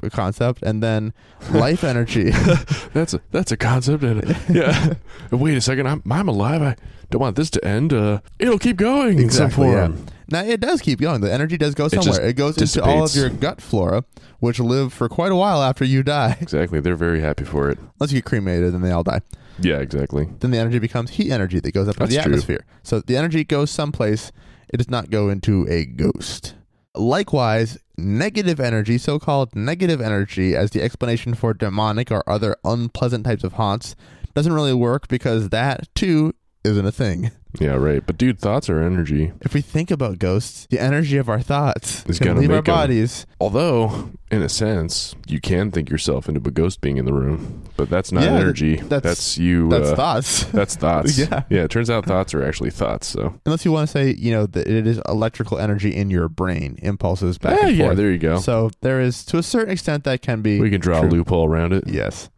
a 0.03 0.11
concept, 0.11 0.63
and 0.63 0.83
then 0.83 1.13
life 1.53 1.83
energy. 1.85 2.31
That's 2.95 3.15
a 3.15 3.21
that's 3.33 3.51
a 3.53 3.57
concept, 3.57 4.03
and 4.05 4.37
yeah. 4.49 4.95
Wait 5.31 5.57
a 5.57 5.61
second, 5.61 5.87
I'm 5.89 6.03
I'm 6.11 6.29
alive. 6.29 6.63
I 6.63 6.77
don't 7.11 7.21
want 7.21 7.37
this 7.37 7.51
to 7.51 7.65
end. 7.65 7.93
Uh, 7.93 8.21
it'll 8.39 8.59
keep 8.59 8.77
going 8.77 9.19
in 9.19 9.31
some 9.31 9.47
Exactly, 9.47 9.71
yeah. 9.71 9.89
Now 10.31 10.43
it 10.43 10.61
does 10.61 10.81
keep 10.81 11.01
going. 11.01 11.21
The 11.21 11.33
energy 11.33 11.57
does 11.57 11.75
go 11.75 11.89
somewhere. 11.89 12.23
It, 12.23 12.35
goes 12.35 12.57
into 12.57 12.83
all 12.83 13.05
of 13.05 13.15
your 13.15 13.31
gut 13.31 13.61
flora, 13.61 14.05
which 14.41 14.59
live 14.59 14.93
for 14.93 15.09
quite 15.09 15.33
a 15.33 15.37
while 15.37 15.63
after 15.63 15.85
you 15.85 16.03
die. 16.03 16.37
Exactly. 16.45 16.81
They're 16.81 16.97
very 16.97 17.21
happy 17.21 17.45
for 17.45 17.71
it. 17.71 17.79
Unless 17.79 18.13
you 18.13 18.19
get 18.19 18.27
cremated, 18.27 18.75
then 18.75 18.83
they 18.83 18.91
all 18.91 19.03
die. 19.03 19.21
Yeah. 19.59 19.79
Exactly. 19.79 20.29
then 20.41 20.51
the 20.51 20.59
energy 20.59 20.79
becomes 20.79 21.11
heat 21.11 21.31
energy 21.31 21.61
that 21.61 21.73
goes 21.73 21.89
up 21.89 22.01
into 22.01 22.15
the 22.15 22.23
true. 22.23 22.33
atmosphere. 22.33 22.65
So 22.83 23.01
the 23.01 23.17
energy 23.17 23.45
goes 23.45 23.71
someplace. 23.71 24.31
It 24.69 24.79
does 24.79 24.91
not 24.91 25.11
go 25.11 25.29
into 25.29 25.67
a 25.69 25.85
ghost. 25.85 26.55
Likewise, 26.95 27.79
negative 27.97 28.61
energy, 28.61 28.99
so 28.99 29.19
called 29.19 29.55
negative 29.57 30.01
energy, 30.01 30.55
as 30.55 30.71
the 30.71 30.83
explanation 30.83 31.35
for 31.35 31.55
demonic 31.55 32.11
or 32.11 32.29
other 32.29 32.57
unpleasant 32.65 33.25
types 33.25 33.45
of 33.45 33.55
haunts, 33.55 33.97
doesn't 34.35 34.53
really 34.53 34.75
work 34.75 35.09
because 35.09 35.49
that, 35.51 35.89
too, 35.95 36.35
isn't 36.64 36.87
a 36.87 36.92
thing. 36.92 37.31
Yeah. 37.61 37.74
Right. 37.74 38.03
But 38.05 38.18
dude, 38.18 38.40
thoughts 38.40 38.68
are 38.68 38.81
energy. 38.83 39.33
If 39.42 39.55
we 39.55 39.61
think 39.61 39.92
about 39.92 40.18
ghosts, 40.18 40.66
the 40.70 40.81
energy 40.81 41.18
of 41.18 41.29
our 41.29 41.40
thoughts 41.40 42.05
is 42.07 42.18
gonna 42.18 42.40
leave 42.40 42.50
our 42.50 42.62
bodies. 42.62 43.27
Although, 43.40 44.11
in 44.33 44.42
a 44.42 44.48
sense, 44.48 45.14
you 45.29 45.40
can 45.40 45.70
think 45.70 45.88
yourself 45.88 46.29
into 46.29 46.40
a 46.48 46.50
ghost 46.50 46.81
being 46.81 46.96
in 46.96 47.05
the 47.05 47.12
room, 47.12 47.62
but 47.77 47.88
that's 47.88 48.11
not 48.11 48.24
Yeah, 48.24 48.35
energy. 48.35 48.77
that's- 48.77 49.38
you. 49.38 49.68
That's 49.68 49.90
uh, 49.90 49.94
thoughts. 49.94 50.44
That's 50.46 50.74
thoughts. 50.85 51.16
Yeah. 51.16 51.44
Yeah. 51.48 51.62
It 51.64 51.70
turns 51.70 51.90
out 51.90 52.07
thoughts 52.07 52.35
are 52.35 52.42
actually 52.44 52.70
thoughts. 52.70 53.07
So. 53.07 53.38
Unless 53.46 53.64
you 53.64 53.70
want 53.70 53.88
to 53.88 53.92
say, 53.92 54.12
you 54.18 54.33
know, 54.33 54.46
that 54.46 54.66
it 54.66 54.87
is 54.88 55.00
electrical 55.09 55.59
energy 55.59 55.94
in 55.94 56.11
your 56.11 56.29
brain, 56.29 56.77
impulses 56.83 57.38
back 57.38 57.61
Yeah. 57.61 57.68
and 57.68 57.77
Yeah. 57.77 57.85
forth. 57.87 57.96
There 57.98 58.11
you 58.11 58.18
go. 58.18 58.40
So 58.40 58.70
there 58.81 59.00
is, 59.00 59.24
to 59.27 59.38
a 59.38 59.44
certain 59.44 59.70
extent, 59.70 60.03
that 60.05 60.22
can 60.22 60.42
be. 60.42 60.59
we 60.61 60.70
can 60.70 60.81
draw 60.81 61.00
true. 61.00 61.09
a 61.09 61.11
loophole 61.11 61.46
around 61.48 61.72
it. 61.72 61.85
Yes. 61.87 62.31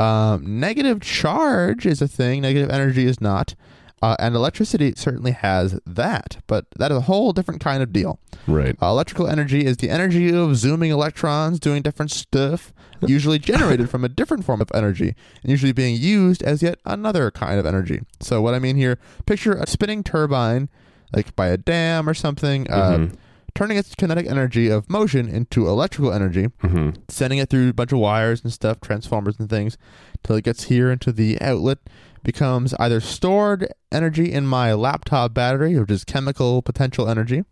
Um, 0.00 0.60
negative 0.60 1.00
charge 1.00 1.84
is 1.86 2.00
a 2.00 2.08
thing. 2.08 2.42
Negative 2.42 2.70
energy 2.70 3.06
is 3.06 3.20
not. 3.20 3.54
Uh, 4.02 4.16
and 4.18 4.34
electricity 4.34 4.94
certainly 4.96 5.32
has 5.32 5.78
that, 5.84 6.38
but 6.46 6.64
that 6.78 6.90
is 6.90 6.96
a 6.96 7.00
whole 7.02 7.34
different 7.34 7.60
kind 7.60 7.82
of 7.82 7.92
deal. 7.92 8.18
Right. 8.46 8.74
Uh, 8.80 8.86
electrical 8.86 9.26
energy 9.26 9.66
is 9.66 9.76
the 9.76 9.90
energy 9.90 10.32
of 10.34 10.56
zooming 10.56 10.90
electrons 10.90 11.60
doing 11.60 11.82
different 11.82 12.10
stuff, 12.10 12.72
usually 13.06 13.38
generated 13.38 13.90
from 13.90 14.02
a 14.02 14.08
different 14.08 14.46
form 14.46 14.62
of 14.62 14.70
energy, 14.72 15.14
and 15.42 15.50
usually 15.50 15.72
being 15.72 16.00
used 16.00 16.42
as 16.42 16.62
yet 16.62 16.78
another 16.86 17.30
kind 17.30 17.60
of 17.60 17.66
energy. 17.66 18.00
So, 18.20 18.40
what 18.40 18.54
I 18.54 18.58
mean 18.58 18.76
here, 18.76 18.98
picture 19.26 19.52
a 19.52 19.66
spinning 19.66 20.02
turbine, 20.02 20.70
like 21.12 21.36
by 21.36 21.48
a 21.48 21.58
dam 21.58 22.08
or 22.08 22.14
something, 22.14 22.70
uh, 22.70 22.96
Mhm. 22.96 23.12
Turning 23.54 23.76
its 23.76 23.94
kinetic 23.94 24.26
energy 24.26 24.68
of 24.68 24.88
motion 24.90 25.28
into 25.28 25.66
electrical 25.68 26.12
energy 26.12 26.48
Mhm. 26.62 26.96
sending 27.08 27.38
it 27.38 27.48
through 27.50 27.70
a 27.70 27.72
bunch 27.74 27.92
of 27.92 27.98
wires 27.98 28.42
and 28.42 28.52
stuff, 28.52 28.80
transformers 28.80 29.36
and 29.38 29.48
things, 29.48 29.76
till 30.22 30.36
it 30.36 30.44
gets 30.44 30.64
here 30.64 30.90
into 30.90 31.12
the 31.12 31.40
outlet, 31.40 31.78
becomes 32.22 32.74
either 32.78 33.00
stored 33.00 33.66
energy 33.90 34.30
in 34.32 34.46
my 34.46 34.72
laptop 34.74 35.32
battery, 35.34 35.78
which 35.78 35.90
is 35.90 36.04
chemical 36.04 36.60
potential 36.62 37.08
energy, 37.08 37.44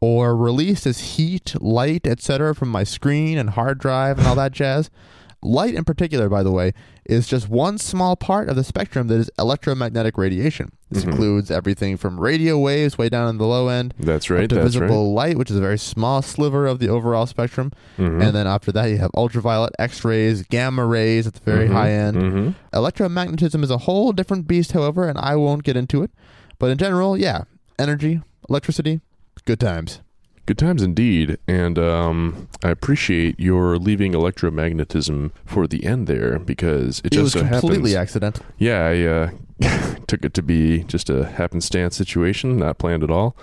or 0.00 0.36
released 0.36 0.86
as 0.86 1.16
heat, 1.16 1.54
light, 1.60 2.06
etc., 2.06 2.54
from 2.54 2.68
my 2.68 2.84
screen 2.84 3.36
and 3.36 3.50
hard 3.50 3.78
drive 3.78 4.18
and 4.18 4.26
all 4.28 4.36
that 4.36 4.52
jazz. 4.52 4.90
Light, 5.40 5.74
in 5.74 5.84
particular, 5.84 6.28
by 6.28 6.42
the 6.42 6.50
way, 6.50 6.72
is 7.04 7.28
just 7.28 7.48
one 7.48 7.78
small 7.78 8.16
part 8.16 8.48
of 8.48 8.56
the 8.56 8.64
spectrum 8.64 9.06
that 9.06 9.14
is 9.20 9.30
electromagnetic 9.38 10.18
radiation. 10.18 10.72
This 10.90 11.04
Mhm. 11.04 11.10
includes 11.12 11.50
everything 11.50 11.96
from 11.96 12.18
radio 12.18 12.58
waves 12.58 12.98
way 12.98 13.08
down 13.08 13.28
in 13.28 13.38
the 13.38 13.46
low 13.46 13.68
end 13.68 13.94
That's 14.00 14.30
right. 14.30 14.48
to 14.48 14.54
That's 14.56 14.74
visible 14.74 15.12
light, 15.14 15.38
which 15.38 15.48
is 15.50 15.56
a 15.56 15.60
very 15.60 15.78
small 15.78 16.22
sliver 16.22 16.66
of 16.66 16.80
the 16.80 16.88
overall 16.88 17.26
spectrum. 17.26 17.70
right. 17.98 18.08
Mhm. 18.10 18.22
And 18.24 18.34
then 18.36 18.46
after 18.48 18.72
that, 18.72 18.86
you 18.86 18.98
have 18.98 19.10
ultraviolet, 19.16 19.74
X 19.78 20.04
rays, 20.04 20.42
gamma 20.42 20.84
rays 20.84 21.26
at 21.28 21.34
the 21.34 21.40
very 21.44 21.68
Mhm. 21.68 21.72
high 21.72 21.92
end. 21.92 22.16
Mhm. 22.16 22.54
Electromagnetism 22.72 23.62
is 23.62 23.70
a 23.70 23.78
whole 23.78 24.10
different 24.12 24.48
beast, 24.48 24.72
however, 24.72 25.08
and 25.08 25.18
I 25.18 25.36
won't 25.36 25.62
get 25.62 25.76
into 25.76 26.02
it. 26.02 26.10
But 26.58 26.70
in 26.70 26.78
general, 26.78 27.16
yeah, 27.16 27.42
energy, 27.78 28.20
electricity, 28.48 29.00
good 29.44 29.60
times. 29.60 30.00
Good 30.48 30.56
times 30.56 30.82
indeed, 30.82 31.36
and 31.46 31.78
um, 31.78 32.48
I 32.64 32.70
appreciate 32.70 33.38
your 33.38 33.76
leaving 33.76 34.12
electromagnetism 34.12 35.30
for 35.44 35.66
the 35.66 35.84
end 35.84 36.06
there 36.06 36.38
because 36.38 37.00
it 37.00 37.08
It 37.08 37.12
just 37.12 37.22
was 37.22 37.32
so 37.34 37.40
completely 37.40 37.90
happens. 37.90 37.94
accidental. 37.96 38.46
Yeah, 38.56 38.86
I 38.86 39.02
uh, 39.68 39.96
took 40.06 40.24
it 40.24 40.32
to 40.32 40.42
be 40.42 40.84
just 40.84 41.10
a 41.10 41.26
happenstance 41.26 41.96
situation, 41.96 42.56
not 42.56 42.78
planned 42.78 43.02
at 43.02 43.10
all, 43.10 43.36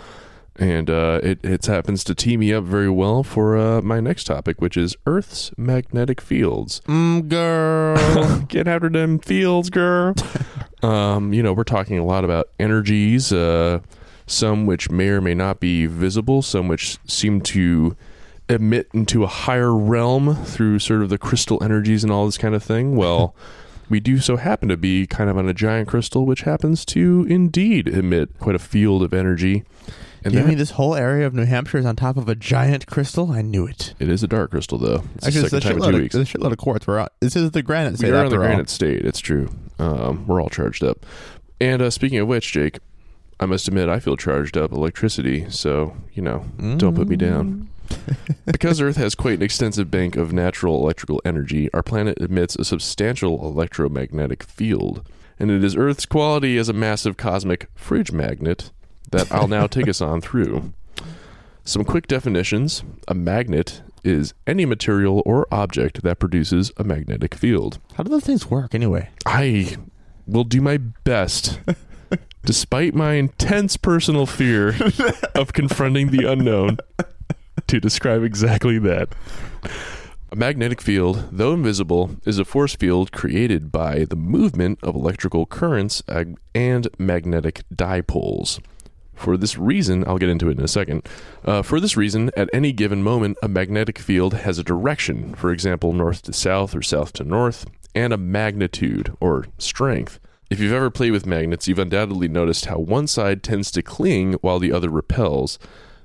and 0.56 0.90
uh, 0.90 1.20
it 1.22 1.38
it 1.44 1.64
happens 1.68 2.04
to 2.06 2.16
tee 2.16 2.38
me 2.38 2.52
up 2.52 2.64
very 2.64 2.90
well 2.90 3.22
for 3.22 3.56
uh, 3.56 3.84
my 3.84 4.00
next 4.00 4.24
topic, 4.24 4.60
which 4.60 4.76
is 4.76 4.96
Earth's 5.06 5.52
magnetic 5.60 6.20
fields. 6.20 6.82
Mm, 6.88 7.30
girl. 7.30 8.40
Get 8.48 8.68
after 8.68 8.90
them 8.90 9.20
fields, 9.20 9.70
girl. 9.70 10.16
um, 10.82 11.34
you 11.34 11.44
know, 11.44 11.54
we're 11.54 11.66
talking 11.66 12.00
a 12.00 12.04
lot 12.04 12.26
about 12.26 12.50
energies, 12.60 13.32
uh, 13.32 13.82
some 14.28 14.66
which 14.66 14.90
may 14.90 15.10
or 15.10 15.22
may 15.22 15.34
not 15.36 15.60
be 15.60 15.86
visible, 15.86 16.42
some 16.42 16.68
which 16.68 16.98
seem 17.08 17.42
to 17.42 17.96
emit 18.50 18.88
into 18.94 19.24
a 19.24 19.28
higher 19.28 19.74
realm 19.76 20.36
through 20.46 20.80
sort 20.80 21.02
of 21.02 21.10
the 21.10 21.18
crystal 21.18 21.64
energies 21.64 22.04
and 22.04 22.12
all 22.12 22.26
this 22.26 22.38
kind 22.38 22.54
of 22.56 22.64
thing. 22.64 22.96
Well, 23.06 23.36
we 23.88 24.00
do 24.00 24.18
so 24.20 24.36
happen 24.38 24.68
to 24.70 24.78
be 24.78 25.06
kind 25.06 25.30
of 25.30 25.38
on 25.38 25.48
a 25.48 25.54
giant 25.54 25.88
crystal, 25.88 26.26
which 26.26 26.42
happens 26.42 26.86
to 26.86 27.28
indeed 27.30 27.88
emit 27.88 28.40
quite 28.40 28.56
a 28.56 28.60
field 28.60 29.04
of 29.04 29.14
energy. 29.14 29.64
And 30.24 30.34
you 30.34 30.40
that- 30.40 30.48
mean 30.48 30.58
this 30.58 30.72
whole 30.72 30.96
area 30.96 31.28
of 31.28 31.36
New 31.36 31.46
Hampshire 31.46 31.78
is 31.78 31.86
on 31.86 31.96
top 31.96 32.18
of 32.18 32.28
a 32.28 32.34
giant 32.34 32.88
crystal? 32.88 33.32
I 33.32 33.44
knew 33.44 33.68
it. 33.68 33.94
it 34.00 34.10
is 34.10 34.24
a 34.24 34.28
dark 34.28 34.50
crystal, 34.50 34.80
though. 34.80 35.04
It's 35.18 35.28
Actually, 35.28 35.44
the 35.44 35.50
second 35.62 35.62
time 35.62 35.78
in 35.78 35.84
two 35.84 35.96
of, 35.98 36.02
weeks. 36.02 36.16
it's 36.16 36.34
a 36.34 36.38
shitload 36.38 36.52
of 36.52 36.58
quartz. 36.58 36.88
We're 36.88 36.98
on, 36.98 37.10
this 37.20 37.36
is 37.36 37.52
the 37.52 37.62
granite 37.62 37.98
state 38.00 38.08
we 38.08 38.14
are 38.14 38.22
on 38.22 38.26
after 38.26 38.38
the 38.38 38.42
all. 38.42 38.48
granite 38.48 38.70
state. 38.72 39.06
It's 39.06 39.20
true. 39.20 39.50
Um, 39.78 40.26
we're 40.26 40.42
all 40.42 40.50
charged 40.50 40.84
up. 40.84 41.06
And 41.62 41.80
uh, 41.84 41.92
speaking 41.92 42.18
of 42.18 42.28
which, 42.28 42.52
Jake, 42.52 42.80
I 43.40 43.46
must 43.46 43.68
admit 43.68 43.90
I 43.90 44.00
feel 44.00 44.18
charged 44.18 44.58
up 44.58 44.72
electricity. 44.72 45.50
So 45.50 45.96
you 46.14 46.22
know, 46.22 46.46
don't 46.78 46.96
put 46.96 47.08
me 47.08 47.16
down. 47.16 47.46
Mm. 47.54 47.68
because 48.46 48.82
Earth 48.82 48.98
has 48.98 49.16
quite 49.16 49.38
an 49.38 49.44
extensive 49.44 49.92
bank 49.92 50.16
of 50.16 50.34
natural 50.34 50.82
electrical 50.82 51.22
energy, 51.26 51.72
our 51.74 51.84
planet 51.84 52.18
emits 52.20 52.56
a 52.56 52.66
substantial 52.66 53.46
electromagnetic 53.46 54.44
field. 54.44 55.08
And 55.40 55.52
it 55.52 55.64
is 55.64 55.76
Earth's 55.76 56.06
quality 56.06 56.58
as 56.58 56.70
a 56.70 56.74
massive 56.74 57.18
cosmic 57.18 57.70
fridge 57.76 58.12
magnet 58.12 58.72
that 59.12 59.32
I'll 59.32 59.48
now 59.48 59.68
take 59.68 59.88
us 59.88 60.02
on 60.02 60.22
through. 60.22 60.74
Some 61.64 61.84
quick 61.84 62.08
definitions 62.08 62.84
a 63.08 63.14
magnet 63.14 63.82
is 64.04 64.34
any 64.46 64.66
material 64.66 65.24
or 65.26 65.48
object 65.52 66.04
that 66.04 66.20
produces 66.20 66.72
a 66.78 66.84
magnetic 66.84 67.34
field. 67.34 67.80
How 67.96 68.04
do 68.04 68.10
those 68.10 68.24
things 68.24 68.50
work 68.50 68.76
anyway? 68.76 69.10
I 69.26 69.78
will 70.28 70.44
do 70.44 70.62
my 70.62 70.78
best 70.78 71.60
Despite 72.46 72.94
my 72.94 73.14
intense 73.14 73.76
personal 73.76 74.28
fear 74.28 74.76
of 75.36 75.54
confronting 75.54 76.12
the 76.12 76.32
unknown, 76.32 76.78
to 77.66 77.80
describe 77.80 78.24
exactly 78.24 78.78
that. 78.80 79.10
A 80.32 80.36
magnetic 80.36 80.80
field, 80.80 81.30
though 81.32 81.54
invisible, 81.54 82.18
is 82.24 82.38
a 82.38 82.46
force 82.46 82.76
field 82.76 83.12
created 83.12 83.72
by 83.72 84.06
the 84.06 84.16
movement 84.16 84.78
of 84.84 84.94
electrical 84.94 85.48
currents 85.48 86.04
ag- 86.08 86.38
and 86.54 86.88
magnetic 87.00 87.64
dipoles. 87.74 88.60
For 89.16 89.38
this 89.38 89.58
reason, 89.58 90.08
I'll 90.08 90.20
get 90.20 90.30
into 90.30 90.50
it 90.50 90.60
in 90.60 90.64
a 90.64 90.68
second. 90.68 91.08
Uh, 91.44 91.64
for 91.64 91.80
this 91.80 91.98
reason, 91.98 92.30
at 92.38 92.50
any 92.54 92.74
given 92.74 93.02
moment, 93.02 93.38
a 93.42 93.48
magnetic 93.48 93.98
field 93.98 94.36
has 94.36 94.60
a 94.60 94.64
direction, 94.64 95.34
for 95.34 95.52
example, 95.52 95.94
north 95.94 96.22
to 96.24 96.34
south 96.34 96.76
or 96.76 96.84
south 96.84 97.14
to 97.14 97.24
north, 97.24 97.66
and 97.96 98.14
a 98.14 98.18
magnitude 98.18 99.16
or 99.20 99.48
strength. 99.58 100.20
If 100.50 100.60
you've 100.60 100.74
ever 100.74 100.92
played 100.92 101.12
with 101.12 101.26
magnets, 101.26 101.68
you've 101.68 101.80
undoubtedly 101.80 102.28
noticed 102.28 102.66
how 102.66 102.78
one 102.78 103.08
side 103.08 103.42
tends 103.42 103.72
to 103.72 103.82
cling 103.82 104.34
while 104.42 104.60
the 104.60 104.72
other 104.72 104.90
repels. 104.90 105.58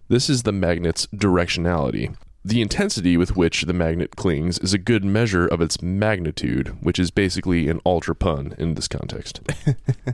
This 0.08 0.30
is 0.30 0.44
the 0.44 0.52
magnet's 0.52 1.06
directionality. 1.08 2.16
The 2.42 2.62
intensity 2.62 3.18
with 3.18 3.36
which 3.36 3.62
the 3.62 3.74
magnet 3.74 4.16
clings 4.16 4.58
is 4.58 4.72
a 4.72 4.78
good 4.78 5.04
measure 5.04 5.46
of 5.46 5.60
its 5.60 5.82
magnitude, 5.82 6.68
which 6.80 6.98
is 6.98 7.10
basically 7.10 7.68
an 7.68 7.80
ultra 7.84 8.14
pun 8.14 8.54
in 8.56 8.74
this 8.74 8.88
context. 8.88 9.40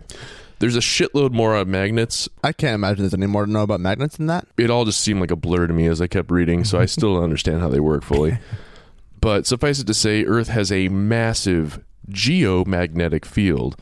There's 0.59 0.75
a 0.75 0.81
shitload 0.81 1.31
more 1.31 1.55
on 1.55 1.71
magnets. 1.71 2.29
I 2.43 2.53
can't 2.53 2.75
imagine 2.75 3.03
there's 3.03 3.15
any 3.15 3.27
more 3.27 3.45
to 3.45 3.51
know 3.51 3.63
about 3.63 3.79
magnets 3.79 4.17
than 4.17 4.27
that. 4.27 4.49
It 4.57 4.71
all 4.71 4.87
just 4.87 5.03
seemed 5.03 5.21
like 5.21 5.31
a 5.31 5.37
blur 5.37 5.67
to 5.67 5.75
me 5.75 5.87
as 5.87 6.01
I 6.01 6.07
kept 6.07 6.31
reading, 6.31 6.65
so 6.65 6.81
I 6.81 6.87
still 6.87 7.15
don't 7.15 7.25
understand 7.25 7.61
how 7.61 7.69
they 7.69 7.81
work 7.81 8.03
fully. 8.03 8.39
But 9.19 9.47
suffice 9.47 9.81
it 9.81 9.89
to 9.89 9.95
say, 9.95 10.25
Earth 10.25 10.49
has 10.49 10.71
a 10.71 10.89
massive 10.89 11.83
geomagnetic 12.11 13.25
field, 13.25 13.75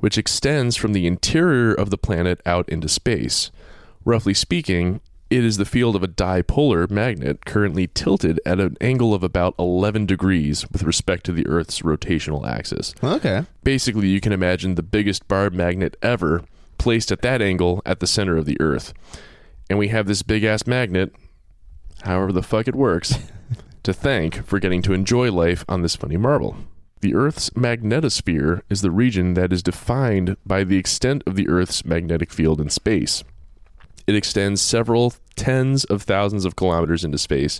which 0.00 0.18
extends 0.18 0.76
from 0.76 0.92
the 0.92 1.06
interior 1.06 1.72
of 1.72 1.90
the 1.90 1.98
planet 1.98 2.40
out 2.44 2.68
into 2.68 2.88
space. 2.88 3.50
Roughly 4.04 4.34
speaking, 4.34 5.00
it 5.30 5.44
is 5.44 5.58
the 5.58 5.64
field 5.64 5.94
of 5.94 6.02
a 6.02 6.08
dipolar 6.08 6.90
magnet 6.90 7.44
currently 7.44 7.86
tilted 7.86 8.40
at 8.44 8.58
an 8.58 8.76
angle 8.80 9.14
of 9.14 9.22
about 9.22 9.54
11 9.60 10.06
degrees 10.06 10.68
with 10.70 10.82
respect 10.82 11.24
to 11.26 11.32
the 11.32 11.46
Earth's 11.46 11.82
rotational 11.82 12.48
axis. 12.48 12.94
Okay. 13.02 13.44
Basically, 13.62 14.08
you 14.08 14.20
can 14.20 14.32
imagine 14.32 14.74
the 14.74 14.82
biggest 14.82 15.28
bar 15.28 15.48
magnet 15.50 15.96
ever 16.02 16.42
placed 16.78 17.12
at 17.12 17.22
that 17.22 17.40
angle 17.40 17.80
at 17.86 18.00
the 18.00 18.08
center 18.08 18.36
of 18.36 18.46
the 18.46 18.60
Earth. 18.60 18.92
And 19.68 19.78
we 19.78 19.88
have 19.88 20.08
this 20.08 20.22
big 20.22 20.42
ass 20.42 20.66
magnet, 20.66 21.14
however 22.02 22.32
the 22.32 22.42
fuck 22.42 22.66
it 22.66 22.74
works, 22.74 23.14
to 23.84 23.92
thank 23.92 24.44
for 24.44 24.58
getting 24.58 24.82
to 24.82 24.92
enjoy 24.92 25.30
life 25.30 25.64
on 25.68 25.82
this 25.82 25.94
funny 25.94 26.16
marble. 26.16 26.56
The 27.00 27.14
Earth's 27.14 27.50
magnetosphere 27.50 28.60
is 28.68 28.82
the 28.82 28.90
region 28.90 29.34
that 29.34 29.52
is 29.52 29.62
defined 29.62 30.36
by 30.44 30.64
the 30.64 30.76
extent 30.76 31.22
of 31.26 31.34
the 31.34 31.48
Earth's 31.48 31.84
magnetic 31.84 32.30
field 32.30 32.60
in 32.60 32.68
space. 32.68 33.24
It 34.06 34.14
extends 34.14 34.60
several 34.60 35.14
tens 35.34 35.84
of 35.84 36.02
thousands 36.02 36.44
of 36.44 36.56
kilometers 36.56 37.04
into 37.04 37.16
space 37.16 37.58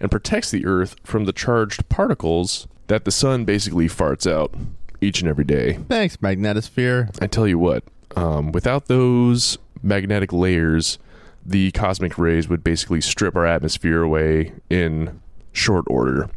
and 0.00 0.10
protects 0.10 0.50
the 0.50 0.66
Earth 0.66 0.96
from 1.04 1.24
the 1.24 1.32
charged 1.32 1.88
particles 1.88 2.66
that 2.88 3.04
the 3.04 3.12
sun 3.12 3.44
basically 3.44 3.86
farts 3.86 4.30
out 4.30 4.52
each 5.00 5.20
and 5.20 5.28
every 5.28 5.44
day. 5.44 5.74
Thanks, 5.88 6.16
magnetosphere. 6.16 7.16
I 7.22 7.28
tell 7.28 7.46
you 7.46 7.58
what, 7.58 7.84
um, 8.16 8.50
without 8.50 8.86
those 8.86 9.58
magnetic 9.82 10.32
layers, 10.32 10.98
the 11.46 11.70
cosmic 11.70 12.18
rays 12.18 12.48
would 12.48 12.64
basically 12.64 13.00
strip 13.00 13.36
our 13.36 13.46
atmosphere 13.46 14.02
away 14.02 14.52
in 14.68 15.20
short 15.52 15.84
order, 15.88 16.28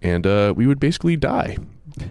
and 0.00 0.26
uh, 0.26 0.54
we 0.56 0.66
would 0.66 0.78
basically 0.78 1.16
die, 1.16 1.56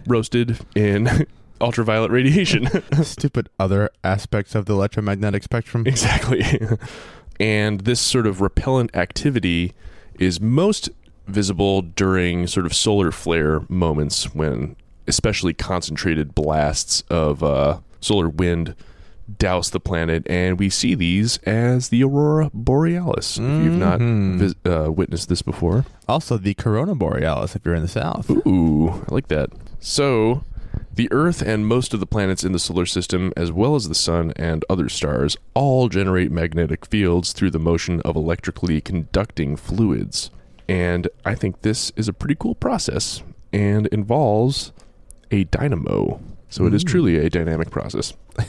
roasted 0.06 0.58
in 0.74 1.26
ultraviolet 1.60 2.10
radiation. 2.10 2.68
Stupid 3.02 3.48
other 3.58 3.90
aspects 4.04 4.54
of 4.54 4.66
the 4.66 4.74
electromagnetic 4.74 5.42
spectrum. 5.42 5.86
exactly. 5.86 6.44
and 7.40 7.80
this 7.80 8.00
sort 8.00 8.26
of 8.26 8.40
repellent 8.40 8.94
activity 8.94 9.72
is 10.18 10.40
most 10.40 10.88
visible 11.26 11.82
during 11.82 12.46
sort 12.46 12.66
of 12.66 12.74
solar 12.74 13.10
flare 13.10 13.62
moments 13.68 14.34
when 14.34 14.76
especially 15.08 15.52
concentrated 15.52 16.34
blasts 16.34 17.02
of 17.10 17.42
uh, 17.42 17.78
solar 18.00 18.28
wind 18.28 18.74
douse 19.38 19.70
the 19.70 19.80
planet 19.80 20.24
and 20.30 20.58
we 20.58 20.70
see 20.70 20.94
these 20.94 21.38
as 21.38 21.88
the 21.88 22.02
aurora 22.02 22.48
borealis 22.54 23.36
if 23.38 23.42
you've 23.64 23.74
not 23.76 23.98
Mhm. 23.98 24.38
vis- 24.38 24.54
uh, 24.64 24.90
witnessed 24.92 25.28
this 25.28 25.42
before 25.42 25.84
Also, 26.08 26.36
the 26.38 26.54
corona 26.54 26.94
borealis 26.94 27.56
if 27.56 27.62
you're 27.64 27.74
in 27.74 27.82
the 27.82 27.88
south. 27.88 28.30
Ooh, 28.30 28.88
I 29.10 29.12
like 29.14 29.26
that. 29.28 29.50
So, 29.80 30.44
the 30.94 31.08
Earth 31.10 31.42
and 31.42 31.66
most 31.66 31.92
of 31.92 32.00
the 32.00 32.06
planets 32.06 32.44
in 32.44 32.52
the 32.52 32.58
solar 32.60 32.86
system, 32.86 33.32
as 33.36 33.50
well 33.50 33.74
as 33.74 33.88
the 33.88 33.94
Sun 33.94 34.32
and 34.36 34.64
other 34.70 34.88
stars, 34.88 35.36
all 35.54 35.88
generate 35.88 36.30
magnetic 36.30 36.86
fields 36.86 37.32
through 37.32 37.50
the 37.50 37.58
motion 37.58 38.00
of 38.02 38.14
electrically 38.16 38.80
conducting 38.80 39.56
fluids. 39.56 40.30
And 40.68 41.08
I 41.24 41.34
think 41.34 41.62
this 41.62 41.92
is 41.96 42.08
a 42.08 42.12
pretty 42.12 42.36
cool 42.38 42.54
process 42.54 43.22
and 43.52 43.86
involves 43.88 44.72
a 45.30 45.44
dynamo. 45.44 46.20
So, 46.48 46.64
it 46.66 46.72
is 46.74 46.84
Mm. 46.84 46.88
truly 46.88 47.16
a 47.18 47.28
dynamic 47.28 47.70
process. 47.70 48.12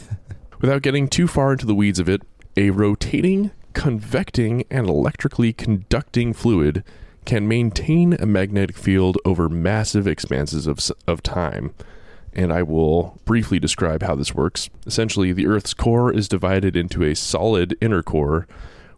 Without 0.60 0.82
getting 0.82 1.08
too 1.08 1.28
far 1.28 1.52
into 1.52 1.66
the 1.66 1.76
weeds 1.76 2.00
of 2.00 2.10
it, 2.10 2.24
a 2.56 2.72
rotating, 2.72 3.52
convecting, 3.74 4.64
and 4.72 4.90
electrically 4.90 5.54
conducting 5.54 6.34
fluid 6.34 6.84
can 7.26 7.48
maintain 7.48 8.14
a 8.14 8.26
magnetic 8.26 8.76
field 8.76 9.18
over 9.24 9.50
massive 9.50 10.08
expanses 10.08 10.66
of, 10.66 10.80
of 11.08 11.22
time. 11.22 11.74
And 12.34 12.52
I 12.52 12.64
will 12.64 13.20
briefly 13.26 13.60
describe 13.60 14.02
how 14.02 14.16
this 14.16 14.34
works. 14.34 14.70
Essentially, 14.86 15.32
the 15.32 15.46
Earth's 15.46 15.74
core 15.74 16.12
is 16.12 16.28
divided 16.28 16.76
into 16.76 17.04
a 17.04 17.16
solid 17.16 17.78
inner 17.82 18.02
core 18.02 18.48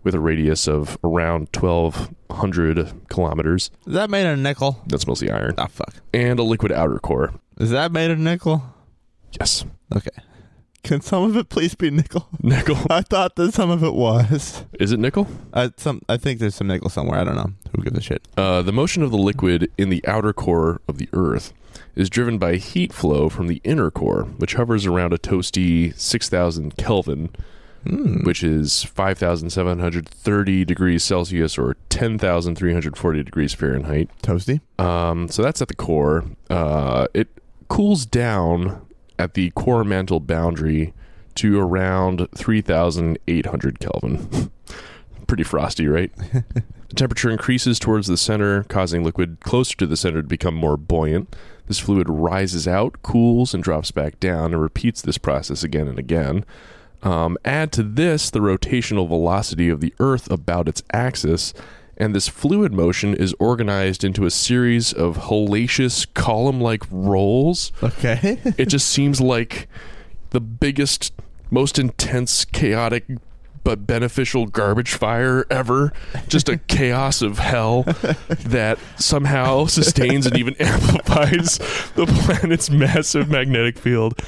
with 0.04 0.16
a 0.16 0.20
radius 0.20 0.68
of 0.68 0.98
around 1.04 1.50
1,200 1.54 3.08
kilometers. 3.10 3.70
Is 3.86 3.94
that 3.94 4.10
made 4.10 4.26
of 4.26 4.40
nickel? 4.40 4.82
That's 4.88 5.08
mostly 5.08 5.30
iron. 5.30 5.56
Ah, 5.58 5.68
fuck. 5.68 5.96
And 6.14 6.40
a 6.40 6.44
liquid 6.44 6.72
outer 6.72 7.00
core. 7.00 7.34
Is 7.58 7.72
that 7.72 7.92
made 7.92 8.12
of 8.12 8.20
nickel? 8.20 8.64
Yes. 9.38 9.66
Okay. 9.94 10.12
Can 10.84 11.02
some 11.02 11.24
of 11.24 11.36
it 11.38 11.50
please 11.50 11.76
be 11.76 11.92
nickel? 11.92 12.28
Nickel. 12.42 12.78
I 12.90 13.02
thought 13.02 13.36
that 13.36 13.54
some 13.54 13.70
of 13.70 13.84
it 13.84 13.94
was. 13.94 14.64
Is 14.80 14.92
it 14.92 15.00
nickel? 15.00 15.28
I 15.54 15.72
some 15.78 16.02
I 16.08 16.18
think 16.18 16.40
there's 16.40 16.56
some 16.56 16.68
nickel 16.68 16.90
somewhere. 16.90 17.20
I 17.20 17.24
don't 17.24 17.36
know. 17.36 17.52
Who 17.76 17.84
gives 17.84 17.98
a 17.98 18.02
shit? 18.02 18.28
Uh, 18.38 18.62
the 18.62 18.72
motion 18.72 19.04
of 19.04 19.12
the 19.12 19.18
liquid 19.18 19.70
in 19.78 19.90
the 19.90 20.04
outer 20.08 20.34
core 20.34 20.82
of 20.88 20.98
the 20.98 21.10
Earth 21.14 21.54
is 21.96 22.10
driven 22.10 22.38
by 22.38 22.56
heat 22.56 22.94
flow 22.94 23.30
from 23.30 23.48
the 23.48 23.62
inner 23.64 23.92
core, 23.92 24.24
which 24.38 24.54
hovers 24.54 24.86
around 24.86 25.12
a 25.14 25.18
toasty 25.18 25.98
6,000 26.00 26.78
Kelvin, 26.78 27.30
Hmm. 27.88 28.24
which 28.24 28.44
is 28.44 28.84
5,730 28.84 30.66
degrees 30.66 31.04
Celsius 31.04 31.58
or 31.58 31.76
10,340 31.90 33.24
degrees 33.24 33.54
Fahrenheit. 33.54 34.10
Toasty. 34.22 34.60
Um, 34.78 35.28
so 35.30 35.42
that's 35.42 35.62
at 35.62 35.68
the 35.70 35.76
core. 35.76 36.26
Uh, 36.50 37.08
it 37.14 37.28
cools 37.70 38.06
down 38.06 38.82
at 39.20 39.36
the 39.36 39.52
core 39.52 39.84
mantle 39.84 40.20
boundary 40.20 40.94
to 41.36 41.60
around 41.60 42.28
3,800 42.36 43.80
Kelvin. 43.80 44.52
Pretty 45.28 45.44
frosty, 45.44 45.88
right? 45.88 46.12
the 46.34 46.96
temperature 46.96 47.30
increases 47.30 47.78
towards 47.78 48.08
the 48.08 48.18
center, 48.18 48.64
causing 48.64 49.04
liquid 49.04 49.38
closer 49.42 49.78
to 49.78 49.86
the 49.86 49.98
center 49.98 50.24
to 50.24 50.28
become 50.28 50.56
more 50.56 50.78
buoyant. 50.78 51.36
This 51.68 51.78
fluid 51.78 52.10
rises 52.10 52.68
out, 52.68 53.04
cools, 53.04 53.54
and 53.54 53.64
drops 53.64 53.92
back 53.92 54.20
down, 54.20 54.54
and 54.54 54.62
repeats 54.62 55.04
this 55.04 55.20
process 55.20 55.64
again 55.64 55.88
and 55.88 56.00
again. 56.00 56.46
Um, 57.04 57.38
add 57.46 57.72
to 57.74 57.84
this 57.84 58.32
the 58.32 58.40
rotational 58.40 59.08
velocity 59.08 59.70
of 59.70 59.80
the 59.80 59.94
Earth 60.00 60.30
about 60.32 60.68
its 60.68 60.82
axis, 60.92 61.54
and 62.00 62.16
this 62.16 62.30
fluid 62.30 62.74
motion 62.74 63.14
is 63.14 63.36
organized 63.40 64.04
into 64.04 64.26
a 64.26 64.32
series 64.32 64.94
of 64.94 65.18
hellacious 65.18 66.08
column 66.14 66.62
like 66.62 66.84
rolls. 66.90 67.74
Okay. 67.84 68.40
It 68.58 68.68
just 68.68 68.88
seems 68.88 69.20
like 69.20 69.68
the 70.30 70.40
biggest, 70.40 71.14
most 71.52 71.78
intense, 71.78 72.46
chaotic, 72.46 73.06
but 73.66 73.86
beneficial 73.86 74.46
garbage 74.46 74.94
fire 74.94 75.46
ever. 75.50 75.92
Just 76.30 76.48
a 76.48 76.58
chaos 76.68 77.22
of 77.22 77.40
hell 77.40 77.84
that 77.84 78.80
somehow 78.98 79.66
sustains 79.66 80.26
and 80.26 80.38
even 80.38 80.56
amplifies 80.60 81.58
the 81.96 82.06
planet's 82.24 82.70
massive 82.70 83.30
magnetic 83.30 83.78
field. 83.78 84.20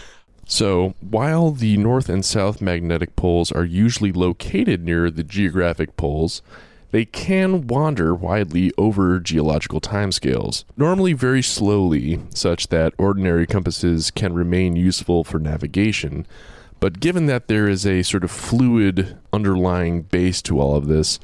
So, 0.46 0.96
while 1.00 1.52
the 1.52 1.78
north 1.78 2.10
and 2.10 2.26
south 2.26 2.60
magnetic 2.60 3.16
poles 3.16 3.54
are 3.54 3.64
usually 3.64 4.12
located 4.12 4.84
near 4.84 5.10
the 5.10 5.24
geographic 5.24 5.96
poles, 5.96 6.42
they 6.92 7.06
can 7.06 7.68
wander 7.68 8.14
widely 8.14 8.72
over 8.78 9.20
geological 9.20 9.82
timescales, 9.82 10.66
normally 10.78 11.14
very 11.14 11.42
slowly, 11.42 12.20
such 12.34 12.68
that 12.68 12.94
ordinary 12.98 13.48
compasses 13.48 14.12
can 14.12 14.34
remain 14.34 14.76
useful 14.76 15.24
for 15.24 15.40
navigation. 15.40 16.28
But 16.80 17.00
given 17.00 17.28
that 17.28 17.48
there 17.48 17.68
is 17.68 17.86
a 17.86 18.04
sort 18.04 18.24
of 18.24 18.32
fluid 18.32 19.18
underlying 19.32 20.04
base 20.04 20.42
to 20.44 20.60
all 20.60 20.76
of 20.76 20.88
this, 20.88 21.20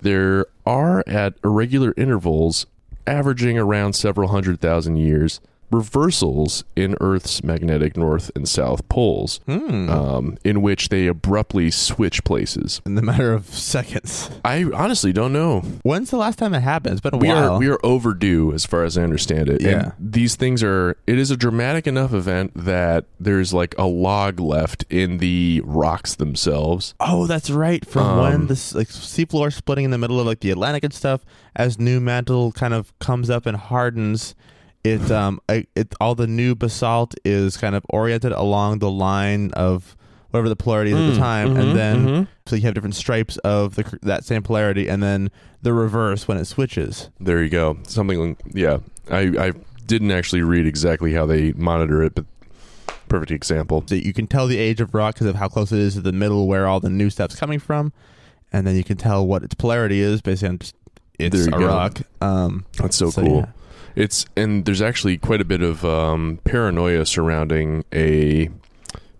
there 0.00 0.46
are 0.64 1.02
at 1.06 1.34
irregular 1.44 1.92
intervals, 1.96 2.66
averaging 3.06 3.58
around 3.58 3.94
several 3.94 4.28
hundred 4.28 4.60
thousand 4.60 4.96
years, 4.96 5.40
reversals 5.70 6.64
in 6.76 6.96
Earth's 7.00 7.42
magnetic 7.42 7.96
north 7.96 8.30
and 8.34 8.48
south 8.48 8.88
poles, 8.88 9.40
Hmm. 9.46 9.88
um, 9.90 10.38
in 10.44 10.62
which 10.62 10.88
they 10.88 11.06
abruptly 11.06 11.70
switch 11.70 12.22
places. 12.24 12.80
in 12.86 12.94
the 12.94 13.02
matter 13.02 13.32
of 13.32 13.46
seconds. 13.46 14.30
I 14.44 14.64
honestly 14.74 15.12
don't 15.12 15.32
know. 15.32 15.60
When's 15.82 16.10
the 16.10 16.16
last 16.16 16.38
time 16.38 16.54
it 16.54 16.60
happened? 16.60 16.92
It's 16.92 17.00
been 17.00 17.14
a 17.14 17.18
We 17.18 17.28
while. 17.28 17.54
are 17.54 17.58
we 17.58 17.68
are 17.68 17.78
overdue 17.84 18.52
as 18.52 18.64
far 18.64 18.84
as 18.84 18.96
I 18.98 19.02
understand 19.02 19.48
it. 19.48 19.60
Yeah. 19.60 19.70
And 19.70 19.92
these 19.98 20.36
things 20.36 20.62
are 20.62 20.96
it 21.06 21.18
is 21.18 21.30
a 21.30 21.36
dramatic 21.36 21.86
enough 21.86 22.12
event 22.12 22.52
that 22.54 23.04
there's 23.18 23.52
like 23.52 23.74
a 23.78 23.84
log 23.84 24.40
left 24.40 24.84
in 24.90 25.18
the 25.18 25.62
rocks 25.64 26.14
themselves. 26.14 26.94
Oh, 27.00 27.26
that's 27.26 27.50
right. 27.50 27.84
From 27.84 28.18
when 28.18 28.32
Um, 28.34 28.46
the 28.46 28.54
s- 28.54 28.74
like 28.74 28.88
seafloor 28.88 29.52
splitting 29.52 29.84
in 29.84 29.90
the 29.90 29.98
middle 29.98 30.20
of 30.20 30.26
like 30.26 30.40
the 30.40 30.50
Atlantic 30.50 30.84
and 30.84 30.92
stuff, 30.92 31.24
as 31.56 31.78
new 31.78 32.00
mantle 32.00 32.52
kind 32.52 32.74
of 32.74 32.96
comes 32.98 33.28
up 33.30 33.46
and 33.46 33.56
hardens, 33.56 34.34
it 34.84 35.10
um 35.10 35.40
I- 35.48 35.66
it 35.74 35.94
all 36.00 36.14
the 36.14 36.26
new 36.26 36.54
basalt 36.54 37.14
is 37.24 37.56
kind 37.56 37.74
of 37.74 37.84
oriented 37.90 38.32
along 38.32 38.78
the 38.78 38.90
line 38.90 39.50
of 39.52 39.96
whatever 40.30 40.48
the 40.48 40.56
polarity 40.56 40.92
is 40.92 40.96
at 40.96 41.02
Mm, 41.04 41.12
the 41.14 41.18
time, 41.18 41.48
mhm, 41.54 41.60
and 41.60 41.76
then 41.76 42.06
mhm. 42.06 42.26
so 42.46 42.56
you 42.56 42.62
have 42.62 42.74
different 42.74 42.94
stripes 42.94 43.36
of 43.38 43.74
the 43.74 43.98
that 44.02 44.24
same 44.24 44.42
polarity, 44.42 44.88
and 44.88 45.02
then 45.02 45.30
the 45.62 45.72
reverse 45.72 46.26
when 46.28 46.38
it 46.38 46.44
switches. 46.46 47.10
There 47.20 47.42
you 47.42 47.50
go. 47.50 47.78
Something 47.82 48.36
yeah. 48.52 48.78
I 49.10 49.20
I 49.38 49.52
didn't 49.86 50.12
actually 50.12 50.42
read 50.42 50.66
exactly 50.66 51.12
how 51.14 51.26
they 51.26 51.52
monitor 51.54 52.02
it, 52.04 52.14
but 52.14 52.24
perfect 53.08 53.32
example. 53.32 53.82
So 53.86 53.96
you 53.96 54.12
can 54.12 54.28
tell 54.28 54.46
the 54.46 54.56
age 54.58 54.80
of 54.80 54.94
rock 54.94 55.14
because 55.16 55.26
of 55.26 55.34
how 55.34 55.48
close 55.48 55.72
it 55.72 55.80
is 55.80 55.94
to 55.94 56.00
the 56.00 56.12
middle 56.12 56.46
where 56.46 56.66
all 56.68 56.78
the 56.78 56.90
new 56.90 57.10
stuff's 57.10 57.34
coming 57.34 57.58
from, 57.58 57.92
and 58.52 58.64
then 58.66 58.76
you 58.76 58.84
can 58.84 58.96
tell 58.96 59.26
what 59.26 59.42
its 59.42 59.54
polarity 59.54 60.00
is 60.00 60.22
based 60.22 60.44
on 60.44 60.58
just 60.58 60.76
it's 61.18 61.36
There 61.36 61.50
you 61.50 61.56
a 61.56 61.58
go. 61.58 61.66
rock. 61.66 62.00
Um, 62.20 62.64
That's 62.78 62.96
so, 62.96 63.10
So, 63.10 63.22
cool. 63.22 63.36
yeah. 63.40 63.46
It's 63.96 64.26
and 64.36 64.64
there's 64.64 64.82
actually 64.82 65.18
quite 65.18 65.40
a 65.40 65.44
bit 65.44 65.62
of 65.62 65.84
um, 65.84 66.40
paranoia 66.44 67.06
surrounding 67.06 67.84
a 67.92 68.50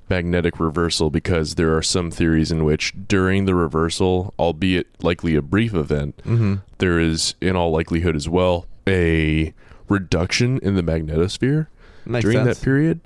magnetic 0.09 0.59
reversal 0.59 1.09
because 1.09 1.55
there 1.55 1.75
are 1.77 1.83
some 1.83 2.11
theories 2.11 2.51
in 2.51 2.65
which 2.65 2.93
during 3.07 3.45
the 3.45 3.55
reversal, 3.55 4.35
albeit 4.39 4.89
likely 5.03 5.37
a 5.37 5.43
brief 5.43 5.73
event, 5.73 6.17
mm-hmm. 6.19 6.57
there 6.79 6.99
is 6.99 7.35
in 7.41 7.55
all 7.57 7.71
likelihood 7.71 8.17
as 8.17 8.29
well 8.29 8.67
a 8.87 9.55
reduction 9.89 10.59
in 10.59 10.75
the 10.75 10.83
magnetosphere 10.83 11.69
Makes 12.05 12.23
during 12.25 12.39
sense. 12.39 12.59
that 12.59 12.65
period. 12.65 13.01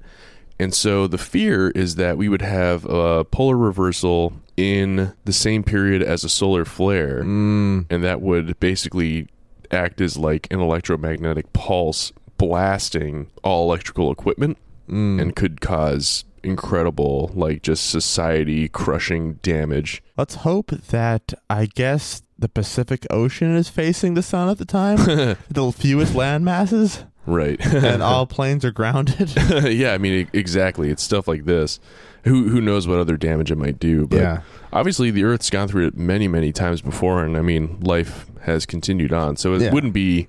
And 0.59 0.73
so 0.73 1.07
the 1.07 1.19
fear 1.19 1.71
is 1.71 1.97
that 1.97 2.17
we 2.17 2.29
would 2.29 2.43
have 2.43 2.85
a 2.87 3.25
polar 3.25 3.57
reversal 3.57 4.33
in 4.57 5.13
the 5.25 5.33
same 5.33 5.65
period 5.65 6.01
as 6.03 6.23
a 6.23 6.29
solar 6.29 6.65
flare 6.65 7.23
Mm, 7.25 7.87
and 7.91 8.05
that 8.05 8.21
would 8.21 8.59
basically 8.61 9.27
act 9.71 10.01
as 10.01 10.17
like 10.17 10.47
an 10.51 10.61
electromagnetic 10.61 11.53
pulse 11.53 12.13
blasting 12.37 13.31
all 13.43 13.65
electrical 13.65 14.11
equipment 14.11 14.59
mm. 14.89 15.21
and 15.21 15.37
could 15.37 15.61
cause 15.61 16.25
incredible 16.43 17.31
like 17.35 17.63
just 17.63 17.89
society 17.91 18.69
crushing 18.69 19.35
damage. 19.35 20.03
Let's 20.17 20.37
hope 20.37 20.71
that 20.71 21.33
I 21.49 21.67
guess 21.67 22.23
the 22.39 22.49
Pacific 22.49 23.07
Ocean 23.11 23.57
is 23.57 23.69
facing 23.69 24.15
the 24.15 24.23
sun 24.23 24.49
at 24.49 24.59
the 24.59 24.65
time, 24.65 24.97
the 25.51 25.73
fewest 25.73 26.15
land 26.15 26.45
masses, 26.45 27.05
right. 27.27 27.65
And 27.65 28.03
all 28.03 28.27
planes 28.27 28.65
are 28.65 28.73
grounded. 28.73 29.33
yeah 29.65 29.95
i 29.95 29.99
mean 29.99 30.29
exactly. 30.33 30.91
It's 30.91 31.03
stuff 31.03 31.27
like 31.29 31.45
this. 31.45 31.81
Who 32.25 32.49
who 32.49 32.61
knows 32.61 32.89
what 32.89 32.99
other 32.99 33.17
damage 33.17 33.51
it 33.51 33.57
might 33.57 33.79
do 33.79 34.07
but 34.07 34.43
obviously 34.73 35.11
the 35.11 35.25
earth's 35.25 35.51
gone 35.51 35.69
through 35.69 35.87
it 35.87 35.97
many 35.97 36.27
many 36.27 36.53
times 36.53 36.81
before 36.81 37.23
and 37.23 37.37
i 37.37 37.43
mean 37.43 37.79
life 37.81 38.27
has 38.45 38.65
continued 38.67 39.13
on 39.13 39.37
so 39.37 39.55
it 39.55 39.61
Yeah. 39.63 39.73
wouldn't 39.73 39.93
be 39.93 40.29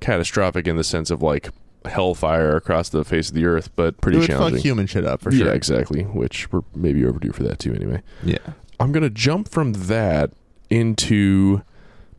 catastrophic 0.00 0.66
in 0.66 0.76
the 0.76 0.84
sense 0.84 1.10
of 1.10 1.22
like 1.22 1.50
hellfire 1.86 2.56
across 2.56 2.88
the 2.88 3.04
face 3.04 3.28
of 3.28 3.34
the 3.34 3.44
earth 3.44 3.70
but 3.76 4.00
pretty 4.00 4.16
it 4.16 4.20
would 4.20 4.26
challenging 4.28 4.56
fuck 4.58 4.64
human 4.64 4.86
shit 4.86 5.04
up 5.04 5.20
for 5.20 5.30
yeah, 5.32 5.44
sure. 5.44 5.52
exactly. 5.52 6.02
Which 6.02 6.50
we're 6.52 6.62
maybe 6.74 7.04
overdue 7.04 7.32
for 7.32 7.42
that 7.42 7.58
too. 7.58 7.74
Anyway, 7.74 8.02
Yeah. 8.24 8.38
I'm 8.80 8.90
gonna 8.92 9.10
jump 9.10 9.48
from 9.48 9.72
that 9.74 10.30
into 10.70 11.62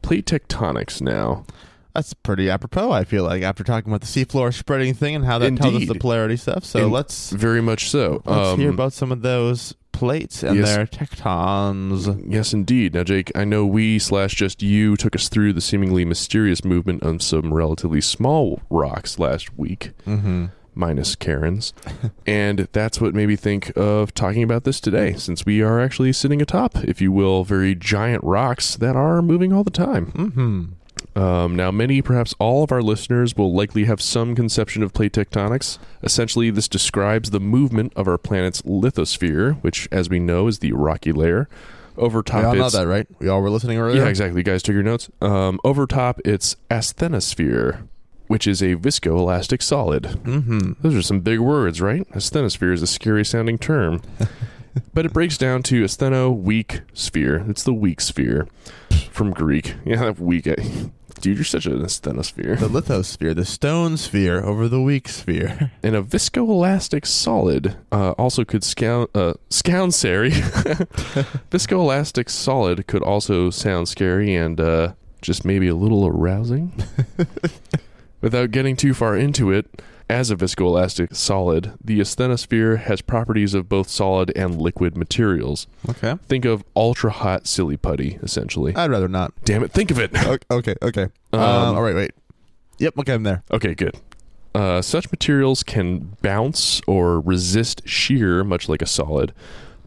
plate 0.02 0.26
tectonics 0.26 1.02
now. 1.02 1.46
That's 1.94 2.14
pretty 2.14 2.50
apropos, 2.50 2.92
I 2.92 3.06
feel 3.06 3.24
like, 3.24 3.42
after 3.42 3.64
talking 3.64 3.90
about 3.92 4.02
the 4.02 4.08
seafloor 4.08 4.54
spreading 4.54 4.94
thing 4.94 5.16
and 5.16 5.26
how 5.26 5.40
that 5.40 5.56
tells 5.56 5.76
us 5.76 5.88
the 5.88 5.96
polarity 5.96 6.36
stuff. 6.38 6.66
So 6.66 6.86
In- 6.86 6.92
let's 6.92 7.30
Very 7.32 7.62
much 7.62 7.90
so. 7.90 8.22
let's 8.26 8.58
hear 8.60 8.70
Um, 8.70 8.76
about 8.76 8.92
some 8.94 9.12
of 9.12 9.22
those 9.22 9.74
plates 9.96 10.44
and 10.44 10.58
yes. 10.58 10.76
their 10.76 10.86
tectons. 10.86 12.24
Yes, 12.32 12.54
indeed. 12.54 12.94
Now, 12.94 13.04
Jake, 13.04 13.32
I 13.36 13.46
know 13.46 13.66
we 13.66 13.98
slash 14.00 14.36
just 14.36 14.62
you 14.62 14.96
took 14.98 15.16
us 15.16 15.30
through 15.30 15.54
the 15.54 15.62
seemingly 15.62 16.06
mysterious 16.06 16.64
movement 16.66 17.04
of 17.04 17.22
some 17.24 17.54
relatively 17.54 18.02
small 18.02 18.62
rocks 18.70 19.18
last 19.20 19.58
week, 19.58 19.92
Mm-hmm. 20.06 20.46
minus 20.74 21.16
Karen's, 21.16 21.74
and 22.28 22.68
that's 22.74 23.00
what 23.00 23.14
made 23.16 23.28
me 23.28 23.36
think 23.36 23.72
of 23.78 24.14
talking 24.14 24.44
about 24.44 24.66
this 24.66 24.80
today, 24.80 25.14
since 25.14 25.46
we 25.46 25.62
are 25.62 25.80
actually 25.80 26.12
sitting 26.14 26.42
atop, 26.42 26.78
if 26.84 27.02
you 27.02 27.12
will, 27.12 27.44
very 27.44 27.74
giant 27.76 28.24
rocks 28.24 28.76
that 28.76 28.96
are 28.96 29.22
moving 29.22 29.54
all 29.54 29.64
the 29.64 29.72
time. 29.72 30.12
Mm-hmm. 30.12 30.64
Um, 31.16 31.56
now, 31.56 31.72
many, 31.72 32.02
perhaps 32.02 32.34
all 32.40 32.64
of 32.64 32.72
our 32.72 32.82
listeners 32.82 33.36
will 33.38 33.54
likely 33.54 33.86
have 33.86 34.02
some 34.02 34.36
conception 34.36 34.84
of 34.84 34.94
plate 34.94 35.14
tectonics. 35.14 35.78
Essentially, 36.04 36.50
this 36.50 36.68
describes 36.68 37.30
the 37.30 37.40
movement 37.40 37.94
of 37.96 38.08
our 38.08 38.18
planet's 38.18 38.62
lithosphere, 38.64 39.62
which, 39.64 39.88
as 39.92 40.10
we 40.10 40.20
know, 40.20 40.48
is 40.48 40.60
the 40.60 40.74
rocky 40.74 41.12
layer. 41.14 41.48
Over 41.98 42.22
top, 42.22 42.42
We 42.42 42.46
all 42.48 42.56
know 42.56 42.66
its 42.66 42.76
that, 42.76 42.88
right? 42.88 43.08
We 43.20 43.30
all 43.30 43.42
were 43.42 43.50
listening 43.50 43.78
earlier. 43.78 44.02
yeah, 44.04 44.10
exactly. 44.10 44.42
You 44.42 44.44
guys 44.44 44.62
took 44.62 44.74
your 44.74 44.84
notes. 44.84 45.10
Um, 45.22 45.60
over 45.64 45.88
top, 45.88 46.20
it's 46.26 46.58
asthenosphere, 46.70 47.88
which 48.28 48.46
is 48.48 48.62
a 48.62 48.76
viscoelastic 48.76 49.62
solid. 49.62 50.04
Mm-hmm. 50.04 50.74
Those 50.82 50.96
are 50.96 51.02
some 51.02 51.22
big 51.22 51.40
words, 51.40 51.80
right? 51.80 52.06
Asthenosphere 52.12 52.74
is 52.74 52.82
a 52.82 52.88
scary 52.88 53.24
sounding 53.24 53.58
term. 53.58 54.02
but 54.94 55.06
it 55.06 55.14
breaks 55.14 55.38
down 55.38 55.64
to 55.64 55.86
astheno 55.86 56.36
weak 56.36 56.82
sphere. 56.94 57.46
It's 57.48 57.64
the 57.64 57.74
weak 57.74 58.02
sphere 58.02 58.50
from 59.10 59.32
Greek. 59.32 59.76
Yeah, 59.86 60.10
weak. 60.12 60.50
Dude, 61.22 61.38
you're 61.38 61.44
such 61.46 61.66
an 61.66 61.82
asthenosphere. 61.82 62.60
The 62.60 62.68
lithosphere, 62.68 63.36
the 63.36 63.46
stone 63.46 63.98
sphere 63.98 64.44
over 64.44 64.68
the 64.68 64.82
weak 64.82 65.08
sphere. 65.08 65.72
And 65.84 65.96
a 65.96 66.02
viscoelastic 66.02 67.06
solid 67.06 67.78
uh, 67.92 68.12
also 68.12 68.44
could 68.44 68.64
uh, 68.64 69.34
scound 69.50 69.94
scary. 69.94 70.32
viscoelastic 71.52 72.30
solid 72.30 72.88
could 72.88 73.04
also 73.04 73.50
sound 73.52 73.88
scary 73.88 74.36
and 74.36 74.60
uh, 74.60 74.94
just 75.22 75.46
maybe 75.46 75.68
a 75.68 75.76
little 75.76 76.08
arousing. 76.08 76.74
Without 78.22 78.52
getting 78.52 78.76
too 78.76 78.94
far 78.94 79.16
into 79.16 79.52
it, 79.52 79.68
as 80.10 80.30
a 80.32 80.36
viscoelastic 80.36 81.16
solid, 81.16 81.74
the 81.84 82.00
asthenosphere 82.00 82.78
has 82.80 83.02
properties 83.02 83.54
of 83.54 83.68
both 83.68 83.90
solid 83.90 84.32
and 84.36 84.62
liquid 84.62 84.96
materials. 84.96 85.68
Okay. 85.90 86.16
Think 86.28 86.46
of 86.46 86.64
ultra 86.76 87.12
hot 87.12 87.48
silly 87.48 87.78
putty, 87.78 88.20
essentially. 88.22 88.76
I'd 88.76 88.92
rather 88.92 89.08
not. 89.08 89.34
Damn 89.44 89.64
it, 89.64 89.72
think 89.72 89.92
of 89.92 90.00
it. 90.00 90.12
Okay. 90.52 90.76
Okay. 90.82 91.08
Um, 91.34 91.40
Um, 91.40 91.76
all 91.76 91.82
right. 91.82 91.96
Wait. 91.96 92.12
Yep. 92.78 93.00
Okay. 93.00 93.14
I'm 93.14 93.24
there. 93.24 93.44
Okay, 93.52 93.74
good. 93.74 93.96
Uh, 94.54 94.82
such 94.82 95.12
materials 95.12 95.64
can 95.64 96.16
bounce 96.22 96.82
or 96.88 97.20
resist 97.20 97.82
shear, 97.88 98.44
much 98.44 98.70
like 98.70 98.82
a 98.82 98.86
solid, 98.86 99.34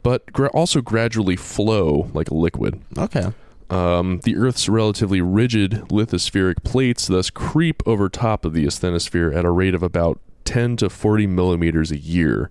but 0.03 0.31
gra- 0.33 0.51
also 0.51 0.81
gradually 0.83 1.37
flow 1.37 2.11
like 2.13 2.31
a 2.31 2.35
liquid. 2.35 2.81
Okay. 2.99 3.33
Um, 3.71 4.21
the 4.25 4.37
Earth's 4.37 4.69
relatively 4.69 5.21
rigid 5.21 5.73
lithospheric 5.91 6.65
plates 6.65 7.07
thus 7.07 7.31
creep 7.31 7.83
over 7.87 8.09
top 8.09 8.45
of 8.45 8.55
the 8.55 8.65
asthenosphere 8.65 9.35
at 9.35 9.45
a 9.45 9.51
rate 9.51 9.75
of 9.75 9.83
about 9.83 10.21
10 10.45 10.77
to 10.79 10.89
40 10.89 11.27
millimeters 11.27 11.91
a 11.91 11.99
year, 11.99 12.51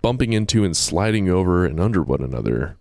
bumping 0.00 0.32
into 0.32 0.64
and 0.64 0.76
sliding 0.76 1.28
over 1.28 1.64
and 1.64 1.80
under 1.80 2.02
one 2.02 2.22
another. 2.22 2.76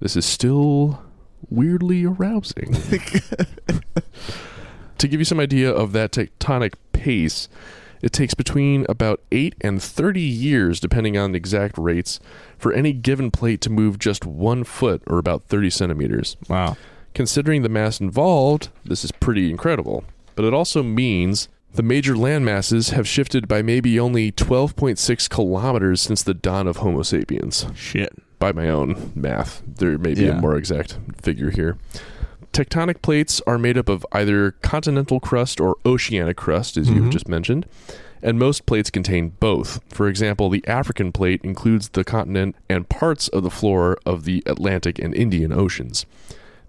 This 0.00 0.16
is 0.16 0.26
still 0.26 1.02
weirdly 1.48 2.04
arousing. 2.04 2.72
to 4.98 5.08
give 5.08 5.20
you 5.20 5.24
some 5.24 5.40
idea 5.40 5.70
of 5.70 5.92
that 5.92 6.12
tectonic 6.12 6.74
pace, 6.92 7.48
it 8.02 8.12
takes 8.12 8.34
between 8.34 8.84
about 8.90 9.22
8 9.32 9.54
and 9.62 9.82
30 9.82 10.20
years, 10.20 10.78
depending 10.78 11.16
on 11.16 11.32
the 11.32 11.38
exact 11.38 11.78
rates, 11.78 12.20
for 12.58 12.70
any 12.74 12.92
given 12.92 13.30
plate 13.30 13.62
to 13.62 13.70
move 13.70 13.98
just 13.98 14.26
one 14.26 14.64
foot 14.64 15.02
or 15.06 15.16
about 15.16 15.44
30 15.44 15.70
centimeters. 15.70 16.36
Wow. 16.50 16.76
Considering 17.14 17.62
the 17.62 17.68
mass 17.68 18.00
involved, 18.00 18.68
this 18.84 19.04
is 19.04 19.12
pretty 19.12 19.50
incredible. 19.50 20.04
But 20.34 20.44
it 20.44 20.52
also 20.52 20.82
means 20.82 21.48
the 21.72 21.82
major 21.82 22.16
land 22.16 22.44
masses 22.44 22.90
have 22.90 23.06
shifted 23.06 23.46
by 23.48 23.62
maybe 23.62 23.98
only 23.98 24.32
12.6 24.32 25.28
kilometers 25.28 26.00
since 26.00 26.22
the 26.22 26.34
dawn 26.34 26.66
of 26.66 26.78
Homo 26.78 27.02
sapiens. 27.02 27.66
Shit. 27.74 28.12
By 28.38 28.52
my 28.52 28.68
own 28.68 29.12
math, 29.14 29.62
there 29.66 29.96
may 29.96 30.14
be 30.14 30.22
Yeah. 30.24 30.38
a 30.38 30.40
more 30.40 30.56
exact 30.56 30.98
figure 31.22 31.50
here. 31.50 31.78
Tectonic 32.52 33.00
plates 33.02 33.40
are 33.46 33.58
made 33.58 33.78
up 33.78 33.88
of 33.88 34.04
either 34.12 34.52
continental 34.62 35.18
crust 35.18 35.60
or 35.60 35.76
oceanic 35.86 36.36
crust, 36.36 36.76
as 36.76 36.88
Mhm. 36.88 36.94
you've 36.96 37.10
just 37.10 37.28
mentioned, 37.28 37.66
and 38.22 38.38
most 38.38 38.66
plates 38.66 38.90
contain 38.90 39.32
both. 39.40 39.80
For 39.88 40.08
example, 40.08 40.50
the 40.50 40.64
African 40.68 41.10
plate 41.10 41.40
includes 41.42 41.88
the 41.90 42.04
continent 42.04 42.54
and 42.68 42.88
parts 42.88 43.28
of 43.28 43.42
the 43.42 43.50
floor 43.50 43.98
of 44.06 44.24
the 44.24 44.42
Atlantic 44.46 44.98
and 44.98 45.14
Indian 45.14 45.52
Oceans. 45.52 46.06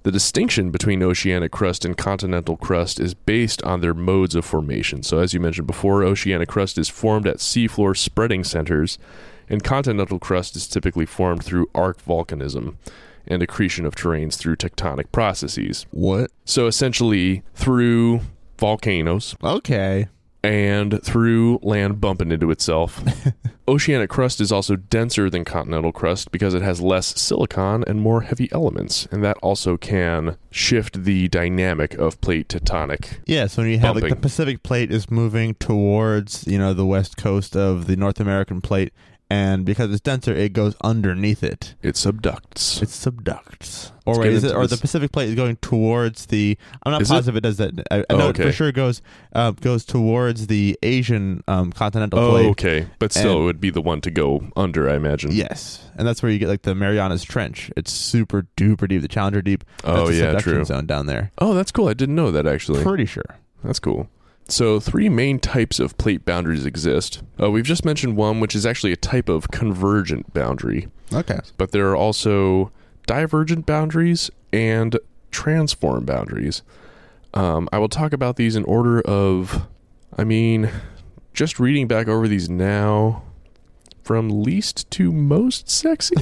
The 0.06 0.12
distinction 0.12 0.70
between 0.70 1.02
oceanic 1.02 1.52
crust 1.52 1.84
and 1.84 1.98
continental 1.98 2.58
crust 2.58 3.00
is 3.00 3.16
based 3.16 3.64
on 3.64 3.82
their 3.82 3.96
modes 3.96 4.36
of 4.36 4.46
formation. 4.46 5.02
So, 5.02 5.18
as 5.18 5.34
you 5.34 5.40
mentioned 5.40 5.66
before, 5.66 6.04
oceanic 6.04 6.48
crust 6.48 6.78
is 6.78 6.90
formed 6.90 7.26
at 7.26 7.38
seafloor 7.38 7.98
spreading 7.98 8.44
centers, 8.44 9.00
and 9.50 9.64
continental 9.64 10.20
crust 10.20 10.56
is 10.56 10.68
typically 10.68 11.08
formed 11.08 11.44
through 11.44 11.72
arc 11.74 12.06
volcanism 12.06 12.76
and 13.26 13.42
accretion 13.42 13.84
of 13.84 13.96
terranes 13.96 14.38
through 14.38 14.58
tectonic 14.58 15.12
processes. 15.12 15.88
What? 15.90 16.30
So, 16.46 16.68
essentially, 16.68 17.42
through 17.56 18.22
volcanoes 18.60 19.36
Okay. 19.44 20.08
And 20.46 21.04
through 21.04 21.60
land 21.62 22.00
bumping 22.00 22.32
into 22.32 22.52
itself. 22.52 23.04
Oceanic 23.68 24.12
crust 24.12 24.40
is 24.40 24.52
also 24.52 24.76
denser 24.76 25.28
than 25.28 25.44
continental 25.44 25.92
crust 25.92 26.32
because 26.32 26.54
it 26.54 26.62
has 26.62 26.82
less 26.82 27.20
silicon 27.20 27.84
and 27.88 28.00
more 28.00 28.22
heavy 28.22 28.48
elements, 28.52 29.08
and 29.12 29.24
that 29.24 29.38
also 29.38 29.76
can 29.76 30.38
shift 30.52 31.04
the 31.04 31.28
dynamic 31.30 31.96
of 31.96 32.22
plate 32.22 32.48
tectonic. 32.48 33.18
Yeah, 33.26 33.48
so 33.48 33.64
when 33.64 33.72
you 33.72 33.80
have 33.80 33.96
like 33.96 34.10
the 34.10 34.16
Pacific 34.16 34.62
plate 34.62 34.92
is 34.92 35.10
moving 35.10 35.56
towards, 35.56 36.46
you 36.46 36.60
know, 36.60 36.74
the 36.74 36.86
west 36.86 37.18
coast 37.18 37.56
of 37.56 37.88
the 37.88 37.96
North 37.96 38.20
American 38.20 38.62
plate, 38.62 38.94
and 39.30 39.66
because 39.66 39.92
it's 39.92 40.02
denser, 40.02 40.34
it 40.34 40.54
goes 40.54 40.76
underneath 40.84 41.44
it. 41.44 41.76
It 41.82 41.96
subducts. 41.96 42.82
It 42.82 42.90
subducts. 42.90 43.92
Or 44.06 44.22
get 44.22 44.34
is 44.34 44.44
it? 44.44 44.56
Or 44.56 44.68
the 44.68 44.78
Pacific 44.78 45.12
plate 45.12 45.30
is 45.30 45.36
going 45.36 45.56
towards 45.58 46.28
the. 46.28 46.58
I'm 46.84 46.92
not 46.92 47.02
Is 47.02 47.10
it? 47.10 47.14
positive 47.14 47.36
it? 47.38 47.42
does 47.42 47.58
that. 47.58 47.74
I, 47.90 48.00
I 48.02 48.06
Oh, 48.12 48.18
know 48.18 48.28
okay. 48.28 48.44
it 48.44 48.46
for 48.48 48.52
sure 48.52 48.72
goes 48.72 49.02
uh, 49.34 49.52
goes 49.52 49.84
towards 49.84 50.46
the 50.46 50.78
Asian 50.84 51.44
um, 51.48 51.72
continental 51.72 52.20
oh, 52.20 52.30
plate. 52.30 52.46
okay. 52.50 52.88
But 53.00 53.12
still, 53.14 53.32
And- 53.38 53.42
it 53.42 53.46
would 53.46 53.60
be 53.60 53.72
the 53.72 53.82
one 53.82 54.02
to 54.02 54.12
go 54.12 54.46
under, 54.56 54.88
I 54.88 54.96
imagine. 54.96 55.32
Yes, 55.32 55.90
and 55.98 56.08
that's 56.08 56.22
where 56.22 56.32
you 56.32 56.38
get 56.38 56.50
like 56.50 56.62
the 56.62 56.76
Marianas 56.76 57.24
Trench. 57.24 57.72
It's 57.76 57.92
super 57.92 58.46
duper 58.56 58.88
deep. 58.88 59.02
The 59.02 59.08
Challenger 59.08 59.42
Deep. 59.42 59.64
Oh, 59.84 59.96
that's 59.98 60.10
the 60.10 60.16
yeah, 60.18 60.22
subduction 60.26 60.54
true. 60.54 60.66
Zone 60.66 60.86
down 60.86 61.08
there. 61.08 61.32
Oh, 61.40 61.56
that's 61.56 61.72
cool. 61.72 61.88
I 61.88 61.94
didn't 61.96 62.16
know 62.16 62.30
that 62.32 62.46
actually. 62.46 62.84
Pretty 62.84 63.06
sure. 63.06 63.38
That's 63.64 63.80
cool. 63.80 64.08
So, 64.48 64.80
three 64.80 65.10
main 65.10 65.40
types 65.40 65.80
of 65.80 65.98
plate 65.98 66.24
boundaries 66.24 66.66
exist. 66.68 67.24
Uh, 67.42 67.50
we've 67.50 67.66
just 67.66 67.84
mentioned 67.84 68.16
one, 68.16 68.40
which 68.40 68.56
is 68.56 68.64
actually 68.66 68.92
a 68.92 68.98
type 68.98 69.28
of 69.28 69.50
convergent 69.50 70.34
boundary. 70.34 70.88
Okay. 71.14 71.40
but 71.58 71.72
there 71.72 71.88
are 71.90 71.96
also 71.96 72.72
divergent 73.06 73.66
boundaries 73.66 74.32
and 74.52 74.98
transform 75.32 76.04
boundaries. 76.06 76.64
Um, 77.34 77.70
I 77.72 77.78
will 77.78 77.90
talk 77.90 78.12
about 78.14 78.38
these 78.38 78.56
in 78.56 78.64
order 78.66 79.02
of, 79.02 79.68
I 80.18 80.24
mean, 80.24 80.70
just 81.34 81.60
reading 81.60 81.88
back 81.88 82.08
over 82.08 82.28
these 82.28 82.50
now, 82.50 83.24
from 84.04 84.44
least 84.44 84.90
to 84.92 85.12
most 85.12 85.70
sexy. 85.70 86.16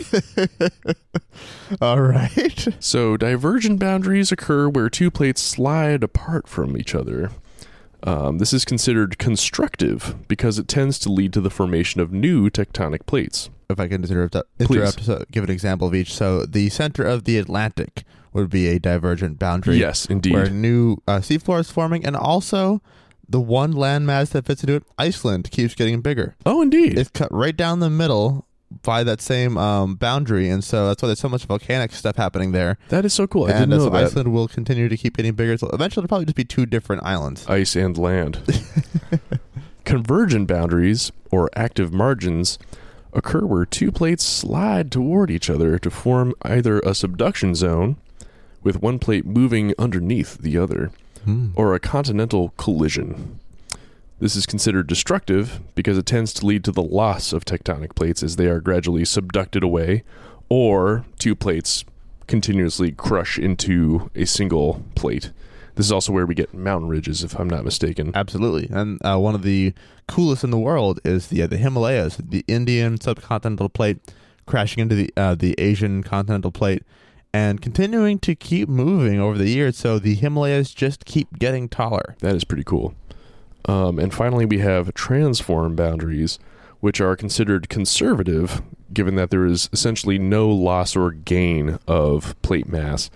All 1.81 2.01
right. 2.01 2.67
so, 2.79 3.15
divergent 3.17 3.79
boundaries 3.79 4.31
occur 4.31 4.67
where 4.69 4.89
two 4.89 5.11
plates 5.11 5.41
slide 5.41 6.03
apart 6.03 6.47
from 6.47 6.77
each 6.77 6.95
other. 6.95 7.31
Um, 8.03 8.37
this 8.37 8.53
is 8.53 8.65
considered 8.65 9.17
constructive 9.17 10.15
because 10.27 10.59
it 10.59 10.67
tends 10.67 10.99
to 10.99 11.11
lead 11.11 11.33
to 11.33 11.41
the 11.41 11.49
formation 11.49 12.01
of 12.01 12.11
new 12.11 12.49
tectonic 12.49 13.05
plates. 13.05 13.49
if 13.69 13.79
I 13.79 13.87
can 13.87 14.03
interrupt, 14.03 14.35
interrupt 14.59 15.03
so 15.03 15.23
give 15.31 15.43
an 15.43 15.49
example 15.49 15.87
of 15.87 15.95
each. 15.95 16.13
So 16.13 16.45
the 16.45 16.69
center 16.69 17.03
of 17.03 17.23
the 17.23 17.37
Atlantic 17.37 18.03
would 18.33 18.49
be 18.49 18.67
a 18.67 18.79
divergent 18.79 19.39
boundary. 19.39 19.77
Yes, 19.77 20.05
indeed. 20.05 20.33
Where 20.33 20.49
new 20.49 20.97
uh, 21.07 21.19
seafloor 21.19 21.59
is 21.61 21.69
forming, 21.71 22.05
and 22.05 22.15
also 22.15 22.81
the 23.27 23.39
one 23.39 23.73
landmass 23.73 24.31
that 24.31 24.45
fits 24.45 24.63
into 24.63 24.75
it, 24.75 24.83
Iceland, 24.97 25.49
keeps 25.51 25.73
getting 25.75 26.01
bigger. 26.01 26.35
oh, 26.45 26.61
indeed. 26.61 26.97
It's 26.97 27.09
cut 27.09 27.31
right 27.31 27.55
down 27.55 27.79
the 27.79 27.89
middle 27.89 28.45
by 28.81 29.03
that 29.03 29.21
same 29.21 29.57
um, 29.57 29.95
boundary, 29.95 30.49
and 30.49 30.63
so 30.63 30.87
that's 30.87 31.01
why 31.03 31.07
there's 31.07 31.19
so 31.19 31.29
much 31.29 31.45
volcanic 31.45 31.91
stuff 31.91 32.15
happening 32.15 32.51
there. 32.51 32.77
that 32.89 33.05
is 33.05 33.13
so 33.13 33.27
cool. 33.27 33.45
I 33.45 33.51
and 33.51 33.69
didn't 33.69 33.83
know 33.83 33.89
that. 33.89 34.05
Iceland 34.05 34.33
will 34.33 34.47
continue 34.47 34.89
to 34.89 34.97
keep 34.97 35.15
getting 35.17 35.33
bigger. 35.33 35.57
So 35.57 35.69
eventually, 35.73 36.01
it'll 36.03 36.09
probably 36.09 36.25
just 36.25 36.35
be 36.35 36.45
two 36.45 36.65
different 36.65 37.03
islands. 37.03 37.45
ice 37.47 37.75
and 37.75 37.97
land. 37.97 38.39
Convergent 39.85 40.47
boundaries, 40.47 41.11
or 41.29 41.49
active 41.55 41.93
margins, 41.93 42.57
occur 43.11 43.45
where 43.45 43.65
two 43.65 43.91
plates 43.91 44.23
slide 44.25 44.91
toward 44.91 45.29
each 45.29 45.49
other 45.49 45.77
to 45.77 45.91
form 45.91 46.33
either 46.41 46.79
a 46.79 46.95
subduction 46.95 47.53
zone, 47.53 47.97
with 48.63 48.81
one 48.81 48.97
plate 48.97 49.25
moving 49.25 49.73
underneath 49.77 50.37
the 50.37 50.57
other, 50.57 50.91
Hmm. 51.25 51.49
or 51.55 51.73
a 51.73 51.79
continental 51.79 52.53
collision. 52.57 53.39
This 54.23 54.37
is 54.37 54.45
considered 54.45 54.87
destructive 54.87 55.59
because 55.75 55.97
it 55.97 56.05
tends 56.05 56.31
to 56.35 56.45
lead 56.45 56.63
to 56.63 56.71
the 56.71 56.81
loss 56.81 57.33
of 57.33 57.43
tectonic 57.43 57.93
plates 57.93 58.23
as 58.23 58.37
they 58.37 58.47
are 58.47 58.61
gradually 58.61 59.03
subducted 59.03 59.63
away, 59.63 60.05
or 60.47 61.03
two 61.19 61.35
plates 61.35 61.83
continuously 62.25 62.93
crush 62.93 63.37
into 63.37 64.09
a 64.15 64.23
single 64.23 64.81
plate. 64.95 65.33
This 65.75 65.87
is 65.87 65.91
also 65.91 66.13
where 66.13 66.25
we 66.25 66.35
get 66.35 66.53
mountain 66.53 66.87
ridges, 66.87 67.21
if 67.21 67.37
I'm 67.37 67.49
not 67.49 67.65
mistaken. 67.65 68.13
Absolutely, 68.15 68.69
and 68.71 68.97
uh, 69.05 69.17
one 69.17 69.35
of 69.35 69.43
the 69.43 69.73
coolest 70.07 70.45
in 70.45 70.51
the 70.51 70.57
world 70.57 71.01
is 71.03 71.27
the 71.27 71.41
uh, 71.41 71.47
the 71.47 71.57
Himalayas, 71.57 72.15
the 72.15 72.45
Indian 72.47 72.97
subcontinental 72.99 73.73
plate 73.73 73.97
crashing 74.45 74.83
into 74.83 74.95
the 74.95 75.11
uh, 75.17 75.35
the 75.35 75.53
Asian 75.57 76.01
continental 76.01 76.49
plate, 76.49 76.83
and 77.33 77.61
continuing 77.61 78.19
to 78.19 78.35
keep 78.35 78.69
moving 78.69 79.19
over 79.19 79.37
the 79.37 79.49
years. 79.49 79.75
So 79.75 79.99
the 79.99 80.15
Himalayas 80.15 80.73
just 80.73 81.03
keep 81.03 81.39
getting 81.39 81.67
taller. 81.67 82.15
That 82.21 82.37
is 82.37 82.45
pretty 82.45 82.63
cool. 82.63 82.95
Um, 83.65 83.99
and 83.99 84.13
finally, 84.13 84.45
we 84.45 84.59
have 84.59 84.93
transform 84.93 85.75
boundaries, 85.75 86.39
which 86.79 86.99
are 86.99 87.15
considered 87.15 87.69
conservative, 87.69 88.61
given 88.93 89.15
that 89.15 89.29
there 89.29 89.45
is 89.45 89.69
essentially 89.71 90.19
no 90.19 90.49
loss 90.49 90.95
or 90.95 91.11
gain 91.11 91.79
of 91.87 92.39
plate 92.41 92.67
mass. 92.67 93.09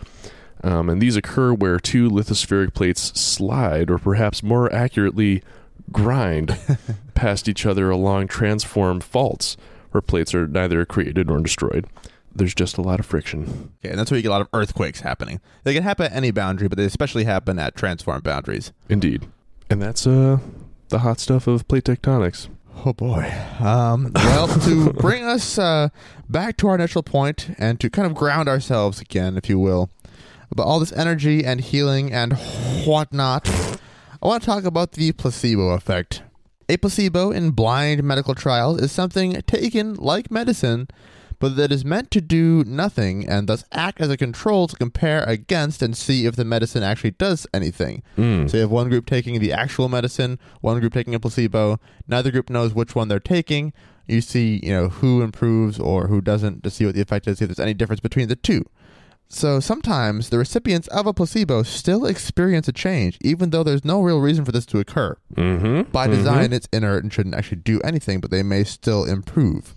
Um, 0.63 0.89
and 0.89 1.01
these 1.01 1.15
occur 1.15 1.53
where 1.53 1.79
two 1.79 2.09
lithospheric 2.09 2.73
plates 2.73 3.19
slide, 3.19 3.91
or 3.91 3.97
perhaps 3.97 4.41
more 4.41 4.71
accurately, 4.73 5.43
grind 5.91 6.57
past 7.13 7.47
each 7.47 7.65
other 7.65 7.89
along 7.89 8.27
transform 8.27 8.99
faults, 9.01 9.57
where 9.91 10.01
plates 10.01 10.33
are 10.33 10.47
neither 10.47 10.83
created 10.85 11.27
nor 11.27 11.39
destroyed. 11.39 11.85
There's 12.33 12.55
just 12.55 12.77
a 12.77 12.81
lot 12.81 12.99
of 12.99 13.05
friction. 13.05 13.71
Okay, 13.79 13.89
and 13.89 13.99
that's 13.99 14.11
where 14.11 14.17
you 14.17 14.21
get 14.21 14.29
a 14.29 14.31
lot 14.31 14.41
of 14.41 14.49
earthquakes 14.53 15.01
happening. 15.01 15.41
They 15.63 15.73
can 15.73 15.83
happen 15.83 16.05
at 16.05 16.13
any 16.13 16.31
boundary, 16.31 16.67
but 16.67 16.77
they 16.77 16.85
especially 16.85 17.23
happen 17.23 17.57
at 17.57 17.75
transform 17.75 18.21
boundaries. 18.21 18.71
Indeed. 18.89 19.27
And 19.69 19.81
that's 19.81 20.07
uh, 20.07 20.39
the 20.89 20.99
hot 20.99 21.19
stuff 21.19 21.47
of 21.47 21.67
plate 21.67 21.85
tectonics. 21.85 22.49
Oh 22.85 22.93
boy. 22.93 23.33
Um, 23.59 24.11
well, 24.15 24.47
to 24.47 24.93
bring 24.99 25.23
us 25.23 25.57
uh, 25.57 25.89
back 26.29 26.57
to 26.57 26.67
our 26.67 26.75
initial 26.75 27.03
point 27.03 27.49
and 27.57 27.79
to 27.79 27.89
kind 27.89 28.05
of 28.05 28.13
ground 28.13 28.47
ourselves 28.47 29.01
again, 29.01 29.35
if 29.37 29.49
you 29.49 29.59
will, 29.59 29.89
about 30.51 30.67
all 30.67 30.79
this 30.79 30.93
energy 30.93 31.43
and 31.43 31.59
healing 31.59 32.13
and 32.13 32.33
whatnot, 32.85 33.49
I 34.21 34.27
want 34.27 34.43
to 34.43 34.45
talk 34.45 34.63
about 34.63 34.93
the 34.93 35.11
placebo 35.11 35.69
effect. 35.69 36.21
A 36.69 36.77
placebo 36.77 37.31
in 37.31 37.51
blind 37.51 38.03
medical 38.03 38.35
trials 38.35 38.81
is 38.81 38.91
something 38.91 39.41
taken 39.47 39.95
like 39.95 40.29
medicine, 40.29 40.87
but 41.39 41.55
that 41.55 41.71
is 41.71 41.85
meant 41.85 42.11
to 42.11 42.21
do 42.21 42.63
nothing 42.65 43.27
and 43.27 43.47
thus 43.47 43.63
act 43.71 44.01
as 44.01 44.09
a 44.09 44.17
control 44.17 44.67
to 44.67 44.75
compare 44.75 45.23
against 45.23 45.81
and 45.81 45.95
see 45.95 46.25
if 46.25 46.35
the 46.35 46.45
medicine 46.45 46.83
actually 46.83 47.11
does 47.11 47.45
anything. 47.53 48.03
Mm. 48.17 48.49
So 48.49 48.57
you 48.57 48.61
have 48.61 48.71
one 48.71 48.89
group 48.89 49.05
taking 49.05 49.39
the 49.39 49.53
actual 49.53 49.89
medicine, 49.89 50.39
one 50.61 50.79
group 50.79 50.93
taking 50.93 51.15
a 51.15 51.19
placebo. 51.19 51.79
Neither 52.07 52.31
group 52.31 52.49
knows 52.49 52.73
which 52.73 52.95
one 52.95 53.07
they're 53.07 53.19
taking. 53.19 53.73
You 54.07 54.21
see, 54.21 54.59
you 54.63 54.71
know, 54.71 54.89
who 54.89 55.21
improves 55.21 55.79
or 55.79 56.07
who 56.07 56.21
doesn't 56.21 56.63
to 56.63 56.69
see 56.69 56.85
what 56.85 56.95
the 56.95 57.01
effect 57.01 57.27
is, 57.27 57.39
see 57.39 57.45
if 57.45 57.49
there's 57.49 57.59
any 57.59 57.73
difference 57.73 57.99
between 57.99 58.29
the 58.29 58.35
two. 58.35 58.65
So 59.29 59.59
sometimes 59.59 60.29
the 60.29 60.37
recipients 60.37 60.87
of 60.87 61.05
a 61.05 61.13
placebo 61.13 61.63
still 61.63 62.05
experience 62.05 62.69
a 62.69 62.71
change, 62.71 63.17
even 63.21 63.49
though 63.49 63.63
there's 63.63 63.83
no 63.83 64.01
real 64.01 64.21
reason 64.21 64.45
for 64.45 64.53
this 64.53 64.65
to 64.67 64.79
occur. 64.79 65.17
Mm-hmm. 65.35 65.91
By 65.91 66.07
design, 66.07 66.53
it's 66.53 66.69
inert 66.71 67.03
and 67.03 67.11
shouldn't 67.11 67.35
actually 67.35 67.57
do 67.57 67.81
anything, 67.81 68.21
but 68.21 68.31
they 68.31 68.41
may 68.41 68.63
still 68.63 69.03
improve. 69.03 69.75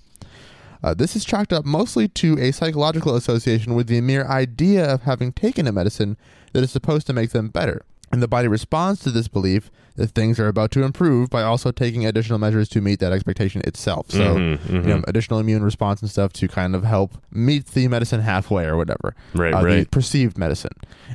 Uh, 0.83 0.95
this 0.95 1.15
is 1.17 1.25
chalked 1.25 1.53
up 1.53 1.65
mostly 1.65 2.09
to 2.09 2.39
a 2.39 2.53
psychological 2.53 3.15
association 3.17 3.75
with 3.75 3.87
the 3.87 4.01
mere 4.01 4.25
idea 4.27 4.85
of 4.95 5.03
having 5.03 5.33
taken 5.33 5.67
a 5.67 5.73
medicine 5.73 6.17
that 6.53 6.63
is 6.63 6.71
supposed 6.71 7.07
to 7.07 7.13
make 7.13 7.31
them 7.31 7.49
better. 7.49 7.83
And 8.13 8.21
the 8.21 8.27
body 8.29 8.49
responds 8.49 9.01
to 9.03 9.11
this 9.13 9.29
belief 9.29 9.71
that 9.95 10.09
things 10.09 10.41
are 10.41 10.49
about 10.49 10.73
to 10.73 10.83
improve 10.83 11.31
by 11.31 11.43
also 11.43 11.71
taking 11.71 12.05
additional 12.05 12.41
measures 12.41 12.69
to 12.71 12.81
meet 12.81 12.99
that 12.99 13.13
expectation 13.13 13.63
itself. 13.65 14.11
So, 14.11 14.37
Mhm, 14.37 14.69
you 14.73 14.81
know, 14.81 15.03
additional 15.07 15.39
immune 15.39 15.63
response 15.63 16.01
and 16.01 16.11
stuff 16.11 16.33
to 16.35 16.49
kind 16.49 16.75
of 16.75 16.83
help 16.83 17.19
meet 17.31 17.67
the 17.67 17.87
medicine 17.87 18.21
halfway 18.23 18.65
or 18.65 18.77
whatever 18.77 19.15
Right, 19.35 19.55
uh, 19.55 19.61
the 19.61 19.65
right. 19.67 19.91
perceived 19.93 20.37
medicine. 20.39 20.73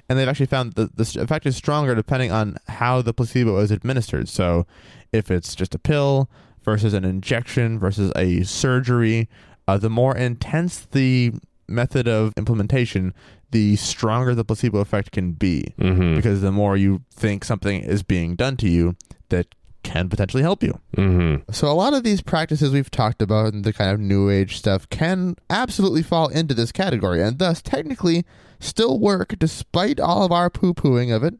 And 0.08 0.18
they've 0.18 0.28
actually 0.30 0.46
found 0.46 0.74
that 0.74 0.96
the 0.96 1.20
effect 1.22 1.46
is 1.46 1.58
stronger 1.58 1.96
depending 1.96 2.32
on 2.32 2.58
how 2.70 3.02
the 3.02 3.14
placebo 3.14 3.58
is 3.60 3.72
administered. 3.72 4.30
So 4.30 4.66
if 5.12 5.30
it's 5.30 5.54
just 5.54 5.76
a 5.76 5.80
pill 5.80 6.30
versus 6.64 6.94
an 6.94 7.04
injection 7.04 7.78
versus 7.78 8.12
a 8.16 8.44
surgery, 8.44 9.28
uh, 9.68 9.78
the 9.78 9.90
more 9.90 10.16
intense 10.16 10.82
the 10.92 11.34
method 11.68 12.08
of 12.08 12.34
implementation, 12.38 13.14
the 13.52 13.76
stronger 13.76 14.36
the 14.36 14.46
placebo 14.46 14.80
effect 14.80 15.12
can 15.12 15.32
be. 15.32 15.74
Mm-hmm. 15.80 16.16
Because 16.16 16.42
the 16.42 16.52
more 16.52 16.78
you 16.78 17.02
think 17.12 17.44
something 17.44 17.82
is 17.82 18.04
being 18.04 18.36
done 18.36 18.58
to 18.58 18.70
you 18.70 18.96
that 19.30 19.56
can 19.84 20.10
potentially 20.10 20.44
help 20.44 20.64
you. 20.64 20.80
Mm-hmm. 20.98 21.52
So 21.52 21.68
a 21.68 21.74
lot 21.74 21.94
of 21.94 22.04
these 22.04 22.22
practices 22.22 22.72
we've 22.72 22.90
talked 22.90 23.22
about 23.22 23.54
and 23.54 23.64
the 23.64 23.72
kind 23.72 23.92
of 23.92 24.00
new 24.00 24.30
age 24.30 24.58
stuff 24.58 24.90
can 24.90 25.36
absolutely 25.50 26.02
fall 26.02 26.28
into 26.28 26.56
this 26.56 26.72
category 26.72 27.22
and 27.22 27.38
thus 27.38 27.62
technically 27.62 28.26
still 28.60 29.00
work 29.00 29.36
despite 29.38 30.00
all 30.00 30.26
of 30.26 30.32
our 30.32 30.50
poo-pooing 30.50 31.16
of 31.16 31.24
it. 31.24 31.36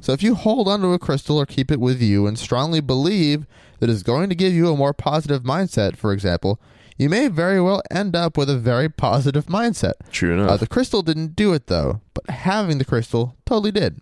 So 0.00 0.12
if 0.12 0.22
you 0.22 0.34
hold 0.34 0.66
onto 0.66 0.92
a 0.92 0.98
crystal 0.98 1.38
or 1.38 1.46
keep 1.46 1.70
it 1.70 1.78
with 1.78 2.02
you 2.02 2.26
and 2.26 2.36
strongly 2.36 2.80
believe 2.80 3.46
that 3.78 3.88
it's 3.88 4.02
going 4.02 4.28
to 4.28 4.34
give 4.34 4.52
you 4.52 4.68
a 4.68 4.76
more 4.76 4.92
positive 4.92 5.44
mindset, 5.44 5.96
for 5.96 6.12
example, 6.12 6.60
you 6.96 7.08
may 7.08 7.28
very 7.28 7.60
well 7.60 7.82
end 7.90 8.14
up 8.16 8.36
with 8.36 8.48
a 8.50 8.58
very 8.58 8.88
positive 8.88 9.46
mindset. 9.46 9.94
True 10.10 10.40
Uh, 10.40 10.44
enough. 10.44 10.60
the 10.60 10.66
crystal 10.66 11.02
didn't 11.02 11.34
do 11.36 11.52
it 11.52 11.66
though, 11.66 12.00
but 12.14 12.28
having 12.30 12.78
the 12.78 12.84
crystal 12.84 13.34
totally 13.46 13.72
did. 13.72 14.00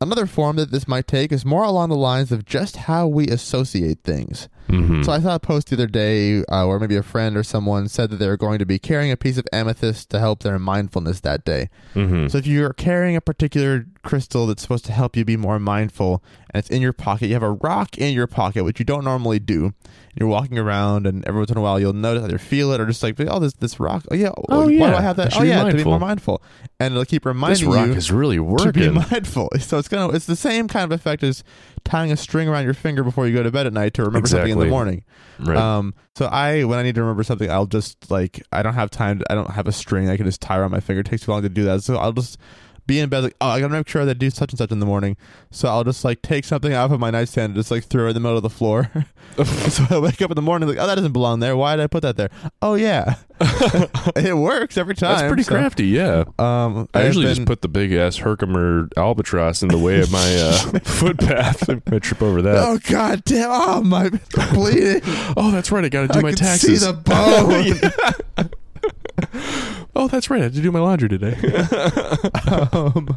Another 0.00 0.24
form 0.26 0.56
that 0.56 0.70
this 0.70 0.88
might 0.88 1.06
take 1.06 1.30
is 1.32 1.44
more 1.44 1.62
along 1.64 1.90
the 1.90 1.96
lines 1.96 2.32
of 2.32 2.46
just 2.46 2.76
how 2.88 3.06
we 3.06 3.28
associate 3.28 3.98
things. 4.02 4.48
Mm-hmm. 4.68 5.02
So 5.02 5.12
I 5.12 5.20
saw 5.20 5.34
a 5.34 5.40
post 5.40 5.68
the 5.68 5.76
other 5.76 5.86
day 5.86 6.44
uh, 6.48 6.66
where 6.66 6.78
maybe 6.78 6.96
a 6.96 7.02
friend 7.02 7.36
or 7.36 7.42
someone 7.42 7.88
said 7.88 8.10
that 8.10 8.16
they 8.16 8.28
were 8.28 8.36
going 8.36 8.58
to 8.58 8.66
be 8.66 8.78
carrying 8.78 9.10
a 9.10 9.16
piece 9.16 9.38
of 9.38 9.46
amethyst 9.52 10.10
to 10.10 10.18
help 10.18 10.42
their 10.42 10.58
mindfulness 10.58 11.20
that 11.20 11.44
day. 11.44 11.68
mm-hmm. 11.94 12.28
So 12.28 12.38
if 12.38 12.46
you're 12.46 12.72
carrying 12.72 13.16
a 13.16 13.20
particular 13.20 13.86
crystal 14.02 14.46
that's 14.46 14.62
supposed 14.62 14.84
to 14.86 14.92
help 14.92 15.16
you 15.16 15.24
be 15.24 15.36
more 15.36 15.58
mindful 15.58 16.22
and 16.52 16.60
it's 16.60 16.70
in 16.70 16.82
your 16.82 16.92
pocket, 16.92 17.26
you 17.26 17.34
have 17.34 17.42
a 17.42 17.52
rock 17.52 17.98
in 17.98 18.14
your 18.14 18.26
pocket, 18.26 18.64
which 18.64 18.78
you 18.78 18.84
don't 18.84 19.04
normally 19.04 19.38
do. 19.38 19.72
You're 20.14 20.28
walking 20.28 20.58
around 20.58 21.06
and 21.06 21.24
every 21.26 21.40
once 21.40 21.50
in 21.50 21.56
a 21.56 21.60
while 21.60 21.78
you'll 21.78 21.92
notice 21.92 22.24
either 22.24 22.38
feel 22.38 22.72
it 22.72 22.80
or 22.80 22.86
just 22.86 23.02
like, 23.02 23.14
oh, 23.20 23.38
this 23.38 23.52
this 23.54 23.78
rock. 23.78 24.04
Oh 24.10 24.14
yeah. 24.14 24.30
Oh, 24.48 24.64
why 24.64 24.68
do. 24.68 24.84
I 24.84 25.00
have 25.00 25.16
that? 25.16 25.36
Oh 25.36 25.42
yeah, 25.42 25.62
to 25.62 25.76
be 25.76 25.84
more 25.84 26.00
mindful. 26.00 26.42
And 26.80 26.92
it'll 26.94 27.04
keep 27.04 27.24
reminding 27.24 27.68
this 27.68 27.76
rock 27.76 27.86
you 27.86 27.92
is 27.94 28.10
really 28.10 28.36
to 28.36 28.42
be 28.42 28.88
working. 28.88 28.94
mindful. 29.10 29.50
So 29.60 29.78
it's 29.78 29.88
gonna 29.88 30.12
it's 30.12 30.26
the 30.26 30.36
same 30.36 30.66
kind 30.66 30.84
of 30.84 30.92
effect 30.92 31.22
as 31.22 31.44
tying 31.84 32.12
a 32.12 32.16
string 32.16 32.48
around 32.48 32.64
your 32.64 32.74
finger 32.74 33.02
before 33.02 33.26
you 33.26 33.34
go 33.34 33.42
to 33.42 33.50
bed 33.50 33.66
at 33.66 33.72
night 33.72 33.94
to 33.94 34.04
remember 34.04 34.28
something 34.28 34.52
in 34.52 34.58
the 34.58 34.66
morning. 34.66 35.04
right. 35.38 35.56
Um, 35.56 35.94
so 36.14 36.26
I 36.26 36.64
when 36.64 36.78
I 36.78 36.82
need 36.82 36.94
to 36.96 37.00
remember 37.02 37.22
something, 37.22 37.50
I'll 37.50 37.66
just 37.66 38.10
like 38.10 38.42
I 38.52 38.62
don't 38.62 38.74
have 38.74 38.90
time. 38.90 39.20
To, 39.20 39.32
I 39.32 39.34
don't 39.34 39.50
have 39.50 39.66
a 39.66 39.72
string 39.72 40.08
I 40.08 40.16
can 40.16 40.26
just 40.26 40.40
tie 40.40 40.58
around 40.58 40.70
my 40.70 40.80
finger. 40.80 41.00
It 41.00 41.06
takes 41.06 41.24
too 41.24 41.32
long 41.32 41.42
to 41.42 41.48
do 41.48 41.64
that. 41.64 41.82
So 41.82 41.96
I'll 41.96 42.12
just 42.12 42.38
be 42.90 42.98
in 43.00 43.08
bed 43.08 43.22
like 43.22 43.36
oh 43.40 43.48
I 43.48 43.60
gotta 43.60 43.72
make 43.72 43.88
sure 43.88 44.04
that 44.04 44.10
I 44.10 44.18
do 44.18 44.30
such 44.30 44.50
and 44.52 44.58
such 44.58 44.72
in 44.72 44.80
the 44.80 44.86
morning. 44.86 45.16
So 45.52 45.68
I'll 45.68 45.84
just 45.84 46.04
like 46.04 46.22
take 46.22 46.44
something 46.44 46.72
off 46.74 46.90
of 46.90 46.98
my 46.98 47.10
nightstand 47.10 47.50
and 47.50 47.54
just 47.54 47.70
like 47.70 47.84
throw 47.84 48.06
it 48.06 48.08
in 48.10 48.14
the 48.14 48.20
middle 48.20 48.36
of 48.36 48.42
the 48.42 48.50
floor. 48.50 48.90
so 49.68 49.84
I 49.90 49.98
wake 49.98 50.20
up 50.22 50.30
in 50.30 50.34
the 50.34 50.42
morning 50.42 50.68
like 50.68 50.78
oh 50.78 50.86
that 50.86 50.96
doesn't 50.96 51.12
belong 51.12 51.38
there. 51.40 51.56
Why 51.56 51.76
did 51.76 51.82
I 51.84 51.86
put 51.86 52.02
that 52.02 52.16
there? 52.16 52.30
Oh 52.60 52.74
yeah, 52.74 53.14
it 54.16 54.36
works 54.36 54.76
every 54.76 54.94
time. 54.96 55.16
That's 55.16 55.28
pretty 55.28 55.42
So, 55.44 55.52
crafty, 55.52 55.86
yeah. 55.86 56.24
Um, 56.38 56.88
I 56.92 57.00
I've 57.00 57.06
usually 57.06 57.26
been- 57.26 57.34
just 57.36 57.46
put 57.46 57.62
the 57.62 57.68
big 57.68 57.92
ass 57.92 58.16
Herkimer 58.16 58.88
albatross 58.96 59.62
in 59.62 59.68
the 59.68 59.78
way 59.78 60.00
of 60.00 60.10
my 60.10 60.36
uh, 60.36 60.52
footpath. 60.84 61.68
I 61.70 61.98
trip 62.00 62.22
over 62.22 62.42
that. 62.42 62.56
Oh 62.56 62.78
god 62.88 63.22
damn! 63.24 63.50
Oh 63.52 63.82
my 63.82 64.10
bleeding! 64.52 65.00
Oh, 65.36 65.50
that's 65.52 65.70
right. 65.70 65.84
I 65.84 65.88
got 65.88 66.02
to 66.02 66.08
do 66.08 66.18
I 66.18 66.22
my 66.22 66.32
taxes. 66.32 66.80
see 66.80 66.86
the 66.86 66.92
bone. 66.92 68.50
oh, 69.96 70.08
that's 70.08 70.30
right. 70.30 70.40
I 70.40 70.44
had 70.44 70.54
to 70.54 70.62
do 70.62 70.72
my 70.72 70.80
laundry 70.80 71.08
today. 71.08 71.34
um, 72.72 73.16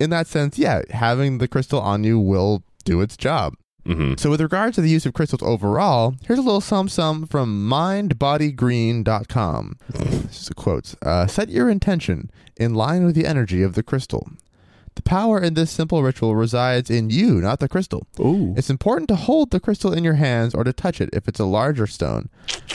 in 0.00 0.10
that 0.10 0.26
sense, 0.26 0.58
yeah, 0.58 0.82
having 0.90 1.38
the 1.38 1.48
crystal 1.48 1.80
on 1.80 2.04
you 2.04 2.18
will 2.18 2.62
do 2.84 3.00
its 3.00 3.16
job. 3.16 3.54
hmm 3.86 4.14
So, 4.16 4.30
with 4.30 4.40
regard 4.40 4.74
to 4.74 4.80
the 4.80 4.88
use 4.90 5.06
of 5.06 5.14
crystals 5.14 5.42
overall, 5.42 6.14
here's 6.26 6.38
a 6.38 6.42
little 6.42 6.60
sum 6.60 6.88
sum 6.88 7.26
from 7.26 7.68
mindbodygreen.com. 7.68 9.76
This 9.90 10.42
is 10.42 10.48
a 10.50 10.54
quote. 10.54 10.94
Uh, 11.02 11.26
Set 11.26 11.48
your 11.48 11.68
intention 11.70 12.30
in 12.56 12.74
line 12.74 13.04
with 13.04 13.14
the 13.14 13.26
energy 13.26 13.62
of 13.62 13.74
the 13.74 13.82
crystal. 13.82 14.28
The 14.94 15.02
power 15.02 15.40
in 15.40 15.54
this 15.54 15.70
simple 15.70 16.02
ritual 16.02 16.36
resides 16.36 16.90
in 16.90 17.08
you, 17.08 17.40
not 17.40 17.60
the 17.60 17.68
crystal. 17.68 18.06
Oh, 18.18 18.52
It's 18.58 18.68
important 18.68 19.08
to 19.08 19.16
hold 19.16 19.50
the 19.50 19.58
crystal 19.60 19.90
in 19.90 20.04
your 20.04 20.16
hands 20.16 20.54
or 20.54 20.64
to 20.64 20.72
touch 20.72 21.00
it 21.00 21.08
if 21.14 21.26
it's 21.28 21.40
a 21.40 21.46
larger 21.46 21.86
stone. 21.86 22.28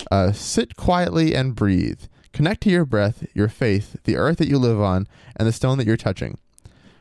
Uh, 0.10 0.32
sit 0.32 0.76
quietly 0.76 1.36
and 1.36 1.54
breathe. 1.56 2.02
Connect 2.38 2.62
to 2.62 2.70
your 2.70 2.86
breath, 2.86 3.26
your 3.34 3.48
faith, 3.48 3.96
the 4.04 4.16
earth 4.16 4.38
that 4.38 4.48
you 4.48 4.60
live 4.60 4.80
on, 4.80 5.08
and 5.36 5.48
the 5.48 5.52
stone 5.52 5.80
that 5.80 5.88
you're 5.88 5.98
touching. 5.98 6.38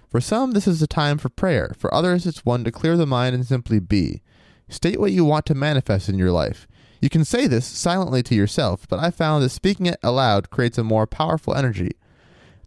For 0.08 0.18
some, 0.18 0.52
this 0.52 0.66
is 0.66 0.80
a 0.80 0.86
time 0.86 1.18
for 1.18 1.28
prayer. 1.28 1.74
For 1.76 1.92
others, 1.92 2.24
it's 2.24 2.46
one 2.46 2.64
to 2.64 2.72
clear 2.72 2.96
the 2.96 3.04
mind 3.04 3.34
and 3.34 3.44
simply 3.44 3.78
be. 3.78 4.22
State 4.70 4.98
what 4.98 5.12
you 5.12 5.26
want 5.26 5.44
to 5.44 5.54
manifest 5.54 6.08
in 6.08 6.16
your 6.16 6.30
life. 6.30 6.66
You 7.02 7.10
can 7.10 7.22
say 7.22 7.46
this 7.46 7.66
silently 7.66 8.22
to 8.22 8.34
yourself, 8.34 8.88
but 8.88 8.98
I 8.98 9.10
found 9.10 9.44
that 9.44 9.50
speaking 9.50 9.84
it 9.84 9.98
aloud 10.02 10.48
creates 10.48 10.78
a 10.78 10.82
more 10.82 11.06
powerful 11.06 11.54
energy. 11.54 11.90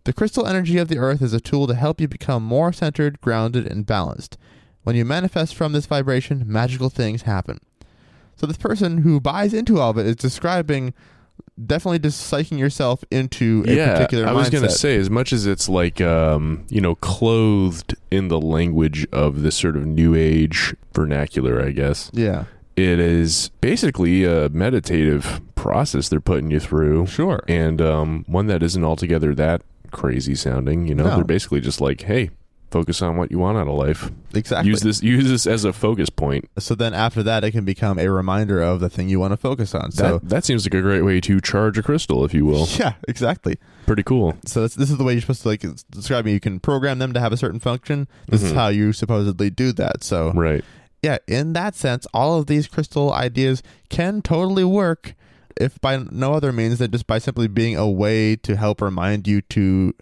The 0.03 0.13
crystal 0.13 0.45
energy 0.45 0.77
of 0.77 0.89
the 0.89 0.99
earth 0.99 1.23
is 1.23 1.33
a 1.33 1.39
tool 1.39 1.65
to 1.65 1.73
help 1.73 1.99
you 1.99 2.07
become 2.07 2.43
more 2.43 2.71
centered, 2.71 3.19
grounded, 3.19 3.65
and 3.65 3.83
balanced. 3.83 4.37
When 4.83 4.95
you 4.95 5.05
manifest 5.05 5.55
from 5.55 5.71
this 5.71 5.87
vibration, 5.87 6.43
magical 6.45 6.91
things 6.91 7.23
happen. 7.23 7.61
So 8.35 8.45
this 8.45 8.57
person 8.57 8.99
who 8.99 9.19
buys 9.19 9.55
into 9.55 9.79
all 9.79 9.89
of 9.89 9.97
it 9.97 10.05
is 10.05 10.15
describing 10.15 10.93
definitely 11.65 11.99
just 11.99 12.31
psyching 12.31 12.57
yourself 12.57 13.03
into 13.11 13.63
a 13.67 13.73
yeah. 13.75 13.93
particular 13.93 14.27
I 14.27 14.31
was 14.33 14.49
gonna 14.49 14.69
say, 14.69 14.97
as 14.97 15.09
much 15.09 15.33
as 15.33 15.45
it's 15.45 15.67
like, 15.69 15.99
um, 16.01 16.65
you 16.69 16.81
know, 16.81 16.95
clothed 16.95 17.95
in 18.11 18.27
the 18.29 18.39
language 18.39 19.07
of 19.11 19.41
this 19.41 19.55
sort 19.55 19.75
of 19.75 19.85
new 19.85 20.15
age 20.15 20.75
vernacular, 20.93 21.61
I 21.63 21.71
guess 21.71 22.09
yeah, 22.13 22.45
it 22.75 22.99
is 22.99 23.49
basically 23.61 24.23
a 24.23 24.49
meditative 24.49 25.41
process 25.55 26.09
they're 26.09 26.21
putting 26.21 26.49
you 26.51 26.59
through. 26.59 27.05
sure. 27.07 27.43
and 27.47 27.81
um, 27.81 28.23
one 28.27 28.47
that 28.47 28.63
isn't 28.63 28.83
altogether 28.83 29.35
that 29.35 29.61
crazy 29.91 30.35
sounding. 30.35 30.87
You 30.87 30.95
know, 30.95 31.05
No. 31.05 31.15
they're 31.15 31.25
basically 31.25 31.59
just 31.61 31.81
like, 31.81 32.01
hey, 32.01 32.29
focus 32.71 33.01
on 33.01 33.17
what 33.17 33.31
you 33.31 33.39
want 33.39 33.57
out 33.57 33.67
of 33.67 33.73
life. 33.75 34.11
Exactly. 34.33 34.69
Use 34.69 34.81
this 34.81 35.01
use 35.01 35.27
this 35.29 35.47
as 35.47 35.65
a 35.65 35.73
focus 35.73 36.09
point. 36.09 36.49
So 36.59 36.75
then 36.75 36.93
after 36.93 37.23
that, 37.23 37.43
it 37.43 37.51
can 37.51 37.65
become 37.65 37.97
a 37.99 38.09
reminder 38.09 38.61
of 38.61 38.79
the 38.79 38.89
thing 38.89 39.09
you 39.09 39.19
want 39.19 39.31
to 39.33 39.37
focus 39.37 39.73
on. 39.73 39.91
So 39.91 40.19
that 40.19 40.29
that 40.29 40.45
seems 40.45 40.65
like 40.65 40.73
a 40.75 40.81
great 40.81 41.01
way 41.01 41.19
to 41.21 41.41
charge 41.41 41.77
a 41.77 41.83
crystal, 41.83 42.23
if 42.25 42.33
you 42.33 42.45
will. 42.45 42.67
yeah, 42.77 42.93
exactly. 43.07 43.57
Pretty 43.85 44.03
cool. 44.03 44.35
So 44.45 44.61
that's, 44.61 44.75
this 44.75 44.91
is 44.91 44.97
the 44.97 45.03
way 45.03 45.13
you're 45.13 45.21
supposed 45.21 45.41
to 45.43 45.47
like 45.49 45.63
it's 45.63 45.83
describing. 45.83 46.33
You 46.33 46.39
can 46.39 46.59
program 46.59 46.99
them 46.99 47.13
to 47.13 47.19
have 47.19 47.33
a 47.33 47.37
certain 47.37 47.59
function. 47.59 48.07
This 48.27 48.43
is 48.43 48.51
Mhm. 48.51 48.55
how 48.55 48.67
you 48.67 48.93
supposedly 48.93 49.49
do 49.49 49.71
that. 49.73 50.03
So 50.03 50.31
Right. 50.33 50.63
yeah, 51.01 51.17
in 51.27 51.53
that 51.53 51.75
sense, 51.75 52.05
all 52.13 52.37
of 52.39 52.45
these 52.45 52.67
crystal 52.67 53.11
ideas 53.13 53.63
can 53.89 54.21
totally 54.21 54.63
work, 54.63 55.15
if 55.59 55.81
by 55.81 55.97
no 56.11 56.33
other 56.33 56.51
means 56.53 56.77
than 56.77 56.91
just 56.91 57.07
by 57.07 57.17
simply 57.17 57.47
being 57.47 57.75
a 57.75 57.89
way 57.89 58.35
to 58.35 58.55
help 58.55 58.79
remind 58.81 59.27
you 59.27 59.41
to 59.41 59.93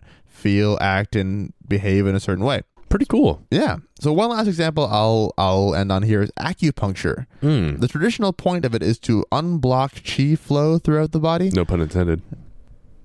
feel, 0.47 0.77
act, 0.79 1.13
and 1.13 1.53
behave 1.67 2.07
in 2.07 2.15
a 2.15 2.21
certain 2.21 2.45
way. 2.45 2.61
Pretty 2.87 3.05
cool. 3.05 3.45
Yeah. 3.51 3.79
So 3.99 4.13
one 4.13 4.29
last 4.29 4.47
example 4.47 4.87
I'll 4.89 5.33
I'll 5.37 5.75
end 5.75 5.91
on 5.91 6.03
here 6.03 6.21
is 6.21 6.31
acupuncture. 6.39 7.25
Mm. 7.43 7.81
The 7.81 7.87
traditional 7.89 8.31
point 8.31 8.63
of 8.63 8.73
it 8.73 8.81
is 8.81 8.97
to 8.99 9.25
unblock 9.29 9.91
chi 10.05 10.37
flow 10.37 10.77
throughout 10.77 11.11
the 11.11 11.19
body. 11.19 11.49
No 11.49 11.65
pun 11.65 11.81
intended. 11.81 12.21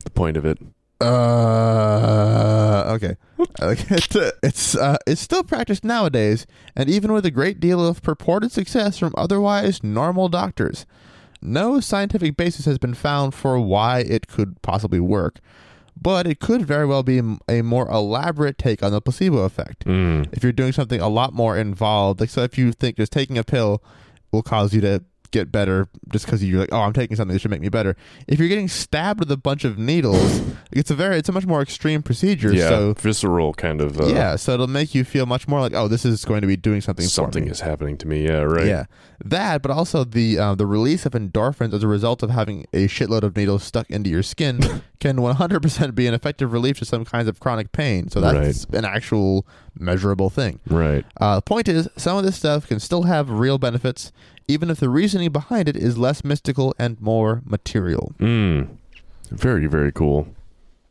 The 0.04 0.10
point 0.10 0.36
of 0.36 0.44
it. 0.46 0.58
Uh, 1.00 2.84
okay. 2.94 3.16
Okay, 3.60 3.84
it's 3.96 4.16
it's, 4.44 4.76
uh, 4.76 4.98
it's 5.04 5.20
still 5.20 5.42
practiced 5.42 5.82
nowadays, 5.82 6.46
and 6.76 6.88
even 6.88 7.12
with 7.12 7.26
a 7.26 7.32
great 7.32 7.58
deal 7.58 7.84
of 7.84 8.02
purported 8.02 8.52
success 8.52 8.98
from 8.98 9.12
otherwise 9.16 9.82
normal 9.82 10.28
doctors. 10.28 10.86
No 11.44 11.80
scientific 11.80 12.36
basis 12.36 12.66
has 12.66 12.78
been 12.78 12.94
found 12.94 13.34
for 13.34 13.58
why 13.58 13.98
it 13.98 14.28
could 14.28 14.62
possibly 14.62 15.00
work, 15.00 15.40
but 16.00 16.26
it 16.26 16.40
could 16.40 16.62
very 16.66 16.86
well 16.86 17.02
be 17.02 17.20
a 17.48 17.62
more 17.62 17.88
elaborate 17.88 18.58
take 18.58 18.82
on 18.82 18.92
the 18.92 19.00
placebo 19.00 19.38
effect. 19.38 19.84
Mm. 19.84 20.28
If 20.32 20.42
you're 20.42 20.52
doing 20.52 20.72
something 20.72 21.00
a 21.00 21.08
lot 21.08 21.32
more 21.32 21.56
involved, 21.56 22.20
like 22.20 22.30
so, 22.30 22.42
if 22.42 22.58
you 22.58 22.72
think 22.72 22.96
just 22.96 23.12
taking 23.12 23.38
a 23.38 23.44
pill 23.44 23.82
will 24.32 24.42
cause 24.42 24.74
you 24.74 24.80
to 24.80 25.04
get 25.32 25.50
better 25.50 25.88
just 26.12 26.26
because 26.26 26.44
you're 26.44 26.60
like, 26.60 26.72
oh, 26.72 26.80
I'm 26.80 26.92
taking 26.92 27.16
something 27.16 27.32
that 27.32 27.40
should 27.40 27.50
make 27.50 27.60
me 27.60 27.68
better. 27.68 27.96
If 28.28 28.38
you're 28.38 28.48
getting 28.48 28.68
stabbed 28.68 29.20
with 29.20 29.30
a 29.32 29.36
bunch 29.36 29.64
of 29.64 29.78
needles, 29.78 30.42
it's 30.70 30.90
a 30.90 30.94
very, 30.94 31.16
it's 31.16 31.28
a 31.28 31.32
much 31.32 31.46
more 31.46 31.60
extreme 31.60 32.02
procedure. 32.02 32.52
Yeah. 32.52 32.68
So 32.68 32.94
visceral 32.94 33.54
kind 33.54 33.80
of. 33.80 34.00
Uh, 34.00 34.06
yeah, 34.06 34.36
so 34.36 34.52
it'll 34.52 34.66
make 34.66 34.94
you 34.94 35.04
feel 35.04 35.26
much 35.26 35.48
more 35.48 35.60
like, 35.60 35.74
oh, 35.74 35.88
this 35.88 36.04
is 36.04 36.24
going 36.24 36.42
to 36.42 36.46
be 36.46 36.56
doing 36.56 36.80
something. 36.80 37.06
Something 37.06 37.44
for 37.44 37.46
me. 37.46 37.50
is 37.50 37.60
happening 37.60 37.96
to 37.98 38.06
me. 38.06 38.24
Yeah. 38.24 38.42
Right. 38.42 38.66
Yeah, 38.66 38.84
that, 39.24 39.62
but 39.62 39.70
also 39.70 40.04
the 40.04 40.38
uh, 40.38 40.54
the 40.54 40.66
release 40.66 41.06
of 41.06 41.12
endorphins 41.12 41.72
as 41.72 41.82
a 41.82 41.88
result 41.88 42.22
of 42.22 42.30
having 42.30 42.66
a 42.72 42.86
shitload 42.86 43.22
of 43.22 43.36
needles 43.36 43.64
stuck 43.64 43.90
into 43.90 44.10
your 44.10 44.22
skin 44.22 44.82
can 45.00 45.16
100% 45.16 45.94
be 45.94 46.06
an 46.06 46.14
effective 46.14 46.52
relief 46.52 46.78
to 46.78 46.84
some 46.84 47.04
kinds 47.04 47.26
of 47.26 47.40
chronic 47.40 47.72
pain. 47.72 48.08
So 48.08 48.20
that's 48.20 48.64
an 48.66 48.84
actual 48.84 49.46
measurable 49.78 50.30
thing. 50.30 50.60
Right. 50.68 51.04
Uh, 51.20 51.36
the 51.36 51.42
point 51.42 51.68
is, 51.68 51.88
some 51.96 52.16
of 52.16 52.24
this 52.24 52.36
stuff 52.36 52.68
can 52.68 52.78
still 52.78 53.02
have 53.04 53.28
real 53.28 53.58
benefits, 53.58 54.12
even 54.52 54.70
if 54.70 54.78
the 54.80 54.88
reasoning 54.88 55.30
behind 55.32 55.68
it 55.68 55.76
is 55.76 55.98
less 55.98 56.22
mystical 56.24 56.74
and 56.78 57.00
more 57.00 57.42
material. 57.44 58.12
Mm. 58.18 58.68
Very 59.30 59.66
very 59.66 59.90
cool. 59.92 60.28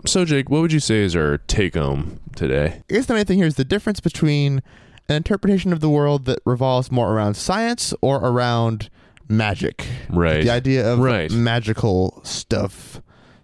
So 0.06 0.26
Jake, 0.26 0.50
what 0.50 0.62
would 0.62 0.74
you 0.74 0.80
say 0.80 1.02
is 1.04 1.16
our 1.16 1.38
take 1.38 1.76
home 1.76 2.20
today? 2.36 2.82
I 2.90 2.94
guess 2.94 3.06
the 3.06 3.14
main 3.14 3.26
thing 3.26 3.38
here 3.38 3.46
is 3.48 3.56
the 3.56 3.64
difference 3.66 4.00
between 4.00 4.62
an 5.10 5.16
interpretation 5.16 5.72
of 5.74 5.80
the 5.80 5.90
world 5.90 6.26
that 6.26 6.40
revolves 6.46 6.92
more 6.92 7.14
around 7.14 7.36
science 7.36 7.94
or 8.02 8.18
around 8.18 8.90
magic. 9.30 9.86
Right. 10.10 10.44
The 10.44 10.50
idea 10.50 10.92
of 10.92 11.00
Right. 11.00 11.32
magical 11.32 12.22
stuff. 12.24 13.02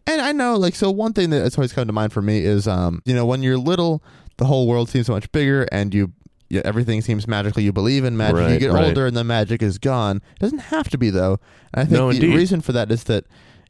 And 0.07 0.22
I 0.22 0.32
know, 0.32 0.55
like, 0.55 0.74
so 0.74 0.89
one 0.89 1.13
thing 1.13 1.30
that's 1.30 1.57
always 1.57 1.74
come 1.74 1.86
to 1.86 1.93
mind 1.93 2.13
for 2.13 2.22
me 2.22 2.39
is, 2.39 2.68
um, 2.68 3.01
you 3.05 3.13
know, 3.13 3.26
when 3.26 3.43
you're 3.43 3.57
little, 3.57 4.01
the 4.38 4.45
whole 4.45 4.65
world 4.65 4.89
seems 4.89 5.07
so 5.07 5.13
much 5.13 5.30
bigger, 5.32 5.68
and 5.72 5.93
you 5.93 6.11
yeah, 6.49 6.61
everything 6.65 7.01
seems 7.01 7.27
magical. 7.27 7.61
You 7.61 7.71
believe 7.73 8.03
in 8.05 8.15
magic. 8.17 8.49
you 8.49 8.59
get 8.59 8.71
right. 8.73 8.85
older, 8.85 9.05
and 9.05 9.15
the 9.17 9.23
magic 9.23 9.61
is 9.61 9.77
gone. 9.77 10.17
It 10.35 10.39
doesn't 10.39 10.59
have 10.59 10.89
to 10.89 10.97
be 10.97 11.09
though. 11.09 11.39
And 11.73 11.81
I 11.81 11.83
think 11.83 11.91
No, 11.91 12.09
the 12.11 12.15
indeed. 12.15 12.35
reason 12.35 12.61
for 12.61 12.71
that 12.73 12.91
is 12.91 13.03
that 13.05 13.25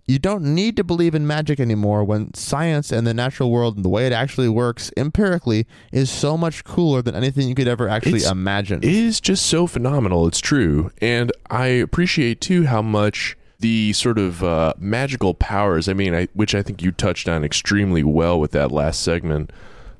you 0.09 0.19
don't 0.19 0.43
need 0.55 0.77
to 0.77 0.85
believe 0.85 1.13
in 1.15 1.27
magic 1.27 1.59
anymore 1.59 2.01
when 2.03 2.33
science 2.33 2.93
and 2.93 3.05
the 3.05 3.13
natural 3.13 3.51
world 3.51 3.75
and 3.75 3.83
the 3.83 3.89
way 3.89 4.07
it 4.07 4.13
actually 4.13 4.47
works 4.47 4.89
empirically 4.95 5.67
is 5.91 6.09
so 6.09 6.37
much 6.37 6.63
cooler 6.63 7.01
than 7.01 7.13
anything 7.13 7.49
you 7.49 7.55
could 7.55 7.67
ever 7.67 7.89
actually 7.89 8.17
It's- 8.19 8.31
imagine. 8.31 8.79
It 8.83 8.89
is 8.93 9.19
just 9.19 9.45
so 9.47 9.67
phenomenal. 9.67 10.25
It's 10.25 10.39
true. 10.39 10.91
And 11.01 11.31
I 11.49 11.65
appreciate 11.67 12.39
too 12.39 12.67
how 12.67 12.81
much 12.81 13.35
the 13.59 13.91
sort 13.93 14.17
of 14.19 14.43
uh, 14.43 14.73
magical 14.77 15.33
powers, 15.33 15.89
I 15.89 15.93
mean, 15.93 16.13
I, 16.15 16.27
which 16.33 16.53
I 16.55 16.61
think 16.61 16.81
you 16.81 16.91
touched 16.91 17.27
on 17.27 17.43
extremely 17.43 18.03
well 18.03 18.39
with 18.39 18.51
that 18.51 18.71
last 18.71 19.01
segment, 19.01 19.51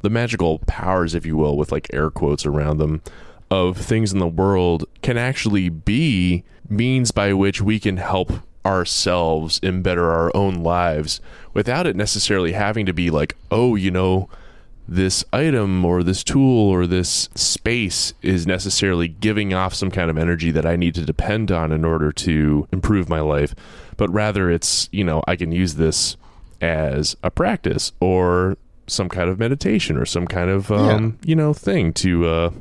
the 0.02 0.10
magical 0.10 0.60
powers, 0.60 1.16
if 1.16 1.26
you 1.26 1.38
will, 1.38 1.58
with 1.58 1.72
like 1.72 1.94
air 1.94 2.10
quotes 2.10 2.46
around 2.46 2.78
them, 2.78 3.02
of 3.50 3.78
things 3.78 4.12
in 4.12 4.20
the 4.20 4.28
world 4.28 4.86
can 5.02 5.18
actually 5.18 5.70
be 5.70 6.44
means 6.70 7.12
by 7.12 7.34
which 7.34 7.62
we 7.62 7.80
can 7.80 7.98
help 7.98 8.32
ourselves 8.66 9.60
and 9.64 9.82
better 9.82 10.12
our 10.12 10.36
own 10.36 10.56
lives 10.56 11.22
without 11.54 11.88
it 11.88 11.96
necessarily 11.96 12.52
having 12.52 12.86
to 12.86 12.94
be 12.94 13.10
like, 13.10 13.36
oh, 13.50 13.76
you 13.76 13.90
know, 13.90 14.30
this 14.88 15.24
item 15.34 15.84
or 15.84 16.04
this 16.04 16.24
tool 16.24 16.70
or 16.70 16.86
this 16.86 17.30
space 17.36 18.14
is 18.22 18.48
necessarily 18.48 19.08
giving 19.08 19.54
off 19.54 19.74
some 19.74 19.92
kind 19.92 20.10
of 20.10 20.18
energy 20.18 20.52
that 20.52 20.66
I 20.66 20.76
need 20.76 20.96
to 20.96 21.06
depend 21.06 21.52
on 21.52 21.72
in 21.72 21.84
order 21.84 22.12
to 22.12 22.68
improve 22.72 23.10
my 23.10 23.20
life, 23.20 23.56
but 23.98 24.10
rather 24.10 24.50
it's, 24.50 24.88
you 24.92 25.04
know, 25.04 25.24
I 25.28 25.36
can 25.36 25.52
use 25.52 25.76
this 25.76 26.18
as 26.62 27.16
a 27.22 27.30
practice 27.30 27.92
or 28.00 28.58
some 28.88 29.10
kind 29.10 29.30
of 29.30 29.38
meditation 29.40 29.98
or 29.98 30.06
some 30.06 30.26
kind 30.28 30.50
of, 30.50 30.72
um, 30.72 31.18
you 31.24 31.36
know, 31.36 31.54
thing 31.54 31.94
to 31.94 32.26
uh, 32.28 32.52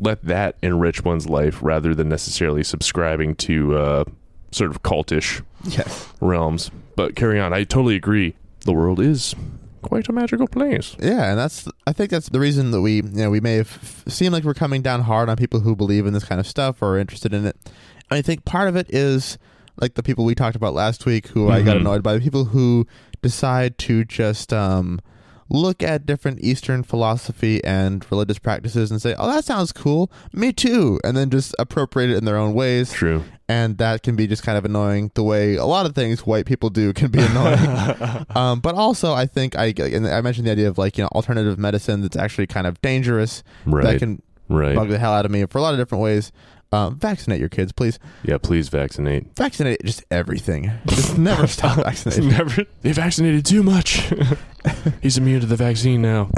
let 0.00 0.22
that 0.24 0.56
enrich 0.62 1.04
one's 1.04 1.28
life 1.28 1.62
rather 1.62 1.94
than 1.94 2.08
necessarily 2.08 2.62
subscribing 2.62 3.34
to 3.36 3.76
uh, 3.76 4.04
sort 4.52 4.70
of 4.70 4.82
cultish 4.82 5.42
yes. 5.64 6.08
realms. 6.20 6.70
But 6.96 7.16
carry 7.16 7.40
on. 7.40 7.52
I 7.52 7.64
totally 7.64 7.96
agree. 7.96 8.34
The 8.60 8.72
world 8.72 9.00
is 9.00 9.34
quite 9.82 10.08
a 10.08 10.12
magical 10.12 10.46
place. 10.48 10.96
Yeah, 11.00 11.30
and 11.30 11.38
that's 11.38 11.68
I 11.86 11.92
think 11.92 12.10
that's 12.10 12.28
the 12.30 12.40
reason 12.40 12.70
that 12.70 12.80
we 12.80 12.96
you 12.96 13.02
know 13.02 13.30
we 13.30 13.40
may 13.40 13.54
have 13.56 13.70
f- 13.70 14.04
seemed 14.08 14.32
like 14.32 14.44
we're 14.44 14.54
coming 14.54 14.80
down 14.80 15.02
hard 15.02 15.28
on 15.28 15.36
people 15.36 15.60
who 15.60 15.76
believe 15.76 16.06
in 16.06 16.12
this 16.14 16.24
kind 16.24 16.40
of 16.40 16.46
stuff 16.46 16.80
or 16.80 16.94
are 16.94 16.98
interested 16.98 17.34
in 17.34 17.46
it. 17.46 17.56
I 18.10 18.22
think 18.22 18.44
part 18.44 18.68
of 18.68 18.76
it 18.76 18.86
is 18.90 19.36
like 19.80 19.94
the 19.94 20.02
people 20.02 20.24
we 20.24 20.34
talked 20.34 20.56
about 20.56 20.72
last 20.72 21.04
week 21.04 21.26
who 21.28 21.50
I 21.50 21.62
got 21.62 21.76
Mhm. 21.76 21.80
annoyed 21.80 22.02
by 22.02 22.14
the 22.14 22.20
people 22.20 22.44
who 22.46 22.86
decide 23.22 23.76
to 23.78 24.04
just 24.04 24.52
um 24.52 25.00
look 25.48 25.82
at 25.82 26.06
different 26.06 26.40
eastern 26.40 26.82
philosophy 26.82 27.62
and 27.64 28.04
religious 28.10 28.38
practices 28.38 28.90
and 28.90 29.00
say, 29.00 29.14
"Oh, 29.18 29.26
that 29.30 29.44
sounds 29.44 29.72
cool. 29.72 30.10
Me 30.32 30.52
too." 30.52 31.00
And 31.04 31.16
then 31.16 31.30
just 31.30 31.54
appropriate 31.58 32.10
it 32.10 32.16
in 32.16 32.24
their 32.24 32.36
own 32.36 32.54
ways 32.54 32.92
True. 32.92 33.24
and 33.48 33.78
that 33.78 34.02
can 34.02 34.16
be 34.16 34.26
just 34.26 34.42
kind 34.42 34.56
of 34.56 34.64
annoying 34.64 35.10
the 35.14 35.22
way 35.22 35.56
a 35.56 35.64
lot 35.64 35.86
of 35.86 35.94
things 35.94 36.26
white 36.26 36.46
people 36.46 36.70
do 36.70 36.92
can 36.92 37.10
be 37.10 37.20
annoying 37.20 38.26
um, 38.36 38.60
but 38.60 38.74
also 38.74 39.12
i 39.12 39.26
think 39.26 39.56
i 39.56 39.66
and 39.78 40.06
i 40.06 40.20
mentioned 40.20 40.46
the 40.46 40.52
idea 40.52 40.68
of 40.68 40.78
like 40.78 40.96
you 40.96 41.04
know 41.04 41.08
alternative 41.08 41.58
medicine 41.58 42.00
that's 42.00 42.16
actually 42.16 42.46
kind 42.46 42.66
of 42.66 42.80
dangerous 42.80 43.42
that 43.66 43.98
can 43.98 44.22
right. 44.48 44.74
bug 44.74 44.88
the 44.88 44.98
hell 44.98 45.12
out 45.12 45.24
of 45.24 45.30
me 45.30 45.44
for 45.46 45.58
a 45.58 45.62
lot 45.62 45.74
of 45.74 45.80
different 45.80 46.02
ways 46.02 46.32
um, 46.74 46.98
vaccinate 46.98 47.40
your 47.40 47.48
kids 47.48 47.72
please 47.72 47.98
Yeah, 48.22 48.38
please 48.38 48.68
vaccinate. 48.68 49.34
vaccinate 49.36 49.82
just 49.84 50.02
everything 50.10 50.70
just 50.86 51.16
never 51.18 51.46
stop 51.56 51.76
vaccinating 51.76 52.28
Never. 52.28 52.64
They 52.82 52.92
vaccinated 52.92 53.44
too 53.46 53.62
much. 53.62 54.12
He's 55.02 55.16
immune 55.18 55.40
to 55.40 55.46
the 55.46 55.56
vaccine 55.56 56.02
now. 56.02 56.30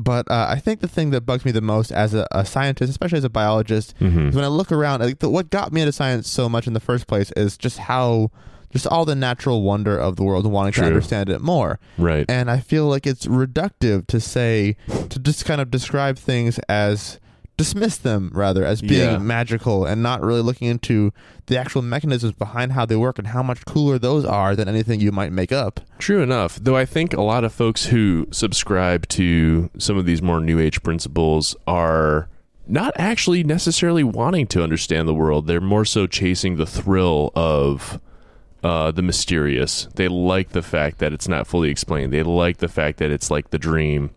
but 0.00 0.30
uh, 0.30 0.46
i 0.48 0.58
think 0.58 0.80
the 0.80 0.88
thing 0.88 1.10
that 1.10 1.22
bugs 1.22 1.44
me 1.44 1.50
the 1.50 1.60
most 1.60 1.90
as 1.90 2.14
a, 2.14 2.26
a 2.30 2.44
scientist 2.44 2.88
especially 2.90 3.18
as 3.18 3.24
a 3.24 3.30
biologist 3.30 3.94
hmm 3.98 4.28
is 4.28 4.34
when 4.34 4.44
I 4.44 4.48
look 4.48 4.70
around, 4.72 5.02
I 5.02 5.06
think 5.06 5.18
that 5.20 5.30
what 5.30 5.50
got 5.50 5.72
me 5.72 5.80
into 5.80 5.92
science 5.92 6.28
so 6.28 6.48
much 6.48 6.66
in 6.66 6.72
the 6.72 6.80
first 6.80 7.06
place 7.06 7.32
is 7.36 7.56
just 7.56 7.78
how, 7.78 8.30
just 8.70 8.86
all 8.86 9.04
the 9.04 9.14
natural 9.14 9.62
wonder 9.62 9.98
of 9.98 10.16
the 10.16 10.22
world 10.24 10.44
and 10.44 10.52
wanting 10.52 10.72
True. 10.72 10.82
to 10.82 10.86
understand 10.88 11.28
it 11.30 11.40
more. 11.40 11.78
Right. 11.96 12.26
And 12.28 12.50
I 12.50 12.58
feel 12.60 12.86
like 12.86 13.06
it's 13.06 13.26
reductive 13.26 14.06
to 14.08 14.20
say, 14.20 14.76
to 15.08 15.18
just 15.18 15.44
kind 15.46 15.60
of 15.60 15.70
describe 15.70 16.18
things 16.18 16.58
as, 16.68 17.18
dismiss 17.58 17.98
them 17.98 18.30
rather 18.32 18.64
as 18.64 18.80
being 18.80 19.10
Yeah. 19.10 19.18
magical 19.18 19.84
and 19.84 20.02
not 20.02 20.22
really 20.22 20.40
looking 20.40 20.68
into 20.68 21.12
the 21.46 21.58
actual 21.58 21.82
mechanisms 21.82 22.32
behind 22.32 22.72
how 22.72 22.86
they 22.86 22.96
work 22.96 23.18
and 23.18 23.28
how 23.28 23.42
much 23.42 23.64
cooler 23.66 23.98
those 23.98 24.24
are 24.24 24.56
than 24.56 24.68
anything 24.68 25.00
you 25.00 25.12
might 25.12 25.32
make 25.32 25.52
up. 25.52 25.80
True 25.98 26.22
enough. 26.22 26.58
Though 26.62 26.76
I 26.76 26.86
think 26.86 27.12
a 27.12 27.20
lot 27.20 27.44
of 27.44 27.52
folks 27.52 27.86
who 27.86 28.26
subscribe 28.30 29.06
to 29.08 29.68
some 29.76 29.98
of 29.98 30.06
these 30.06 30.22
more 30.22 30.40
new 30.40 30.58
age 30.58 30.82
principles 30.82 31.54
are 31.66 32.28
not 32.66 32.92
actually 32.96 33.42
necessarily 33.44 34.04
wanting 34.04 34.46
to 34.46 34.62
understand 34.62 35.08
the 35.08 35.14
world. 35.14 35.46
They're 35.46 35.60
more 35.60 35.84
so 35.84 36.06
chasing 36.06 36.56
the 36.56 36.66
thrill 36.66 37.32
of 37.34 38.00
uh, 38.62 38.90
the 38.90 39.02
mysterious. 39.02 39.88
They 39.94 40.06
like 40.08 40.50
the 40.50 40.62
fact 40.62 40.98
that 40.98 41.12
it's 41.12 41.28
not 41.28 41.46
fully 41.46 41.70
explained. 41.70 42.12
They 42.12 42.22
like 42.22 42.58
the 42.58 42.68
fact 42.68 42.98
that 42.98 43.10
it's 43.10 43.30
like 43.30 43.50
the 43.50 43.58
dream 43.58 44.10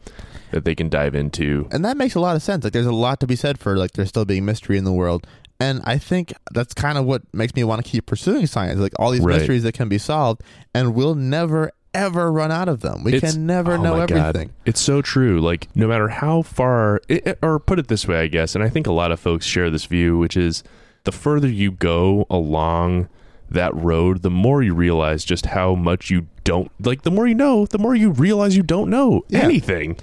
that 0.52 0.66
they 0.66 0.76
can 0.76 0.90
dive 0.90 1.16
into. 1.16 1.68
And 1.72 1.84
that 1.86 1.98
makes 1.98 2.16
a 2.16 2.20
lot 2.20 2.36
of 2.36 2.42
sense. 2.44 2.64
Like 2.64 2.74
there's 2.74 2.86
a 2.86 2.92
lot 2.92 3.20
to 3.22 3.28
be 3.28 3.36
said 3.36 3.60
for 3.60 3.78
like 3.78 3.92
there 3.94 4.06
still 4.06 4.26
being 4.26 4.46
mystery 4.46 4.78
in 4.78 4.84
the 4.84 4.92
world. 4.94 5.26
And 5.60 5.82
I 5.84 5.98
think 5.98 6.34
that's 6.54 6.74
kind 6.74 6.98
of 6.98 7.06
what 7.06 7.22
makes 7.34 7.54
me 7.56 7.64
want 7.64 7.84
to 7.86 7.90
keep 7.90 8.06
pursuing 8.08 8.48
science. 8.48 8.80
Like 8.80 8.94
all 8.98 9.12
these 9.12 9.22
Right. 9.22 9.38
mysteries 9.38 9.64
that 9.64 9.74
can 9.74 9.90
be 9.90 9.98
solved 9.98 10.42
and 10.74 10.94
we'll 10.96 11.16
never 11.16 11.72
ever 11.94 12.32
run 12.32 12.52
out 12.54 12.70
of 12.70 12.80
them. 12.80 13.04
We 13.04 13.14
It's- 13.16 13.34
can 13.34 13.46
never 13.46 13.74
oh 13.74 13.82
know 13.82 13.98
my 13.98 14.06
God. 14.06 14.18
everything. 14.36 14.52
It's 14.66 14.80
so 14.80 15.02
true. 15.02 15.42
Like 15.42 15.68
no 15.76 15.88
matter 15.88 16.08
how 16.08 16.42
far, 16.42 17.02
it- 17.10 17.38
or 17.42 17.60
put 17.60 17.80
it 17.80 17.90
this 17.90 18.08
way, 18.08 18.22
I 18.22 18.28
guess, 18.28 18.56
and 18.56 18.64
I 18.64 18.70
think 18.70 18.88
a 18.88 18.94
lot 18.94 19.12
of 19.12 19.20
folks 19.20 19.46
share 19.46 19.70
this 19.70 19.86
view, 19.86 20.18
which 20.18 20.38
is 20.38 20.64
the 21.04 21.12
further 21.12 21.50
you 21.50 21.70
go 21.72 22.26
along 22.30 23.10
that 23.50 23.76
road, 23.76 24.22
the 24.22 24.30
more 24.30 24.64
you 24.64 24.74
realize 24.74 25.26
just 25.26 25.48
how 25.48 25.76
much 25.76 26.10
you 26.10 26.28
don't 26.46 26.72
like. 26.82 27.02
The 27.02 27.12
more 27.12 27.28
you 27.28 27.36
know, 27.36 27.66
the 27.66 27.78
more 27.78 27.94
you 27.94 28.10
realize 28.12 28.56
you 28.56 28.64
don't 28.64 28.90
know 28.90 29.24
Yeah. 29.28 29.40
anything. 29.42 29.98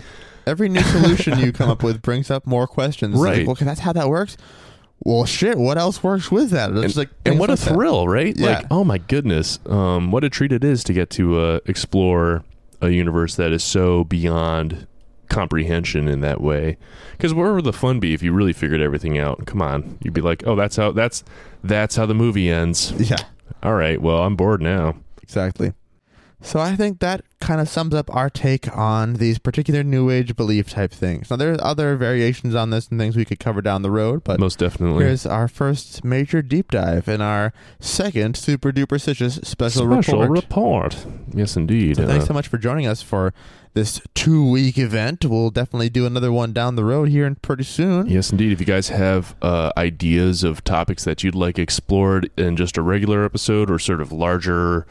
Every 0.49 0.69
new 0.69 0.81
solution 0.81 1.39
you 1.39 1.53
come 1.53 1.69
up 1.71 1.83
with 1.85 2.03
brings 2.03 2.31
up 2.31 2.47
more 2.47 2.67
questions. 2.67 3.15
Like, 3.17 3.37
Right. 3.39 3.47
well, 3.47 3.57
that's 3.61 3.81
how 3.81 3.93
that 3.93 4.09
works. 4.09 4.37
Well, 5.05 5.25
shit. 5.27 5.59
What 5.59 5.79
else 5.79 6.03
works 6.03 6.31
with 6.31 6.51
that? 6.51 6.71
It's 6.73 6.83
And, 6.85 6.97
like 6.97 7.11
and 7.25 7.39
what 7.39 7.51
a 7.51 7.53
like 7.53 7.61
that. 7.61 7.75
thrill, 7.75 8.09
right? 8.09 8.37
Yeah. 8.37 8.47
Like, 8.59 8.67
oh 8.71 8.83
my 8.83 8.99
goodness, 8.99 9.61
um, 9.67 10.11
what 10.11 10.25
a 10.25 10.29
treat 10.31 10.51
it 10.53 10.65
is 10.65 10.83
to 10.85 10.93
get 10.93 11.09
to 11.11 11.39
uh, 11.39 11.61
explore 11.67 12.43
a 12.81 12.89
universe 12.91 13.37
that 13.37 13.53
is 13.53 13.63
so 13.63 14.03
beyond 14.05 14.87
comprehension 15.29 16.09
in 16.09 16.21
that 16.23 16.41
way. 16.41 16.77
Because 17.13 17.35
where 17.35 17.53
would 17.55 17.65
the 17.65 17.73
fun 17.73 18.01
be 18.01 18.15
if 18.15 18.23
you 18.23 18.33
really 18.33 18.53
figured 18.53 18.81
everything 18.81 19.19
out? 19.19 19.47
Come 19.47 19.63
on, 19.63 19.99
you'd 20.03 20.15
be 20.15 20.21
like, 20.21 20.43
oh, 20.47 20.57
that's 20.57 20.77
how 20.77 20.91
that's 20.93 21.23
that's 21.63 21.97
how 21.97 22.07
the 22.07 22.15
movie 22.15 22.51
ends. 22.51 22.93
Yeah, 22.99 23.17
All 23.63 23.75
right, 23.75 24.01
well, 24.01 24.23
I'm 24.23 24.35
bored 24.37 24.63
now. 24.63 24.95
exactly. 25.23 25.73
So 26.41 26.61
I 26.61 26.77
think 26.77 27.01
that 27.01 27.23
kind 27.41 27.61
of 27.61 27.69
sums 27.69 27.95
up 27.95 28.15
our 28.15 28.31
take 28.31 28.75
on 28.77 29.15
these 29.15 29.39
particular 29.41 29.83
New 29.83 30.09
Age 30.09 30.37
belief 30.37 30.71
type 30.71 30.93
things. 30.93 31.31
Now 31.31 31.37
there's 31.37 31.59
other 31.61 31.97
variations 31.97 32.55
on 32.55 32.71
this 32.71 32.89
and 32.89 32.99
things 33.01 33.17
we 33.17 33.25
could 33.25 33.41
cover 33.41 33.61
down 33.61 33.83
the 33.83 33.91
road, 33.91 34.23
but 34.23 34.39
Most 34.39 34.59
definitely. 34.61 35.05
Here's 35.05 35.27
our 35.27 35.49
first 35.49 36.05
major 36.05 36.41
deep 36.41 36.71
dive 36.71 37.09
in 37.09 37.21
our 37.21 37.53
second 37.81 38.37
super 38.37 38.71
duper 38.71 39.01
special, 39.01 39.31
Special 39.43 39.87
report. 39.87 40.31
report. 40.31 41.07
Yes, 41.35 41.57
indeed. 41.57 41.97
So 41.97 42.07
thanks 42.07 42.25
Uh, 42.25 42.29
so 42.29 42.35
much 42.35 42.47
for 42.47 42.57
joining 42.59 42.87
us 42.87 43.03
for 43.03 43.35
this 43.75 44.01
two 44.15 44.49
week 44.49 44.79
event. 44.79 45.25
We'll 45.25 45.51
definitely 45.51 45.89
do 45.91 46.07
another 46.07 46.31
one 46.33 46.53
down 46.53 46.77
the 46.77 46.85
road 46.85 47.09
here 47.09 47.27
and 47.27 47.41
pretty 47.43 47.65
soon. 47.65 48.07
Yes, 48.07 48.31
indeed. 48.31 48.53
If 48.53 48.61
you 48.61 48.67
guys 48.67 48.89
have 48.91 49.35
uh, 49.43 49.73
ideas 49.77 50.45
of 50.45 50.63
topics 50.63 51.03
that 51.05 51.25
you'd 51.25 51.35
like 51.35 51.59
explored 51.59 52.31
in 52.37 52.55
just 52.57 52.77
a 52.79 52.83
regular 52.83 53.25
episode 53.25 53.71
or 53.71 53.79
sort 53.81 54.01
of 54.01 54.13
larger, 54.13 54.87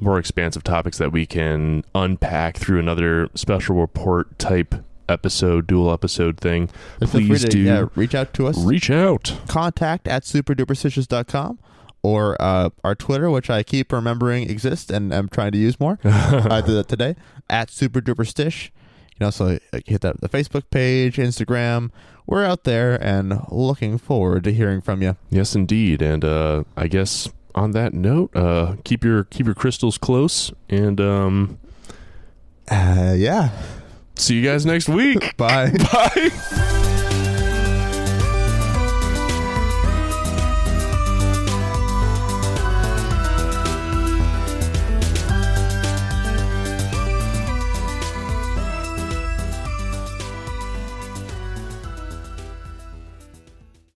more 0.00 0.18
expansive 0.18 0.64
topics 0.64 0.98
that 0.98 1.12
we 1.12 1.26
can 1.26 1.84
unpack 1.94 2.56
through 2.56 2.78
another 2.78 3.28
special 3.34 3.76
report 3.76 4.38
type 4.38 4.74
episode, 5.08 5.66
dual 5.66 5.92
episode 5.92 6.38
thing, 6.38 6.68
free 6.98 7.26
please 7.26 7.42
to, 7.42 7.48
do 7.48 7.58
yeah, 7.58 7.86
reach 7.94 8.14
out 8.14 8.32
to 8.34 8.46
us. 8.46 8.58
reach 8.64 8.90
out. 8.90 9.38
Contact 9.48 10.08
at 10.08 10.22
superduperstitious.com 10.22 11.58
or 12.02 12.40
uh, 12.40 12.70
our 12.82 12.94
Twitter, 12.94 13.30
which 13.30 13.50
I 13.50 13.62
keep 13.62 13.92
remembering 13.92 14.48
exists 14.50 14.90
and 14.90 15.14
I'm 15.14 15.28
trying 15.28 15.52
to 15.52 15.58
use 15.58 15.78
more. 15.78 15.98
I 16.04 16.62
did 16.64 16.74
that 16.74 16.88
today 16.88 17.16
at 17.48 17.68
superduperstish. 17.68 18.66
You 18.66 19.16
can 19.18 19.24
also 19.26 19.58
hit 19.86 20.00
that 20.00 20.20
the 20.20 20.28
Facebook 20.28 20.64
page, 20.70 21.16
Instagram. 21.16 21.90
We're 22.26 22.44
out 22.44 22.64
there 22.64 23.02
and 23.04 23.40
looking 23.50 23.98
forward 23.98 24.44
to 24.44 24.52
hearing 24.52 24.80
from 24.80 25.02
you. 25.02 25.16
Yes, 25.28 25.54
indeed. 25.54 26.00
And 26.00 26.24
uh, 26.24 26.64
I 26.76 26.88
guess 26.88 27.28
on 27.54 27.72
that 27.72 27.92
note, 27.94 28.34
uh, 28.36 28.76
keep 28.84 29.04
your 29.04 29.24
keep 29.24 29.46
your 29.46 29.54
crystals 29.54 29.98
close, 29.98 30.52
and 30.68 31.00
um, 31.00 31.58
Uh, 32.70 33.14
yeah. 33.16 33.50
see 34.16 34.34
you 34.36 34.42
guys 34.42 34.64
next 34.66 34.88
week. 34.88 35.36
Bye. 35.36 35.70
Bye. 35.92 36.78